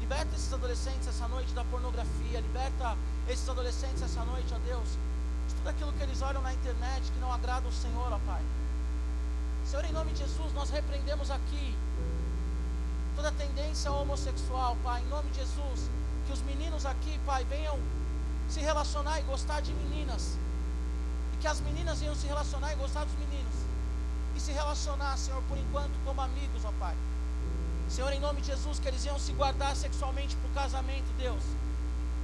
Liberta 0.00 0.34
esses 0.34 0.52
adolescentes 0.52 1.06
essa 1.06 1.28
noite 1.28 1.52
da 1.54 1.64
pornografia. 1.66 2.40
Liberta 2.40 2.96
esses 3.28 3.48
adolescentes 3.48 4.02
essa 4.02 4.24
noite, 4.24 4.52
ó 4.52 4.58
Deus, 4.58 4.88
de 5.46 5.54
tudo 5.54 5.68
aquilo 5.68 5.92
que 5.92 6.02
eles 6.02 6.20
olham 6.20 6.42
na 6.42 6.52
internet 6.52 7.12
que 7.12 7.20
não 7.20 7.32
agrada 7.32 7.68
o 7.68 7.72
Senhor, 7.72 8.12
ó 8.12 8.18
Pai. 8.26 8.42
Senhor, 9.64 9.84
em 9.84 9.92
nome 9.92 10.10
de 10.10 10.18
Jesus, 10.18 10.52
nós 10.52 10.68
repreendemos 10.70 11.30
aqui 11.30 11.76
toda 13.14 13.30
tendência 13.30 13.92
homossexual, 13.92 14.76
Pai. 14.82 15.02
Em 15.02 15.08
nome 15.10 15.30
de 15.30 15.38
Jesus, 15.38 15.88
que 16.26 16.32
os 16.32 16.42
meninos 16.42 16.86
aqui, 16.86 17.20
Pai, 17.24 17.44
venham 17.44 17.78
se 18.48 18.58
relacionar 18.58 19.20
e 19.20 19.22
gostar 19.22 19.60
de 19.60 19.72
meninas. 19.74 20.36
E 21.34 21.36
que 21.36 21.46
as 21.46 21.60
meninas 21.60 22.00
venham 22.00 22.16
se 22.16 22.26
relacionar 22.26 22.72
e 22.72 22.74
gostar 22.74 23.04
dos 23.04 23.14
meninos 23.14 23.69
e 24.34 24.40
se 24.40 24.52
relacionar, 24.52 25.16
Senhor, 25.16 25.42
por 25.48 25.58
enquanto 25.58 25.92
como 26.04 26.20
amigos, 26.20 26.64
ó 26.64 26.72
Pai. 26.78 26.96
Senhor, 27.88 28.12
em 28.12 28.20
nome 28.20 28.40
de 28.40 28.48
Jesus, 28.48 28.78
que 28.78 28.86
eles 28.86 29.04
iam 29.04 29.18
se 29.18 29.32
guardar 29.32 29.74
sexualmente 29.74 30.36
para 30.36 30.50
o 30.50 30.54
casamento, 30.54 31.06
Deus. 31.18 31.42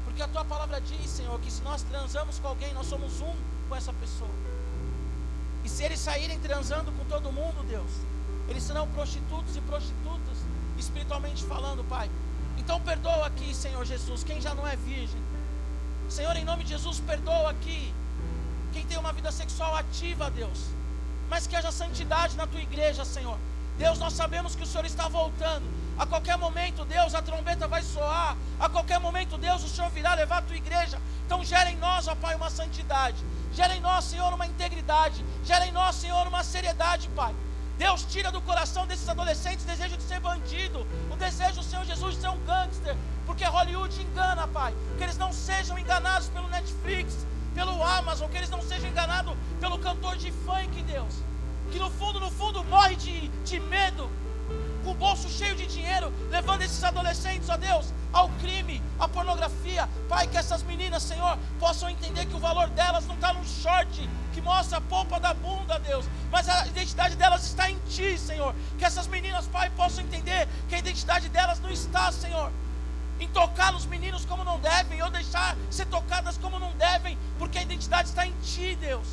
Porque 0.04 0.22
a 0.22 0.28
tua 0.28 0.44
palavra 0.44 0.80
diz, 0.80 1.10
Senhor, 1.10 1.38
que 1.40 1.50
se 1.50 1.62
nós 1.62 1.82
transamos 1.82 2.38
com 2.38 2.48
alguém, 2.48 2.72
nós 2.72 2.86
somos 2.86 3.20
um 3.20 3.34
com 3.68 3.74
essa 3.74 3.92
pessoa. 3.94 4.30
E 5.64 5.68
se 5.68 5.82
eles 5.82 5.98
saírem 5.98 6.38
transando 6.38 6.92
com 6.92 7.04
todo 7.06 7.32
mundo, 7.32 7.66
Deus, 7.68 7.90
eles 8.48 8.62
serão 8.62 8.86
prostitutos 8.88 9.56
e 9.56 9.60
prostitutas, 9.62 10.38
espiritualmente 10.78 11.42
falando, 11.44 11.82
Pai. 11.88 12.08
Então 12.56 12.80
perdoa 12.80 13.26
aqui, 13.26 13.52
Senhor 13.52 13.84
Jesus, 13.84 14.22
quem 14.22 14.40
já 14.40 14.54
não 14.54 14.66
é 14.66 14.76
virgem. 14.76 15.20
Senhor, 16.08 16.36
em 16.36 16.44
nome 16.44 16.62
de 16.62 16.70
Jesus, 16.70 17.00
perdoa 17.00 17.50
aqui 17.50 17.92
quem 18.72 18.86
tem 18.86 18.96
uma 18.96 19.12
vida 19.12 19.32
sexual 19.32 19.74
ativa, 19.74 20.30
Deus 20.30 20.75
mas 21.28 21.46
que 21.46 21.56
haja 21.56 21.72
santidade 21.72 22.36
na 22.36 22.46
tua 22.46 22.60
igreja, 22.60 23.04
Senhor. 23.04 23.38
Deus, 23.78 23.98
nós 23.98 24.14
sabemos 24.14 24.54
que 24.54 24.62
o 24.62 24.66
Senhor 24.66 24.86
está 24.86 25.08
voltando. 25.08 25.64
A 25.98 26.06
qualquer 26.06 26.36
momento, 26.36 26.84
Deus, 26.84 27.14
a 27.14 27.22
trombeta 27.22 27.68
vai 27.68 27.82
soar. 27.82 28.36
A 28.58 28.68
qualquer 28.68 28.98
momento, 28.98 29.36
Deus, 29.36 29.62
o 29.64 29.68
Senhor 29.68 29.90
virá 29.90 30.14
levar 30.14 30.38
a 30.38 30.42
tua 30.42 30.56
igreja. 30.56 31.00
Então, 31.24 31.44
gera 31.44 31.70
em 31.70 31.76
nós, 31.76 32.08
ó 32.08 32.14
Pai, 32.14 32.34
uma 32.34 32.50
santidade. 32.50 33.16
Gera 33.52 33.74
em 33.74 33.80
nós, 33.80 34.04
Senhor, 34.04 34.32
uma 34.32 34.46
integridade. 34.46 35.24
Gera 35.44 35.66
em 35.66 35.72
nós, 35.72 35.96
Senhor, 35.96 36.26
uma 36.26 36.42
seriedade, 36.42 37.08
Pai. 37.10 37.34
Deus 37.78 38.04
tira 38.04 38.32
do 38.32 38.40
coração 38.40 38.86
desses 38.86 39.08
adolescentes 39.08 39.64
o 39.64 39.68
desejo 39.68 39.96
de 39.98 40.02
ser 40.02 40.18
bandido, 40.20 40.86
o 41.10 41.16
desejo, 41.16 41.62
Senhor 41.62 41.84
Jesus, 41.84 42.14
de 42.14 42.22
ser 42.22 42.30
um 42.30 42.38
gangster, 42.46 42.96
porque 43.26 43.44
Hollywood 43.44 44.00
engana, 44.00 44.48
Pai. 44.48 44.74
Que 44.96 45.04
eles 45.04 45.18
não 45.18 45.30
sejam 45.32 45.78
enganados 45.78 46.28
pelo 46.28 46.48
Netflix, 46.48 47.26
pelo 47.56 47.82
Amazon, 47.82 48.28
que 48.28 48.36
eles 48.36 48.50
não 48.50 48.60
sejam 48.60 48.90
enganados 48.90 49.34
pelo 49.58 49.78
cantor 49.78 50.16
de 50.16 50.30
funk, 50.30 50.82
Deus. 50.82 51.14
Que 51.72 51.78
no 51.78 51.90
fundo, 51.90 52.20
no 52.20 52.30
fundo, 52.30 52.62
morre 52.64 52.94
de, 52.96 53.28
de 53.28 53.58
medo, 53.58 54.10
com 54.84 54.90
o 54.90 54.94
bolso 54.94 55.28
cheio 55.28 55.56
de 55.56 55.66
dinheiro, 55.66 56.12
levando 56.30 56.60
esses 56.60 56.84
adolescentes, 56.84 57.48
ó 57.48 57.56
Deus, 57.56 57.92
ao 58.12 58.28
crime, 58.40 58.82
à 58.98 59.08
pornografia. 59.08 59.88
Pai, 60.06 60.26
que 60.26 60.36
essas 60.36 60.62
meninas, 60.62 61.02
Senhor, 61.02 61.38
possam 61.58 61.88
entender 61.88 62.26
que 62.26 62.36
o 62.36 62.38
valor 62.38 62.68
delas 62.68 63.06
não 63.06 63.14
está 63.14 63.32
num 63.32 63.44
short 63.44 64.08
que 64.34 64.40
mostra 64.42 64.76
a 64.76 64.80
polpa 64.82 65.18
da 65.18 65.32
bunda, 65.32 65.78
Deus, 65.78 66.04
mas 66.30 66.46
a 66.50 66.66
identidade 66.66 67.16
delas 67.16 67.42
está 67.46 67.70
em 67.70 67.78
Ti, 67.88 68.18
Senhor. 68.18 68.54
Que 68.78 68.84
essas 68.84 69.06
meninas, 69.06 69.46
Pai, 69.46 69.70
possam 69.70 70.04
entender 70.04 70.46
que 70.68 70.74
a 70.74 70.78
identidade 70.78 71.30
delas 71.30 71.58
não 71.58 71.70
está, 71.70 72.12
Senhor, 72.12 72.52
em 73.18 73.28
tocar 73.28 73.72
nos 73.72 73.86
meninos 73.86 74.24
como 74.24 74.44
não 74.44 74.58
devem, 74.60 75.02
ou 75.02 75.10
deixar 75.10 75.56
ser 75.70 75.86
tocadas 75.86 76.36
como 76.38 76.58
não 76.58 76.72
devem, 76.72 77.18
porque 77.38 77.58
a 77.58 77.62
identidade 77.62 78.08
está 78.08 78.26
em 78.26 78.34
Ti, 78.42 78.76
Deus. 78.80 79.06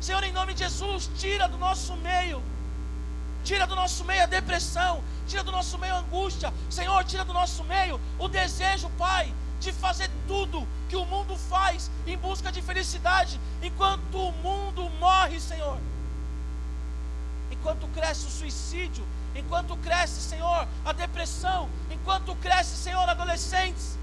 Senhor, 0.00 0.22
em 0.22 0.32
nome 0.32 0.54
de 0.54 0.60
Jesus, 0.60 1.10
tira 1.16 1.48
do 1.48 1.56
nosso 1.56 1.96
meio, 1.96 2.42
tira 3.42 3.66
do 3.66 3.74
nosso 3.74 4.04
meio 4.04 4.22
a 4.22 4.26
depressão, 4.26 5.02
tira 5.26 5.42
do 5.42 5.52
nosso 5.52 5.78
meio 5.78 5.94
a 5.94 5.98
angústia, 5.98 6.52
Senhor, 6.68 7.04
tira 7.04 7.24
do 7.24 7.32
nosso 7.32 7.64
meio 7.64 8.00
o 8.18 8.28
desejo, 8.28 8.90
Pai, 8.98 9.32
de 9.60 9.72
fazer 9.72 10.10
tudo 10.26 10.66
que 10.88 10.96
o 10.96 11.06
mundo 11.06 11.36
faz 11.36 11.90
em 12.06 12.16
busca 12.18 12.52
de 12.52 12.60
felicidade, 12.60 13.40
enquanto 13.62 14.18
o 14.18 14.32
mundo 14.32 14.90
morre, 15.00 15.40
Senhor. 15.40 15.78
Enquanto 17.50 17.88
cresce 17.88 18.26
o 18.26 18.30
suicídio, 18.30 19.06
enquanto 19.34 19.76
cresce, 19.78 20.20
Senhor, 20.20 20.68
a 20.84 20.92
depressão, 20.92 21.68
enquanto 21.90 22.34
cresce, 22.36 22.76
Senhor, 22.76 23.08
adolescentes 23.08 23.98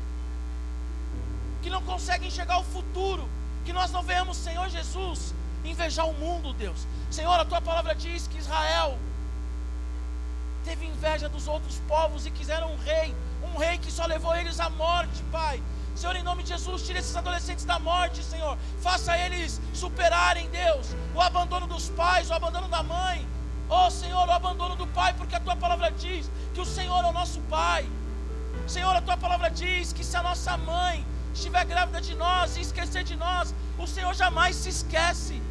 que 1.62 1.70
não 1.70 1.82
conseguem 1.84 2.28
enxergar 2.28 2.60
o 2.60 2.64
futuro, 2.64 3.30
que 3.64 3.72
nós 3.72 3.92
não 3.92 4.02
vemos, 4.02 4.38
Senhor 4.38 4.68
Jesus, 4.70 5.34
invejar 5.64 6.08
o 6.08 6.14
mundo, 6.14 6.54
Deus. 6.54 6.88
Senhor, 7.10 7.40
a 7.40 7.46
tua 7.46 7.62
palavra 7.62 7.94
diz 7.94 8.28
que 8.28 8.40
Israel 8.40 8.98
teve 10.64 10.86
inveja 10.86 11.30
dos 11.30 11.48
outros 11.48 11.80
povos 11.88 12.26
e 12.26 12.32
quiseram 12.32 12.72
um 12.72 12.78
rei, 12.78 13.16
um 13.44 13.58
rei 13.58 13.78
que 13.78 13.92
só 13.92 14.06
levou 14.06 14.36
eles 14.36 14.60
à 14.60 14.70
morte, 14.70 15.22
Pai. 15.32 15.62
Senhor, 15.96 16.16
em 16.16 16.24
nome 16.24 16.44
de 16.44 16.50
Jesus, 16.50 16.84
tire 16.84 17.00
esses 17.00 17.16
adolescentes 17.16 17.66
da 17.66 17.78
morte, 17.78 18.24
Senhor. 18.24 18.58
Faça 18.82 19.18
eles 19.18 19.62
superarem, 19.74 20.50
Deus, 20.50 20.96
o 21.14 21.22
abandono 21.22 21.68
dos 21.68 21.90
pais, 21.90 22.30
o 22.30 22.34
abandono 22.34 22.68
da 22.68 22.82
mãe, 22.82 23.28
Oh 23.74 23.90
Senhor, 23.90 24.28
o 24.28 24.32
abandono 24.32 24.76
do 24.76 24.86
Pai, 24.86 25.14
porque 25.14 25.34
a 25.34 25.40
tua 25.40 25.56
palavra 25.56 25.90
diz 25.92 26.30
que 26.54 26.60
o 26.60 26.66
Senhor 26.66 27.06
é 27.06 27.08
o 27.08 27.14
nosso 27.14 27.40
Pai. 27.58 27.90
Senhor, 28.68 28.94
a 28.94 29.02
tua 29.02 29.16
palavra 29.16 29.50
diz 29.50 29.94
que 29.94 30.04
se 30.04 30.18
a 30.18 30.22
nossa 30.22 30.58
mãe 30.58 31.06
estiver 31.34 31.64
grávida 31.64 32.02
de 32.02 32.14
nós 32.14 32.58
e 32.58 32.62
esquecer 32.62 33.06
de 33.06 33.16
nós, 33.16 33.56
o 33.80 33.88
Senhor 33.88 34.14
jamais 34.14 34.58
se 34.58 34.68
esquece. 34.68 35.42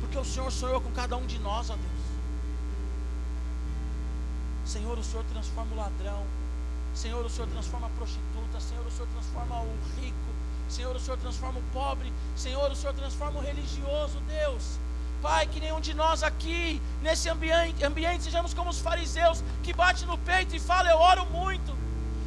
Porque 0.00 0.18
o 0.18 0.24
Senhor 0.24 0.50
sonhou 0.50 0.80
com 0.80 0.90
cada 0.90 1.16
um 1.16 1.24
de 1.24 1.38
nós, 1.38 1.70
ó 1.70 1.76
Deus. 1.76 2.04
Senhor, 4.64 4.98
o 4.98 5.04
Senhor 5.04 5.24
transforma 5.32 5.72
o 5.72 5.78
ladrão. 5.78 6.26
Senhor, 6.92 7.24
o 7.24 7.30
Senhor 7.30 7.48
transforma 7.48 7.86
a 7.86 7.90
prostituta. 7.90 8.58
Senhor, 8.58 8.84
o 8.84 8.90
Senhor 8.90 9.08
transforma 9.14 9.60
o 9.60 9.72
rico. 10.00 10.30
Senhor, 10.68 10.96
o 10.96 11.00
Senhor 11.00 11.18
transforma 11.18 11.60
o 11.60 11.62
pobre. 11.72 12.12
Senhor, 12.34 12.68
o 12.72 12.74
Senhor 12.74 12.94
transforma 12.94 13.38
o 13.38 13.42
religioso, 13.42 14.18
Deus. 14.26 14.80
Pai, 15.22 15.46
que 15.46 15.60
nenhum 15.60 15.80
de 15.80 15.92
nós 15.94 16.22
aqui, 16.22 16.80
nesse 17.02 17.28
ambiente, 17.28 17.84
ambiente, 17.84 18.24
sejamos 18.24 18.54
como 18.54 18.70
os 18.70 18.80
fariseus, 18.80 19.44
que 19.62 19.72
bate 19.72 20.06
no 20.06 20.16
peito 20.18 20.56
e 20.56 20.60
fala, 20.60 20.88
eu 20.88 20.98
oro 20.98 21.26
muito. 21.26 21.78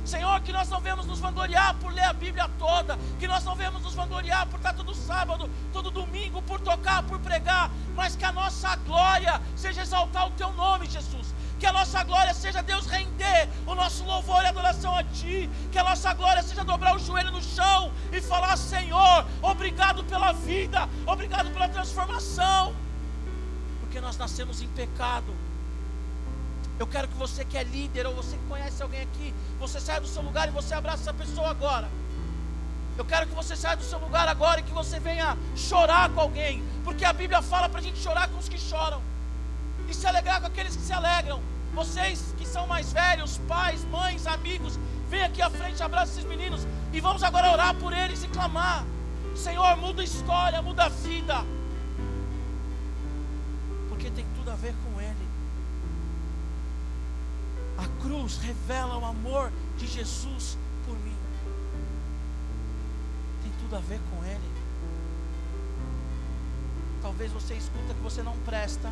Senhor, 0.06 0.40
que 0.42 0.52
nós 0.52 0.70
não 0.70 0.82
vemos 0.82 1.06
nos 1.06 1.20
vangloriar 1.20 1.76
por 1.76 1.92
ler 1.92 2.04
a 2.04 2.14
Bíblia 2.14 2.50
toda, 2.60 3.00
que 3.20 3.28
nós 3.28 3.44
não 3.44 3.56
vemos 3.56 3.82
nos 3.82 3.96
vangloriar 3.96 4.46
por 4.48 4.58
estar 4.58 4.74
todo 4.74 4.94
sábado, 4.94 5.50
todo 5.72 5.90
domingo, 5.90 6.42
por 6.42 6.60
tocar, 6.60 7.04
por 7.04 7.20
pregar, 7.20 7.72
mas 7.96 8.16
que 8.16 8.26
a 8.26 8.32
nossa 8.32 8.76
glória 8.78 9.42
seja 9.56 9.82
exaltar 9.82 10.28
o 10.28 10.32
Teu 10.32 10.52
nome, 10.54 10.88
Jesus 10.88 11.33
Que 11.64 11.68
a 11.68 11.72
nossa 11.72 12.04
glória 12.04 12.34
seja 12.34 12.62
Deus 12.62 12.88
render 12.88 13.48
o 13.66 13.74
nosso 13.74 14.04
louvor 14.04 14.44
e 14.44 14.48
adoração 14.48 14.94
a 14.94 15.02
Ti. 15.02 15.50
Que 15.72 15.80
a 15.80 15.84
nossa 15.86 16.14
glória 16.14 16.44
seja 16.44 16.62
dobrar 16.62 16.94
o 16.94 17.00
joelho 17.00 17.32
no 17.32 17.42
chão 17.42 17.90
e 18.12 18.20
falar: 18.20 18.58
Senhor, 18.58 19.26
obrigado 19.42 20.04
pela 20.04 20.34
vida, 20.34 20.90
obrigado 21.08 21.50
pela 21.54 21.70
transformação. 21.70 22.76
Porque 23.80 24.02
nós 24.02 24.18
nascemos 24.18 24.62
em 24.62 24.68
pecado. 24.68 25.34
Eu 26.78 26.86
quero 26.86 27.08
que 27.08 27.16
você 27.16 27.46
que 27.46 27.58
é 27.58 27.64
líder 27.64 28.08
ou 28.08 28.14
você 28.14 28.36
que 28.36 28.44
conhece 28.50 28.84
alguém 28.84 29.04
aqui, 29.04 29.34
você 29.58 29.80
saia 29.80 30.02
do 30.02 30.08
seu 30.08 30.22
lugar 30.22 30.50
e 30.50 30.52
você 30.52 30.74
abraça 30.74 31.04
essa 31.04 31.14
pessoa 31.14 31.50
agora. 31.50 31.90
Eu 32.98 33.06
quero 33.06 33.26
que 33.26 33.34
você 33.34 33.56
saia 33.56 33.78
do 33.78 33.86
seu 33.86 34.00
lugar 34.00 34.28
agora 34.28 34.60
e 34.60 34.64
que 34.64 34.74
você 34.74 35.00
venha 35.00 35.38
chorar 35.56 36.10
com 36.10 36.20
alguém, 36.20 36.62
porque 36.84 37.06
a 37.06 37.14
Bíblia 37.14 37.42
fala 37.42 37.70
para 37.70 37.80
a 37.80 37.84
gente 37.84 38.00
chorar 38.00 38.28
com 38.28 38.38
os 38.38 38.50
que 38.50 38.60
choram 38.60 39.02
e 39.88 39.94
se 39.94 40.06
alegrar 40.06 40.42
com 40.42 40.48
aqueles 40.48 40.76
que 40.76 40.82
se 40.82 40.92
alegram. 40.92 41.53
Vocês 41.74 42.34
que 42.38 42.46
são 42.46 42.68
mais 42.68 42.94
velhos, 42.94 43.40
pais, 43.48 43.84
mães, 43.86 44.28
amigos, 44.28 44.80
vem 45.10 45.24
aqui 45.24 45.42
à 45.42 45.50
frente, 45.50 45.82
abraça 45.82 46.12
esses 46.14 46.26
meninos 46.26 46.68
e 46.92 47.00
vamos 47.00 47.24
agora 47.24 47.52
orar 47.52 47.76
por 47.76 47.92
eles 47.92 48.24
e 48.24 48.28
clamar: 48.28 48.86
Senhor, 49.36 49.76
muda 49.78 50.02
a 50.02 50.06
história, 50.06 50.62
muda 50.62 50.86
a 50.86 50.90
vida, 50.90 51.44
porque 53.90 54.12
tem 54.12 54.26
tudo 54.36 54.52
a 54.52 54.56
ver 54.56 54.76
com 54.84 55.02
Ele. 55.02 55.28
A 57.78 58.04
cruz 58.04 58.38
revela 58.38 58.98
o 58.98 59.06
amor 59.06 59.52
de 59.78 59.88
Jesus 59.88 60.58
por 60.86 60.96
mim. 61.00 61.18
Tem 63.42 63.52
tudo 63.60 63.76
a 63.76 63.80
ver 63.80 64.00
com 64.12 64.24
Ele. 64.24 64.52
Talvez 67.02 67.32
você 67.32 67.56
escuta 67.56 67.94
que 67.96 68.02
você 68.02 68.22
não 68.22 68.38
presta. 68.40 68.92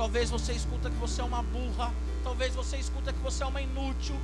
Talvez 0.00 0.30
você 0.30 0.54
escuta 0.54 0.88
que 0.88 0.96
você 0.96 1.20
é 1.20 1.24
uma 1.24 1.42
burra. 1.42 1.92
Talvez 2.24 2.54
você 2.54 2.78
escuta 2.78 3.12
que 3.12 3.18
você 3.18 3.42
é 3.42 3.46
uma 3.46 3.60
inútil. 3.60 4.16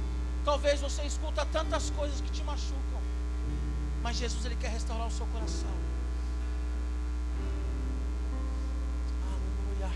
Talvez 0.43 0.81
você 0.81 1.03
escuta 1.03 1.45
tantas 1.45 1.91
coisas 1.91 2.19
que 2.23 2.31
te 2.31 2.43
machucam. 2.45 3.03
Mas 4.03 4.17
Jesus 4.17 4.43
ele 4.47 4.57
quer 4.57 4.71
restaurar 4.71 5.07
o 5.07 5.11
seu 5.11 5.27
coração. 5.27 5.69
Aleluia. 9.29 9.95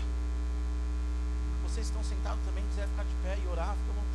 Vocês 1.63 1.87
estão 1.87 2.03
sentados 2.03 2.45
também, 2.45 2.63
quiser 2.69 2.87
ficar 2.87 3.03
de 3.03 3.15
pé 3.23 3.39
e 3.43 3.47
orar, 3.47 3.75
fica 3.75 3.91
vontade. 3.93 4.10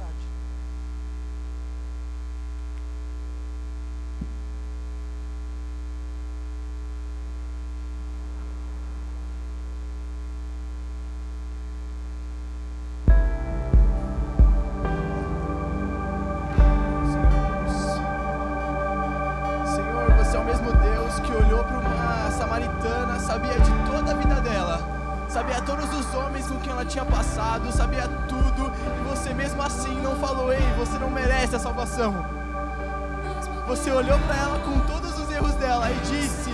Homens 26.16 26.46
com 26.46 26.58
quem 26.60 26.72
ela 26.72 26.84
tinha 26.84 27.04
passado, 27.04 27.70
sabia 27.72 28.08
tudo, 28.28 28.72
e 29.00 29.08
você 29.08 29.32
mesmo 29.34 29.62
assim 29.62 29.94
não 30.00 30.16
falou: 30.16 30.52
Ei, 30.52 30.60
você 30.76 30.98
não 30.98 31.10
merece 31.10 31.54
a 31.54 31.58
salvação. 31.58 32.14
Você 33.68 33.90
olhou 33.90 34.18
para 34.20 34.36
ela 34.36 34.58
com 34.60 34.78
todos 34.92 35.18
os 35.18 35.30
erros 35.30 35.54
dela 35.54 35.90
e 35.90 35.94
disse: 36.00 36.50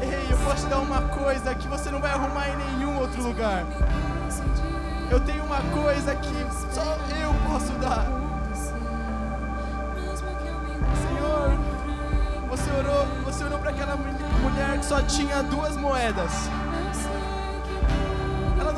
Ei, 0.00 0.28
eu 0.30 0.38
posso 0.38 0.64
te 0.64 0.70
dar 0.70 0.78
uma 0.78 1.02
coisa 1.02 1.54
que 1.54 1.66
você 1.68 1.90
não 1.90 2.00
vai 2.00 2.12
arrumar 2.12 2.48
em 2.48 2.56
nenhum 2.56 2.98
outro 2.98 3.22
lugar. 3.22 3.64
Eu 5.10 5.20
tenho 5.20 5.44
uma 5.44 5.60
coisa 5.82 6.14
que 6.16 6.46
só 6.74 6.82
eu 7.22 7.32
posso 7.50 7.72
dar. 7.74 8.04
Senhor, 10.96 11.58
você 12.48 12.70
orou, 12.70 13.06
você 13.24 13.44
orou 13.44 13.58
para 13.58 13.70
aquela 13.70 13.96
mu- 13.96 14.12
mulher 14.42 14.78
que 14.78 14.84
só 14.84 15.00
tinha 15.02 15.42
duas 15.42 15.76
moedas. 15.76 16.30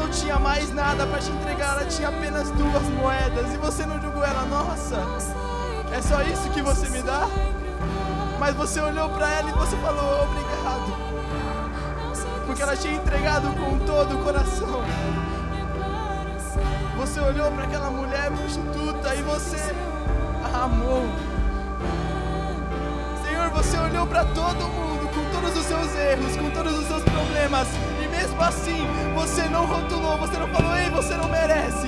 Não 0.09 0.15
tinha 0.15 0.39
mais 0.39 0.73
nada 0.73 1.07
para 1.07 1.19
te 1.19 1.31
entregar, 1.31 1.77
ela 1.77 1.85
tinha 1.85 2.09
apenas 2.09 2.51
duas 2.53 2.83
moedas. 2.85 3.53
E 3.53 3.59
você 3.59 3.85
não 3.85 4.01
julgou 4.01 4.25
ela, 4.25 4.43
nossa, 4.47 4.97
é 5.93 6.01
só 6.01 6.23
isso 6.23 6.49
que 6.49 6.63
você 6.63 6.89
me 6.89 7.03
dá? 7.03 7.29
Mas 8.41 8.57
você 8.57 8.81
olhou 8.81 9.11
para 9.11 9.31
ela 9.31 9.51
e 9.51 9.53
você 9.53 9.77
falou 9.77 10.23
obrigado. 10.25 10.97
Porque 12.47 12.63
ela 12.63 12.75
tinha 12.75 12.95
entregado 12.95 13.49
com 13.61 13.79
todo 13.81 14.19
o 14.19 14.25
coração. 14.25 14.83
Você 16.97 17.21
olhou 17.21 17.53
para 17.53 17.65
aquela 17.65 17.91
mulher 17.91 18.31
prostituta 18.31 19.15
e 19.15 19.21
você 19.21 19.75
a 20.43 20.65
amou. 20.65 21.07
Senhor, 23.27 23.51
você 23.51 23.77
olhou 23.77 24.07
para 24.07 24.25
todo 24.25 24.69
mundo 24.69 25.07
com 25.13 25.39
todos 25.39 25.55
os 25.55 25.67
seus 25.67 25.95
erros, 25.95 26.35
com 26.35 26.51
todos 26.51 26.79
os 26.79 26.87
seus 26.87 27.03
problemas, 27.03 27.69
mesmo 28.19 28.43
assim 28.43 28.85
você 29.14 29.43
não 29.49 29.64
rotulou, 29.64 30.19
você 30.19 30.37
não 30.39 30.49
falou, 30.49 30.77
ei, 30.77 30.91
você 30.91 31.14
não 31.14 31.29
merece. 31.29 31.87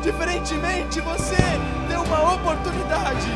Diferentemente, 0.00 1.00
você 1.00 1.36
deu 1.88 2.02
uma 2.02 2.34
oportunidade. 2.34 3.30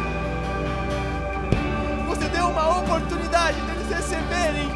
Você 2.07 2.29
deu 2.29 2.47
uma 2.47 2.79
oportunidade 2.79 3.61
deles 3.63 3.89
receberem 3.91 4.69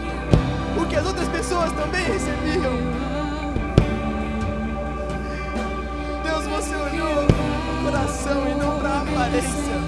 o 0.77 0.87
que 0.87 0.97
as 0.97 1.07
outras 1.07 1.29
pessoas 1.29 1.71
também 1.73 2.05
recebiam. 2.05 2.77
Deus, 6.25 6.47
você 6.47 6.75
olhou 6.75 7.25
para 7.25 7.37
o 7.37 7.85
coração 7.85 8.49
e 8.49 8.55
não 8.55 8.79
para 8.81 8.89
a 8.89 9.03
aparência. 9.03 9.79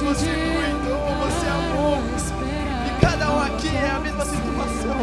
Você 0.00 0.24
cuidou, 0.24 1.14
você 1.20 1.46
amou. 1.46 2.19
É 3.80 3.90
a 3.90 3.98
mesma 3.98 4.24
situação. 4.24 4.96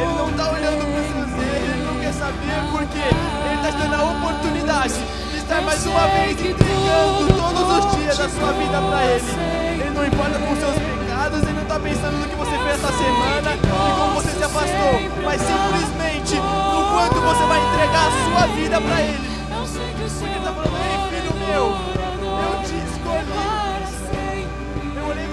Ele 0.00 0.14
não 0.16 0.30
está 0.30 0.50
olhando 0.52 0.78
para 0.78 1.00
os 1.00 1.06
seus 1.06 1.32
erros, 1.44 1.68
ele 1.68 1.84
não 1.84 2.00
quer 2.00 2.12
saber 2.12 2.58
porque 2.72 2.98
ele 2.98 3.54
está 3.56 3.72
te 3.72 3.78
dando 3.78 3.94
a 3.94 4.04
oportunidade 4.04 4.94
de 5.30 5.36
estar 5.36 5.60
mais 5.62 5.84
uma 5.86 6.06
vez 6.08 6.40
entregando 6.40 7.26
todos 7.34 7.84
os 7.84 7.96
dias 7.96 8.16
da 8.16 8.28
sua 8.28 8.52
vida 8.52 8.80
para 8.80 9.04
ele. 9.04 9.80
Ele 9.80 9.90
não 9.90 10.06
importa 10.06 10.38
com 10.38 10.56
seus 10.56 10.76
pecados, 10.78 11.42
ele 11.42 11.52
não 11.52 11.62
está 11.62 11.78
pensando 11.80 12.16
no 12.18 12.28
que 12.28 12.36
você 12.36 12.50
fez 12.50 12.74
essa 12.74 12.92
semana 12.92 13.54
e 13.54 13.58
como 13.66 14.14
você 14.14 14.30
se 14.30 14.44
afastou, 14.44 14.92
mas 15.24 15.40
simplesmente 15.42 16.34
no 16.36 16.88
quanto 16.94 17.20
você 17.20 17.44
vai 17.44 17.60
entregar 17.60 18.08
a 18.08 18.12
sua 18.24 18.46
vida 18.54 18.80
para 18.80 19.02
ele. 19.02 19.28
Porque 19.48 20.24
ele 20.24 20.38
está 20.38 20.52
falando, 20.52 20.76
ei 20.78 21.20
filho 21.20 21.34
meu, 21.46 21.87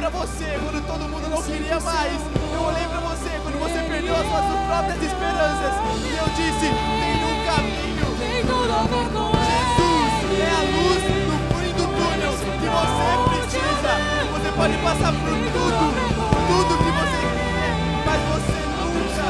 Pra 0.05 0.21
você 0.21 0.45
quando 0.61 0.85
todo 0.85 1.09
mundo 1.09 1.25
não 1.33 1.41
queria 1.41 1.79
mais. 1.79 2.21
Eu 2.53 2.61
olhei 2.61 2.85
pra 2.85 3.01
você 3.09 3.41
quando 3.41 3.57
você 3.57 3.81
perdeu 3.89 4.13
as 4.13 4.21
suas 4.21 4.45
próprias 4.69 5.01
esperanças. 5.01 5.73
E 5.81 6.13
eu 6.13 6.29
disse: 6.29 6.69
tem 6.69 7.25
um 7.25 7.41
caminho. 7.49 8.13
Jesus 8.13 8.45
é 10.29 10.45
a 10.45 10.61
luz 10.61 11.01
no 11.09 11.41
fim 11.57 11.73
do 11.73 11.89
túnel 11.89 12.37
que 12.37 12.69
você 12.69 13.17
precisa. 13.33 13.97
Você 14.29 14.45
pode 14.53 14.77
passar 14.85 15.09
por 15.09 15.25
tudo, 15.25 15.89
tudo 15.89 16.77
que 16.85 16.91
você 17.01 17.17
quiser, 17.25 17.73
mas 18.05 18.21
você 18.29 18.61
nunca 18.77 19.25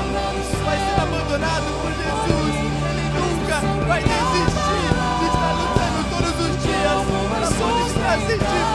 vai 0.60 0.76
ser 0.76 1.00
abandonado 1.00 1.72
por 1.80 1.88
Jesus. 1.88 2.52
Ele 2.52 3.16
nunca 3.16 3.64
vai 3.88 4.04
desistir 4.04 4.92
de 4.92 5.24
estar 5.24 5.56
lutando 5.56 6.04
todos 6.12 6.36
os 6.36 6.52
dias 6.68 7.00
para 7.32 7.48
poder 7.64 7.96
trazer 7.96 8.44
de 8.44 8.75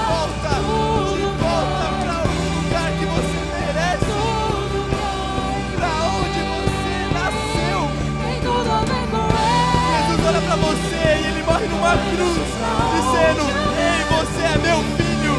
cruz, 12.14 12.48
dizendo: 12.94 13.44
Ei, 13.78 14.00
você 14.10 14.42
é 14.42 14.58
meu 14.58 14.78
filho. 14.96 15.34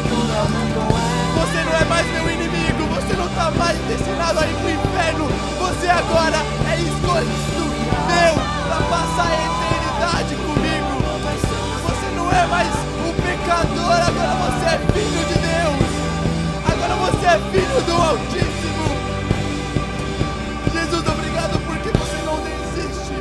Você 1.34 1.58
não 1.64 1.74
é 1.74 1.84
mais 1.84 2.06
meu 2.06 2.30
inimigo. 2.30 2.86
Você 2.94 3.14
não 3.14 3.26
está 3.26 3.50
mais 3.50 3.78
destinado 3.88 4.38
a 4.40 4.46
ir 4.46 4.54
pro 4.56 4.70
inferno. 4.70 5.28
Você 5.58 5.88
agora 5.88 6.38
é 6.70 6.76
escolhido 6.80 7.64
meu 8.08 8.34
para 8.66 8.80
passar 8.88 9.28
a 9.28 9.34
eternidade 9.34 10.34
comigo. 10.36 10.92
Você 11.82 12.06
não 12.16 12.30
é 12.30 12.46
mais 12.46 12.68
um 12.68 13.12
pecador. 13.20 13.98
Agora 14.08 14.34
você 14.44 14.66
é 14.66 14.78
filho 14.92 15.22
de 15.28 15.34
Deus. 15.34 15.90
Agora 16.70 16.94
você 16.94 17.26
é 17.26 17.38
filho 17.50 17.80
do 17.82 17.94
Altíssimo. 18.02 18.86
Jesus, 20.72 21.06
obrigado 21.06 21.60
porque 21.66 21.90
você 21.90 22.18
não 22.24 22.36
desiste. 22.40 23.16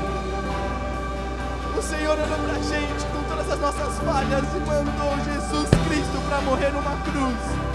O 1.77 1.81
Senhor 1.81 2.17
olhou 2.17 2.39
pra 2.39 2.55
gente 2.61 3.03
com 3.05 3.10
todas 3.10 3.10
as 3.51 3.59
nossas 3.59 3.99
falhas 3.99 4.43
e 4.55 4.59
mandou 4.59 5.17
Jesus 5.25 5.69
Cristo 5.85 6.29
para 6.29 6.41
morrer 6.41 6.71
numa 6.71 6.95
cruz. 7.01 7.71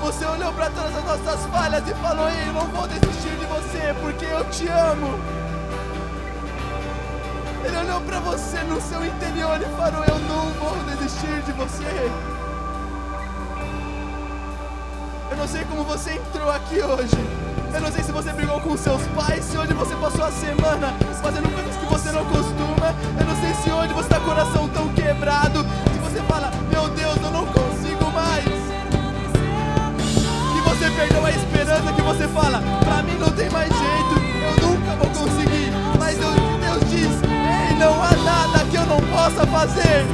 Você 0.00 0.24
olhou 0.24 0.52
para 0.54 0.70
todas 0.70 0.96
as 0.96 1.04
nossas 1.04 1.46
falhas 1.46 1.86
e 1.86 1.94
falou: 1.94 2.28
Ei, 2.28 2.48
eu 2.48 2.52
não 2.54 2.66
vou 2.68 2.88
desistir 2.88 3.36
de 3.36 3.44
você 3.44 3.94
porque 4.00 4.24
eu 4.24 4.44
te 4.46 4.68
amo. 4.68 5.20
Ele 7.62 7.76
olhou 7.76 8.00
para 8.00 8.20
você 8.20 8.62
no 8.64 8.80
seu 8.80 9.04
interior 9.04 9.60
e 9.60 9.76
falou: 9.76 10.04
Eu 10.04 10.18
não 10.20 10.50
vou 10.54 10.76
desistir 10.84 11.42
de 11.42 11.52
você. 11.52 12.10
Eu 15.30 15.36
não 15.36 15.46
sei 15.46 15.64
como 15.64 15.84
você 15.84 16.12
entrou 16.12 16.50
aqui 16.50 16.80
hoje. 16.80 17.44
Eu 17.74 17.80
não 17.80 17.90
sei 17.90 18.04
se 18.04 18.12
você 18.12 18.32
brigou 18.32 18.60
com 18.60 18.76
seus 18.76 19.02
pais, 19.08 19.44
se 19.44 19.58
hoje 19.58 19.74
você 19.74 19.96
passou 19.96 20.24
a 20.24 20.30
semana 20.30 20.94
fazendo 21.20 21.52
coisas 21.52 21.76
que 21.76 21.86
você 21.86 22.12
não 22.12 22.24
costuma. 22.26 23.23
Se 23.62 23.70
hoje 23.70 23.92
você 23.92 24.14
o 24.14 24.20
coração 24.20 24.68
tão 24.68 24.88
quebrado, 24.88 25.64
se 25.92 25.98
você 25.98 26.20
fala, 26.22 26.50
meu 26.70 26.88
Deus, 26.88 27.16
eu 27.22 27.30
não 27.30 27.46
consigo 27.46 28.10
mais. 28.12 28.44
Que 30.52 30.60
você 30.68 30.90
perdeu 30.90 31.24
a 31.24 31.30
esperança, 31.30 31.92
que 31.92 32.02
você 32.02 32.28
fala, 32.28 32.62
pra 32.84 33.02
mim 33.02 33.16
não 33.18 33.30
tem 33.30 33.48
mais 33.50 33.68
jeito, 33.68 34.14
eu 34.42 34.68
nunca 34.68 34.96
vou 34.96 35.08
conseguir. 35.10 35.72
Mas 35.98 36.16
Deus, 36.18 36.34
Deus 36.34 36.90
diz, 36.90 37.22
ei, 37.22 37.76
não 37.78 38.02
há 38.02 38.10
nada 38.24 38.64
que 38.70 38.76
eu 38.76 38.86
não 38.86 39.00
possa 39.12 39.46
fazer. 39.46 40.04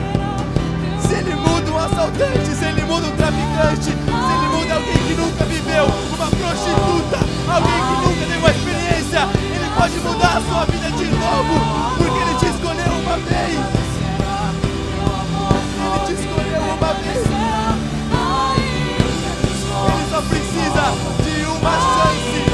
Se 1.07 1.15
ele 1.15 1.35
muda 1.35 1.71
um 1.73 1.79
assaltante, 1.79 2.55
se 2.55 2.65
ele 2.65 2.83
muda 2.83 3.07
um 3.07 3.17
traficante, 3.17 3.85
se 3.85 3.91
ele 3.91 4.49
muda 4.57 4.75
alguém 4.75 4.99
que 5.07 5.15
nunca 5.15 5.45
viveu, 5.45 5.87
uma 6.15 6.31
prostituta, 6.31 7.19
alguém 7.49 7.73
que 7.73 7.95
nunca 8.07 8.27
teve 8.27 8.39
uma 8.39 8.51
experiência, 8.51 9.21
ele 9.55 9.71
pode 9.77 9.99
mudar 10.01 10.37
a 10.37 10.41
sua 10.41 10.65
vida 10.67 10.91
de 10.93 11.05
novo, 11.11 12.10
escolheu 16.13 16.61
uma 16.75 16.93
vez. 16.95 17.31
Precisa 20.29 20.93
de 21.25 21.47
uma 21.47 21.73
chance, 21.81 22.50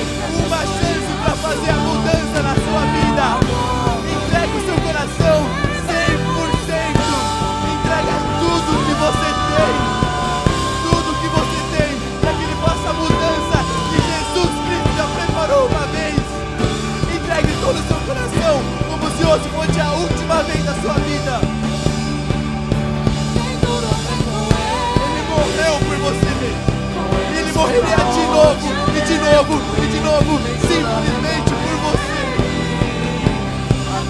novo, 29.37 29.61
e 29.77 29.87
de 29.89 30.01
novo, 30.01 30.41
simplesmente 30.63 31.51
por 31.51 31.77
você. 31.85 32.17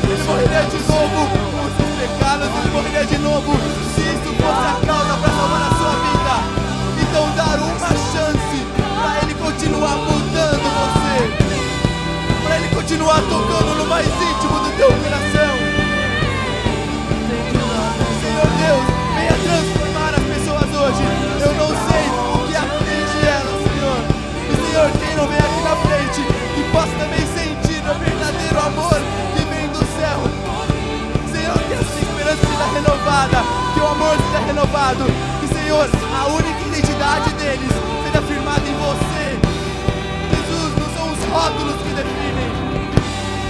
Ele 0.04 0.22
morreria 0.22 0.62
de 0.70 0.78
novo 0.86 1.18
por 1.50 1.66
seus 1.76 1.92
pecados, 1.98 2.46
ele 2.46 2.70
morreria 2.70 3.04
de 3.04 3.18
novo 3.18 3.52
se 3.96 4.02
isso 4.02 4.30
fosse 4.38 4.66
a 4.70 4.78
causa 4.86 5.16
para 5.16 5.30
salvar 5.34 5.62
a 5.62 5.70
sua 5.74 5.94
vida. 6.06 6.34
Então 7.02 7.24
dar 7.34 7.58
uma 7.58 7.90
chance 8.12 8.56
para 9.02 9.18
ele 9.22 9.34
continuar 9.34 9.96
mudando 9.96 10.62
você. 10.62 11.16
Para 12.44 12.56
ele 12.58 12.68
continuar 12.68 13.20
tocando 13.22 13.74
no 13.78 13.86
mais 13.86 14.06
íntimo 14.06 14.60
do 14.60 14.70
teu 14.76 14.92
coração. 14.92 15.54
Senhor 18.22 18.48
Deus, 18.62 18.84
venha 19.16 19.36
transformar 19.42 20.14
as 20.14 20.22
pessoas 20.22 20.68
hoje. 20.70 21.02
Eu 21.40 21.52
não 21.54 21.68
sei 21.90 22.25
renovada, 33.06 33.38
que 33.72 33.80
o 33.80 33.86
amor 33.86 34.16
seja 34.16 34.38
renovado. 34.46 35.04
Que, 35.40 35.46
Senhor, 35.54 35.88
a 36.18 36.26
única 36.26 36.60
identidade 36.66 37.30
deles 37.34 37.70
seja 38.04 38.22
firmada 38.22 38.68
em 38.68 38.74
você. 38.74 39.38
Jesus, 40.34 40.74
não 40.76 40.88
são 40.96 41.12
os 41.12 41.24
rótulos 41.30 41.76
que 41.82 41.94
definem, 41.94 42.50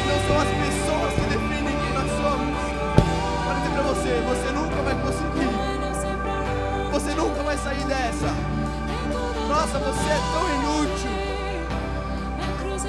não 0.06 0.18
são 0.28 0.36
as 0.40 0.48
pessoas 0.60 1.12
que 1.14 1.26
definem 1.32 1.74
quem 1.80 1.92
nós 1.94 2.10
somos. 2.20 2.58
Pode 3.44 3.60
dizer 3.60 3.72
pra 3.72 3.82
você, 3.82 4.12
você 4.28 4.48
nunca 4.52 4.82
vai 4.82 4.94
conseguir. 5.00 5.50
Você 6.92 7.10
nunca 7.14 7.42
vai 7.42 7.56
sair 7.58 7.84
dessa. 7.84 8.28
Nossa, 9.48 9.78
você 9.78 10.10
é 10.10 10.20
tão 10.32 10.44
inútil. 10.56 11.10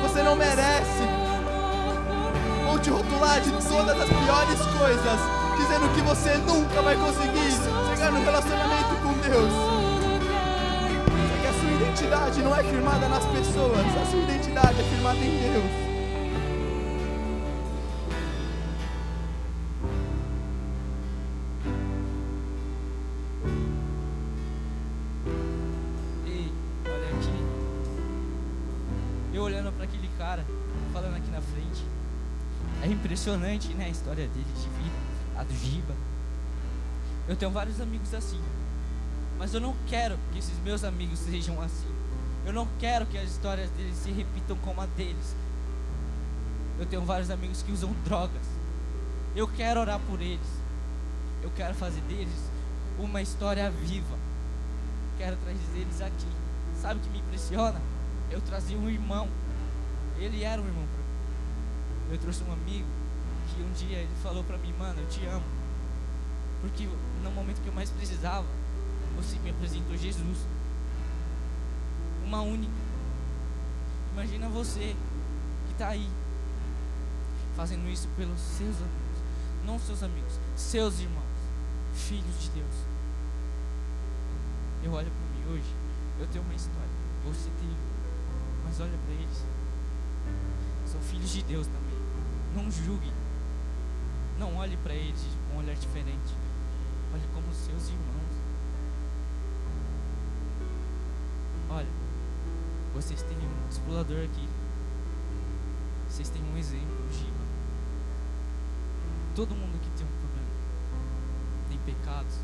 Você 0.02 0.22
não 0.22 0.36
merece. 0.36 1.08
Vão 2.66 2.78
te 2.80 2.90
rotular 2.90 3.40
de 3.40 3.52
todas 3.52 4.02
as 4.02 4.10
piores 4.10 4.60
coisas, 4.78 5.20
dizendo 5.68 5.94
que 5.94 6.02
você 6.02 6.38
nunca 6.38 6.82
vai 6.82 6.96
conseguir 6.96 7.52
chegar 7.90 8.10
no 8.14 8.24
relacionamento 8.24 8.96
com 9.04 9.12
Deus. 9.20 9.52
Só 11.28 11.42
que 11.42 11.48
a 11.48 11.54
sua 11.60 11.72
identidade 11.72 12.42
não 12.42 12.56
é 12.56 12.64
firmada 12.64 13.10
nas 13.10 13.26
pessoas, 13.26 13.86
a 14.02 14.06
sua 14.06 14.20
identidade 14.22 14.80
é 14.80 14.84
firmada 14.84 15.18
em 15.18 15.52
Deus. 15.52 15.88
É 32.84 32.90
impressionante, 32.90 33.74
né, 33.74 33.86
a 33.86 33.90
história 33.90 34.28
dele 34.28 34.46
Eu 37.28 37.36
tenho 37.36 37.52
vários 37.52 37.82
amigos 37.82 38.14
assim. 38.14 38.42
Mas 39.38 39.54
eu 39.54 39.60
não 39.60 39.76
quero 39.88 40.18
que 40.32 40.40
esses 40.40 40.58
meus 40.60 40.84
amigos 40.84 41.20
sejam 41.20 41.62
assim. 41.62 41.94
Eu 42.46 42.54
não 42.54 42.68
quero 42.80 43.06
que 43.06 43.18
as 43.18 43.30
histórias 43.30 43.70
deles 43.72 43.96
se 43.98 44.12
repitam 44.12 44.58
como 44.58 44.82
a 44.82 44.86
deles. 44.86 45.36
Eu 46.80 46.86
tenho 46.86 47.04
vários 47.04 47.30
amigos 47.30 47.62
que 47.62 47.72
usam 47.72 47.94
drogas. 48.06 48.46
Eu 49.36 49.48
quero 49.48 49.82
orar 49.82 50.00
por 50.00 50.22
eles. 50.22 50.48
Eu 51.44 51.52
quero 51.56 51.76
fazer 51.76 52.02
deles 52.02 52.50
uma 52.98 53.22
história 53.22 53.70
viva. 53.70 54.18
Quero 55.18 55.36
trazer 55.38 55.80
eles 55.80 56.02
aqui. 56.02 56.28
Sabe 56.82 57.00
o 57.00 57.04
que 57.04 57.10
me 57.10 57.20
impressiona? 57.20 57.82
Eu 58.32 58.40
trazia 58.42 58.78
um 58.78 58.90
irmão. 58.90 59.28
Ele 60.18 60.44
era 60.44 60.62
um 60.62 60.66
irmão 60.66 60.86
para 60.86 61.04
mim. 61.04 62.14
Eu 62.14 62.18
trouxe 62.18 62.44
um 62.44 62.54
amigo 62.54 62.97
que 63.58 63.64
um 63.64 63.72
dia 63.72 63.98
ele 63.98 64.16
falou 64.22 64.44
para 64.44 64.58
mim, 64.60 64.72
mano, 64.78 65.02
eu 65.02 65.08
te 65.08 65.26
amo. 65.26 65.44
Porque 66.62 66.88
no 67.24 67.32
momento 67.32 67.62
que 67.62 67.68
eu 67.68 67.74
mais 67.74 67.90
precisava, 67.90 68.46
você 69.16 69.40
me 69.40 69.50
apresentou 69.50 69.98
Jesus. 69.98 70.38
Uma 72.24 72.42
única. 72.42 72.74
Imagina 74.14 74.48
você 74.50 74.96
que 75.66 75.74
está 75.74 75.90
aí 75.90 76.08
fazendo 77.56 77.90
isso 77.90 78.08
pelos 78.16 78.40
seus 78.40 78.76
amigos, 78.76 79.18
não 79.66 79.80
seus 79.80 80.04
amigos, 80.04 80.34
seus 80.56 81.00
irmãos, 81.00 81.24
filhos 81.96 82.40
de 82.42 82.50
Deus. 82.50 82.76
Eu 84.84 84.92
olho 84.92 85.10
para 85.10 85.40
mim 85.40 85.56
hoje, 85.56 85.74
eu 86.20 86.28
tenho 86.28 86.44
uma 86.44 86.54
história, 86.54 86.90
você 87.26 87.50
tem, 87.60 87.70
mas 88.64 88.80
olha 88.80 88.98
para 89.06 89.14
eles, 89.14 89.44
são 90.86 91.02
filhos 91.02 91.32
de 91.32 91.42
Deus 91.44 91.66
também. 91.68 91.98
Não 92.56 92.72
julgue, 92.72 93.12
não 94.38 94.56
olhe 94.58 94.78
para 94.78 94.94
eles 94.94 95.26
com 95.50 95.56
um 95.56 95.60
olhar 95.60 95.76
diferente, 95.76 96.36
olhe 97.14 97.24
como 97.34 97.54
seus 97.54 97.90
irmãos. 97.90 98.18
Olha, 101.70 101.88
vocês 102.94 103.22
têm 103.24 103.38
um 103.38 103.70
explorador 103.70 104.24
aqui, 104.24 104.48
vocês 106.10 106.30
têm 106.30 106.42
um 106.44 106.58
exemplo, 106.58 107.12
Giba. 107.12 107.46
Todo 109.36 109.56
mundo 109.56 109.76
aqui 109.76 109.90
tem 109.98 110.06
um 110.06 110.20
problema, 110.20 110.50
tem 111.70 111.78
pecados, 111.80 112.36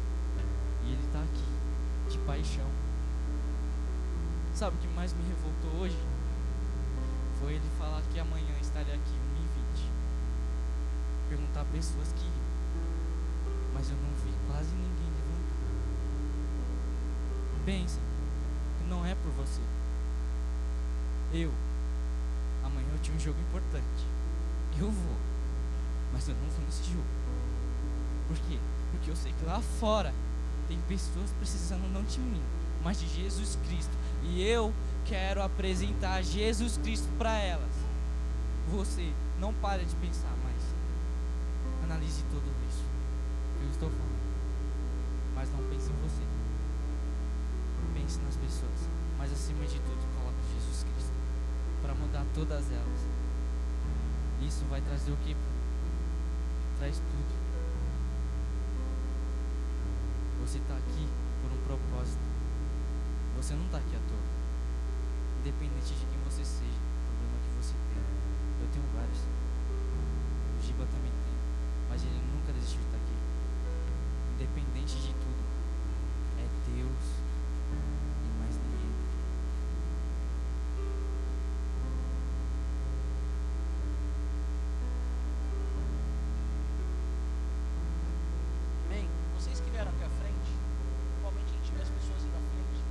e 0.83 0.91
ele 0.91 1.03
está 1.05 1.19
aqui, 1.19 2.11
de 2.11 2.17
paixão. 2.25 2.67
Sabe 4.53 4.77
o 4.77 4.79
que 4.79 4.87
mais 4.89 5.13
me 5.13 5.23
revoltou 5.23 5.81
hoje? 5.81 5.97
Foi 7.39 7.53
ele 7.53 7.69
falar 7.77 8.01
que 8.11 8.19
amanhã 8.19 8.55
estaria 8.61 8.93
aqui, 8.93 9.13
1h20. 9.35 9.42
Perguntar 11.33 11.61
a 11.61 11.65
pessoas 11.65 12.13
que 12.13 12.21
iam. 12.21 12.31
Mas 13.73 13.89
eu 13.89 13.95
não 13.95 14.13
vi 14.23 14.31
quase 14.45 14.69
ninguém 14.69 15.09
levantar. 15.17 15.57
Pensa, 17.65 17.99
não 18.87 19.03
é 19.03 19.15
por 19.15 19.31
você. 19.31 19.61
Eu, 21.33 21.51
amanhã 22.63 22.85
eu 22.93 22.99
tinha 22.99 23.17
um 23.17 23.19
jogo 23.19 23.39
importante. 23.39 24.05
Eu 24.77 24.91
vou, 24.91 25.17
mas 26.13 26.29
eu 26.29 26.35
não 26.35 26.47
vou 26.51 26.63
nesse 26.65 26.83
jogo. 26.83 27.07
Por 28.27 28.37
quê? 28.37 28.59
Porque 28.91 29.09
eu 29.09 29.15
sei 29.15 29.33
que 29.33 29.43
lá 29.43 29.59
fora 29.79 30.13
tem 30.67 30.77
pessoas 30.87 31.31
precisando 31.39 31.91
não 31.91 32.03
de 32.03 32.19
mim, 32.19 32.43
mas 32.83 32.99
de 32.99 33.07
Jesus 33.07 33.57
Cristo. 33.67 33.97
E 34.21 34.43
eu 34.43 34.71
quero 35.03 35.41
apresentar 35.41 36.21
Jesus 36.21 36.77
Cristo 36.77 37.07
para 37.17 37.35
elas. 37.39 37.73
Você 38.69 39.11
não 39.39 39.51
pare 39.51 39.83
de 39.83 39.95
pensar. 39.95 40.42
Analise 41.93 42.23
tudo 42.31 42.49
isso 42.67 42.83
que 43.59 43.65
eu 43.65 43.69
estou 43.69 43.87
falando. 43.87 44.25
Mas 45.35 45.51
não 45.51 45.59
pense 45.69 45.91
em 45.91 45.95
você. 46.01 46.23
Pense 47.93 48.19
nas 48.21 48.35
pessoas. 48.35 48.89
Mas 49.15 49.31
acima 49.31 49.63
de 49.67 49.79
tudo, 49.79 50.01
coloque 50.17 50.41
Jesus 50.57 50.83
Cristo 50.89 51.13
para 51.83 51.93
mudar 51.93 52.25
todas 52.33 52.71
elas. 52.71 52.99
Isso 54.41 54.65
vai 54.71 54.81
trazer 54.81 55.11
o 55.11 55.17
que? 55.17 55.37
Traz 56.79 56.97
tudo. 56.97 57.33
Você 60.41 60.57
está 60.57 60.73
aqui 60.73 61.07
por 61.43 61.51
um 61.51 61.61
propósito. 61.63 62.25
Você 63.37 63.53
não 63.53 63.65
está 63.65 63.77
aqui 63.77 63.95
à 63.95 63.99
toa. 64.09 64.25
Independente 65.41 65.93
de 65.93 66.05
quem 66.07 66.19
você 66.25 66.43
seja, 66.43 66.73
o 66.73 67.05
problema 67.05 67.37
que 67.37 67.63
você 67.63 67.73
tem. 67.93 68.01
Eu 68.61 68.67
tenho 68.73 68.85
vários. 68.95 69.19
O 70.57 70.65
Giba 70.65 70.87
também 70.87 71.11
tem. 71.11 71.22
Mas 71.93 72.01
ele 72.05 72.19
nunca 72.33 72.51
desistiu 72.51 72.79
de 72.79 72.85
estar 72.87 72.97
aqui. 72.97 73.13
Independente 74.33 74.95
de 74.95 75.13
tudo. 75.13 75.43
É 76.41 76.45
Deus 76.73 77.05
e 77.69 78.39
mais 78.41 78.55
ninguém. 78.57 78.93
Amém? 88.89 89.07
Vocês 89.37 89.59
que 89.59 89.69
vieram 89.69 89.91
aqui 89.91 90.03
à 90.03 90.09
frente, 90.09 90.49
igualmente 91.19 91.45
a 91.45 91.57
gente 91.61 91.71
vê 91.77 91.81
as 91.83 91.89
pessoas 91.89 92.23
indo 92.25 92.33
à 92.33 92.41
frente. 92.41 92.81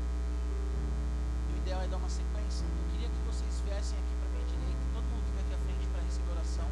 E 1.51 1.53
o 1.55 1.57
ideal 1.59 1.83
é 1.83 1.89
dar 1.89 1.97
uma 1.97 2.09
sequência. 2.09 2.65
Eu 2.71 2.87
queria 2.93 3.09
que 3.09 3.19
vocês 3.27 3.51
viessem 3.67 3.99
aqui 3.99 4.15
para 4.23 4.31
minha 4.31 4.47
direita, 4.47 4.79
todo 4.95 5.03
mundo 5.11 5.27
que 5.27 5.33
vem 5.35 5.43
aqui 5.43 5.55
à 5.59 5.61
frente 5.67 5.91
para 5.91 6.03
receber 6.07 6.31
oração. 6.39 6.71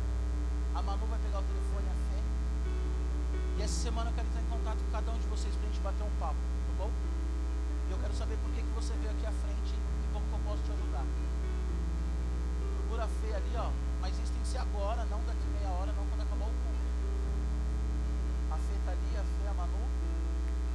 A 0.77 0.81
Manu 0.81 1.05
vai 1.07 1.19
pegar 1.19 1.41
o 1.41 1.43
telefone, 1.43 1.89
a 1.91 1.97
fé. 2.07 2.21
E 3.59 3.63
essa 3.63 3.80
semana 3.91 4.09
eu 4.09 4.15
quero 4.15 4.29
entrar 4.29 4.41
em 4.41 4.47
contato 4.47 4.79
com 4.79 4.91
cada 4.93 5.11
um 5.11 5.19
de 5.19 5.27
vocês 5.27 5.53
para 5.53 5.67
a 5.67 5.67
gente 5.67 5.81
bater 5.83 6.05
um 6.05 6.15
papo, 6.21 6.39
tá 6.39 6.73
bom? 6.79 6.91
E 7.89 7.91
eu 7.91 7.99
quero 7.99 8.15
saber 8.15 8.39
por 8.39 8.55
que, 8.55 8.63
que 8.63 8.71
você 8.71 8.95
veio 8.95 9.11
aqui 9.11 9.27
à 9.27 9.33
frente 9.33 9.75
e 9.75 10.07
como 10.15 10.25
que 10.31 10.33
eu 10.33 10.39
posso 10.47 10.63
te 10.63 10.71
ajudar. 10.71 11.03
Procura 12.79 13.09
Fê 13.19 13.35
ali, 13.35 13.51
ó. 13.59 13.69
Mas 14.01 14.15
isso 14.15 14.31
tem 14.31 14.43
que 14.43 14.47
ser 14.47 14.59
agora, 14.59 15.05
não 15.11 15.19
daqui 15.27 15.43
meia 15.59 15.75
hora, 15.75 15.91
não 15.91 16.07
quando 16.07 16.23
acabar 16.23 16.47
o 16.47 16.55
culto. 16.55 16.87
A 18.55 18.57
Fê 18.63 18.75
tá 18.87 18.93
ali, 18.95 19.11
a 19.19 19.25
Fê, 19.27 19.49
a 19.51 19.55
Manu. 19.59 19.83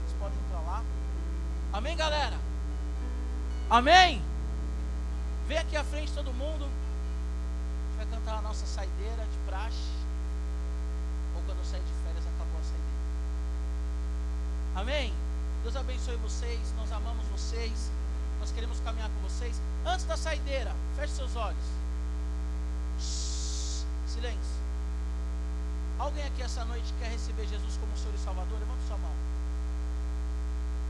Vocês 0.04 0.20
podem 0.20 0.38
entrar 0.38 0.60
lá. 0.60 0.84
Amém, 1.72 1.96
galera? 1.96 2.38
Amém? 3.70 4.22
Vem 5.48 5.58
aqui 5.58 5.78
à 5.78 5.86
frente 5.86 6.12
todo 6.12 6.34
mundo. 6.34 6.68
A 6.68 7.88
gente 7.88 7.96
vai 7.96 8.06
cantar 8.08 8.40
a 8.40 8.42
nossa 8.42 8.66
saideira 8.66 9.24
de 9.24 9.38
praxe. 9.48 9.88
Ou 11.34 11.42
quando 11.44 11.60
eu 11.60 11.66
sair 11.66 11.80
de 11.80 11.94
férias, 12.04 12.28
acabou 12.28 12.60
a 12.60 12.64
saideira. 12.64 12.86
Amém? 14.76 15.14
Deus 15.64 15.76
abençoe 15.78 16.18
vocês. 16.18 16.60
Nós 16.78 16.92
amamos 16.92 17.26
vocês. 17.28 17.90
Nós 18.42 18.52
queremos 18.52 18.78
caminhar 18.82 19.10
com 19.10 19.22
vocês. 19.22 19.60
Antes 19.86 20.06
da 20.06 20.18
saideira, 20.18 20.76
feche 20.98 21.14
seus 21.14 21.34
olhos. 21.38 21.64
Silêncio. 23.00 24.66
Alguém 25.98 26.26
aqui 26.26 26.42
essa 26.42 26.66
noite 26.66 26.94
quer 27.00 27.10
receber 27.10 27.48
Jesus 27.48 27.78
como 27.78 27.98
Senhor 27.98 28.14
e 28.14 28.18
Salvador? 28.18 28.60
Levanta 28.60 28.82
sua 28.86 28.98
mão. 28.98 29.16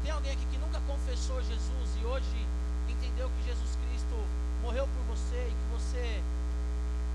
Tem 0.02 0.12
alguém 0.12 0.32
aqui 0.32 0.46
que 0.48 0.58
nunca 0.58 0.82
confessou 0.88 1.42
Jesus 1.44 1.90
e 2.02 2.06
hoje 2.06 2.48
entendeu 2.90 3.30
que 3.30 3.46
Jesus 3.46 3.78
Cristo 3.86 4.16
morreu 4.64 4.88
por 4.88 5.16
você 5.16 5.48
e 5.48 5.52
que 5.52 5.72
você, 5.72 6.24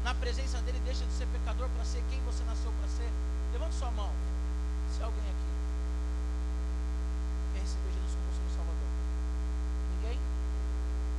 na 0.05 0.15
presença 0.15 0.59
dele, 0.63 0.81
deixa 0.85 1.05
de 1.05 1.13
ser 1.13 1.27
pecador 1.27 1.69
para 1.71 1.85
ser 1.85 2.03
quem 2.11 2.21
você 2.21 2.45
nasceu 2.45 2.73
para 2.79 2.89
ser? 2.89 3.11
Levanta 3.53 3.73
sua 3.73 3.91
mão. 3.91 4.11
Se 4.95 5.03
alguém 5.03 5.25
aqui 5.25 5.51
quer 7.53 7.61
receber 7.61 7.91
Jesus 7.91 8.15
como 8.15 8.33
Senhor 8.33 8.49
e 8.49 8.55
Salvador. 8.55 8.91
Ninguém? 9.95 10.19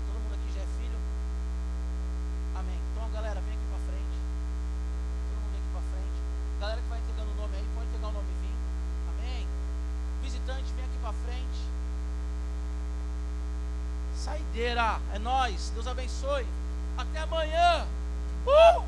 Todo 0.07 0.19
mundo 0.23 0.35
aqui 0.35 0.49
já 0.55 0.61
é 0.61 0.69
filho? 0.79 0.99
Amém. 2.55 2.79
Então, 2.91 3.09
galera, 3.11 3.39
vem 3.41 3.53
aqui 3.53 3.67
para 3.67 3.81
frente. 3.91 4.17
Todo 5.29 5.39
mundo 5.43 5.51
vem 5.51 5.61
aqui 5.61 5.71
para 5.71 5.85
frente. 5.91 6.19
Galera 6.59 6.81
que 6.81 6.89
vai 6.89 6.99
entregando 6.99 7.31
o 7.31 7.35
nome 7.35 7.53
aí, 7.55 7.67
pode 7.75 7.89
pegar 7.91 8.07
o 8.07 8.15
nome 8.15 8.29
e 8.31 8.37
vir. 8.41 8.57
Amém. 9.11 9.43
Visitante, 10.23 10.67
vem 10.73 10.85
aqui 10.85 10.97
para 11.01 11.13
frente. 11.13 11.61
Saideira, 14.21 14.99
é 15.15 15.17
nós. 15.17 15.71
Deus 15.73 15.87
abençoe. 15.87 16.45
Até 16.95 17.21
amanhã. 17.21 17.87
Uh! 18.45 18.83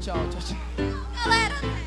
Tchau, 0.00 0.14
tchau, 0.30 0.40
tchau. 0.40 0.56
Galera, 1.24 1.85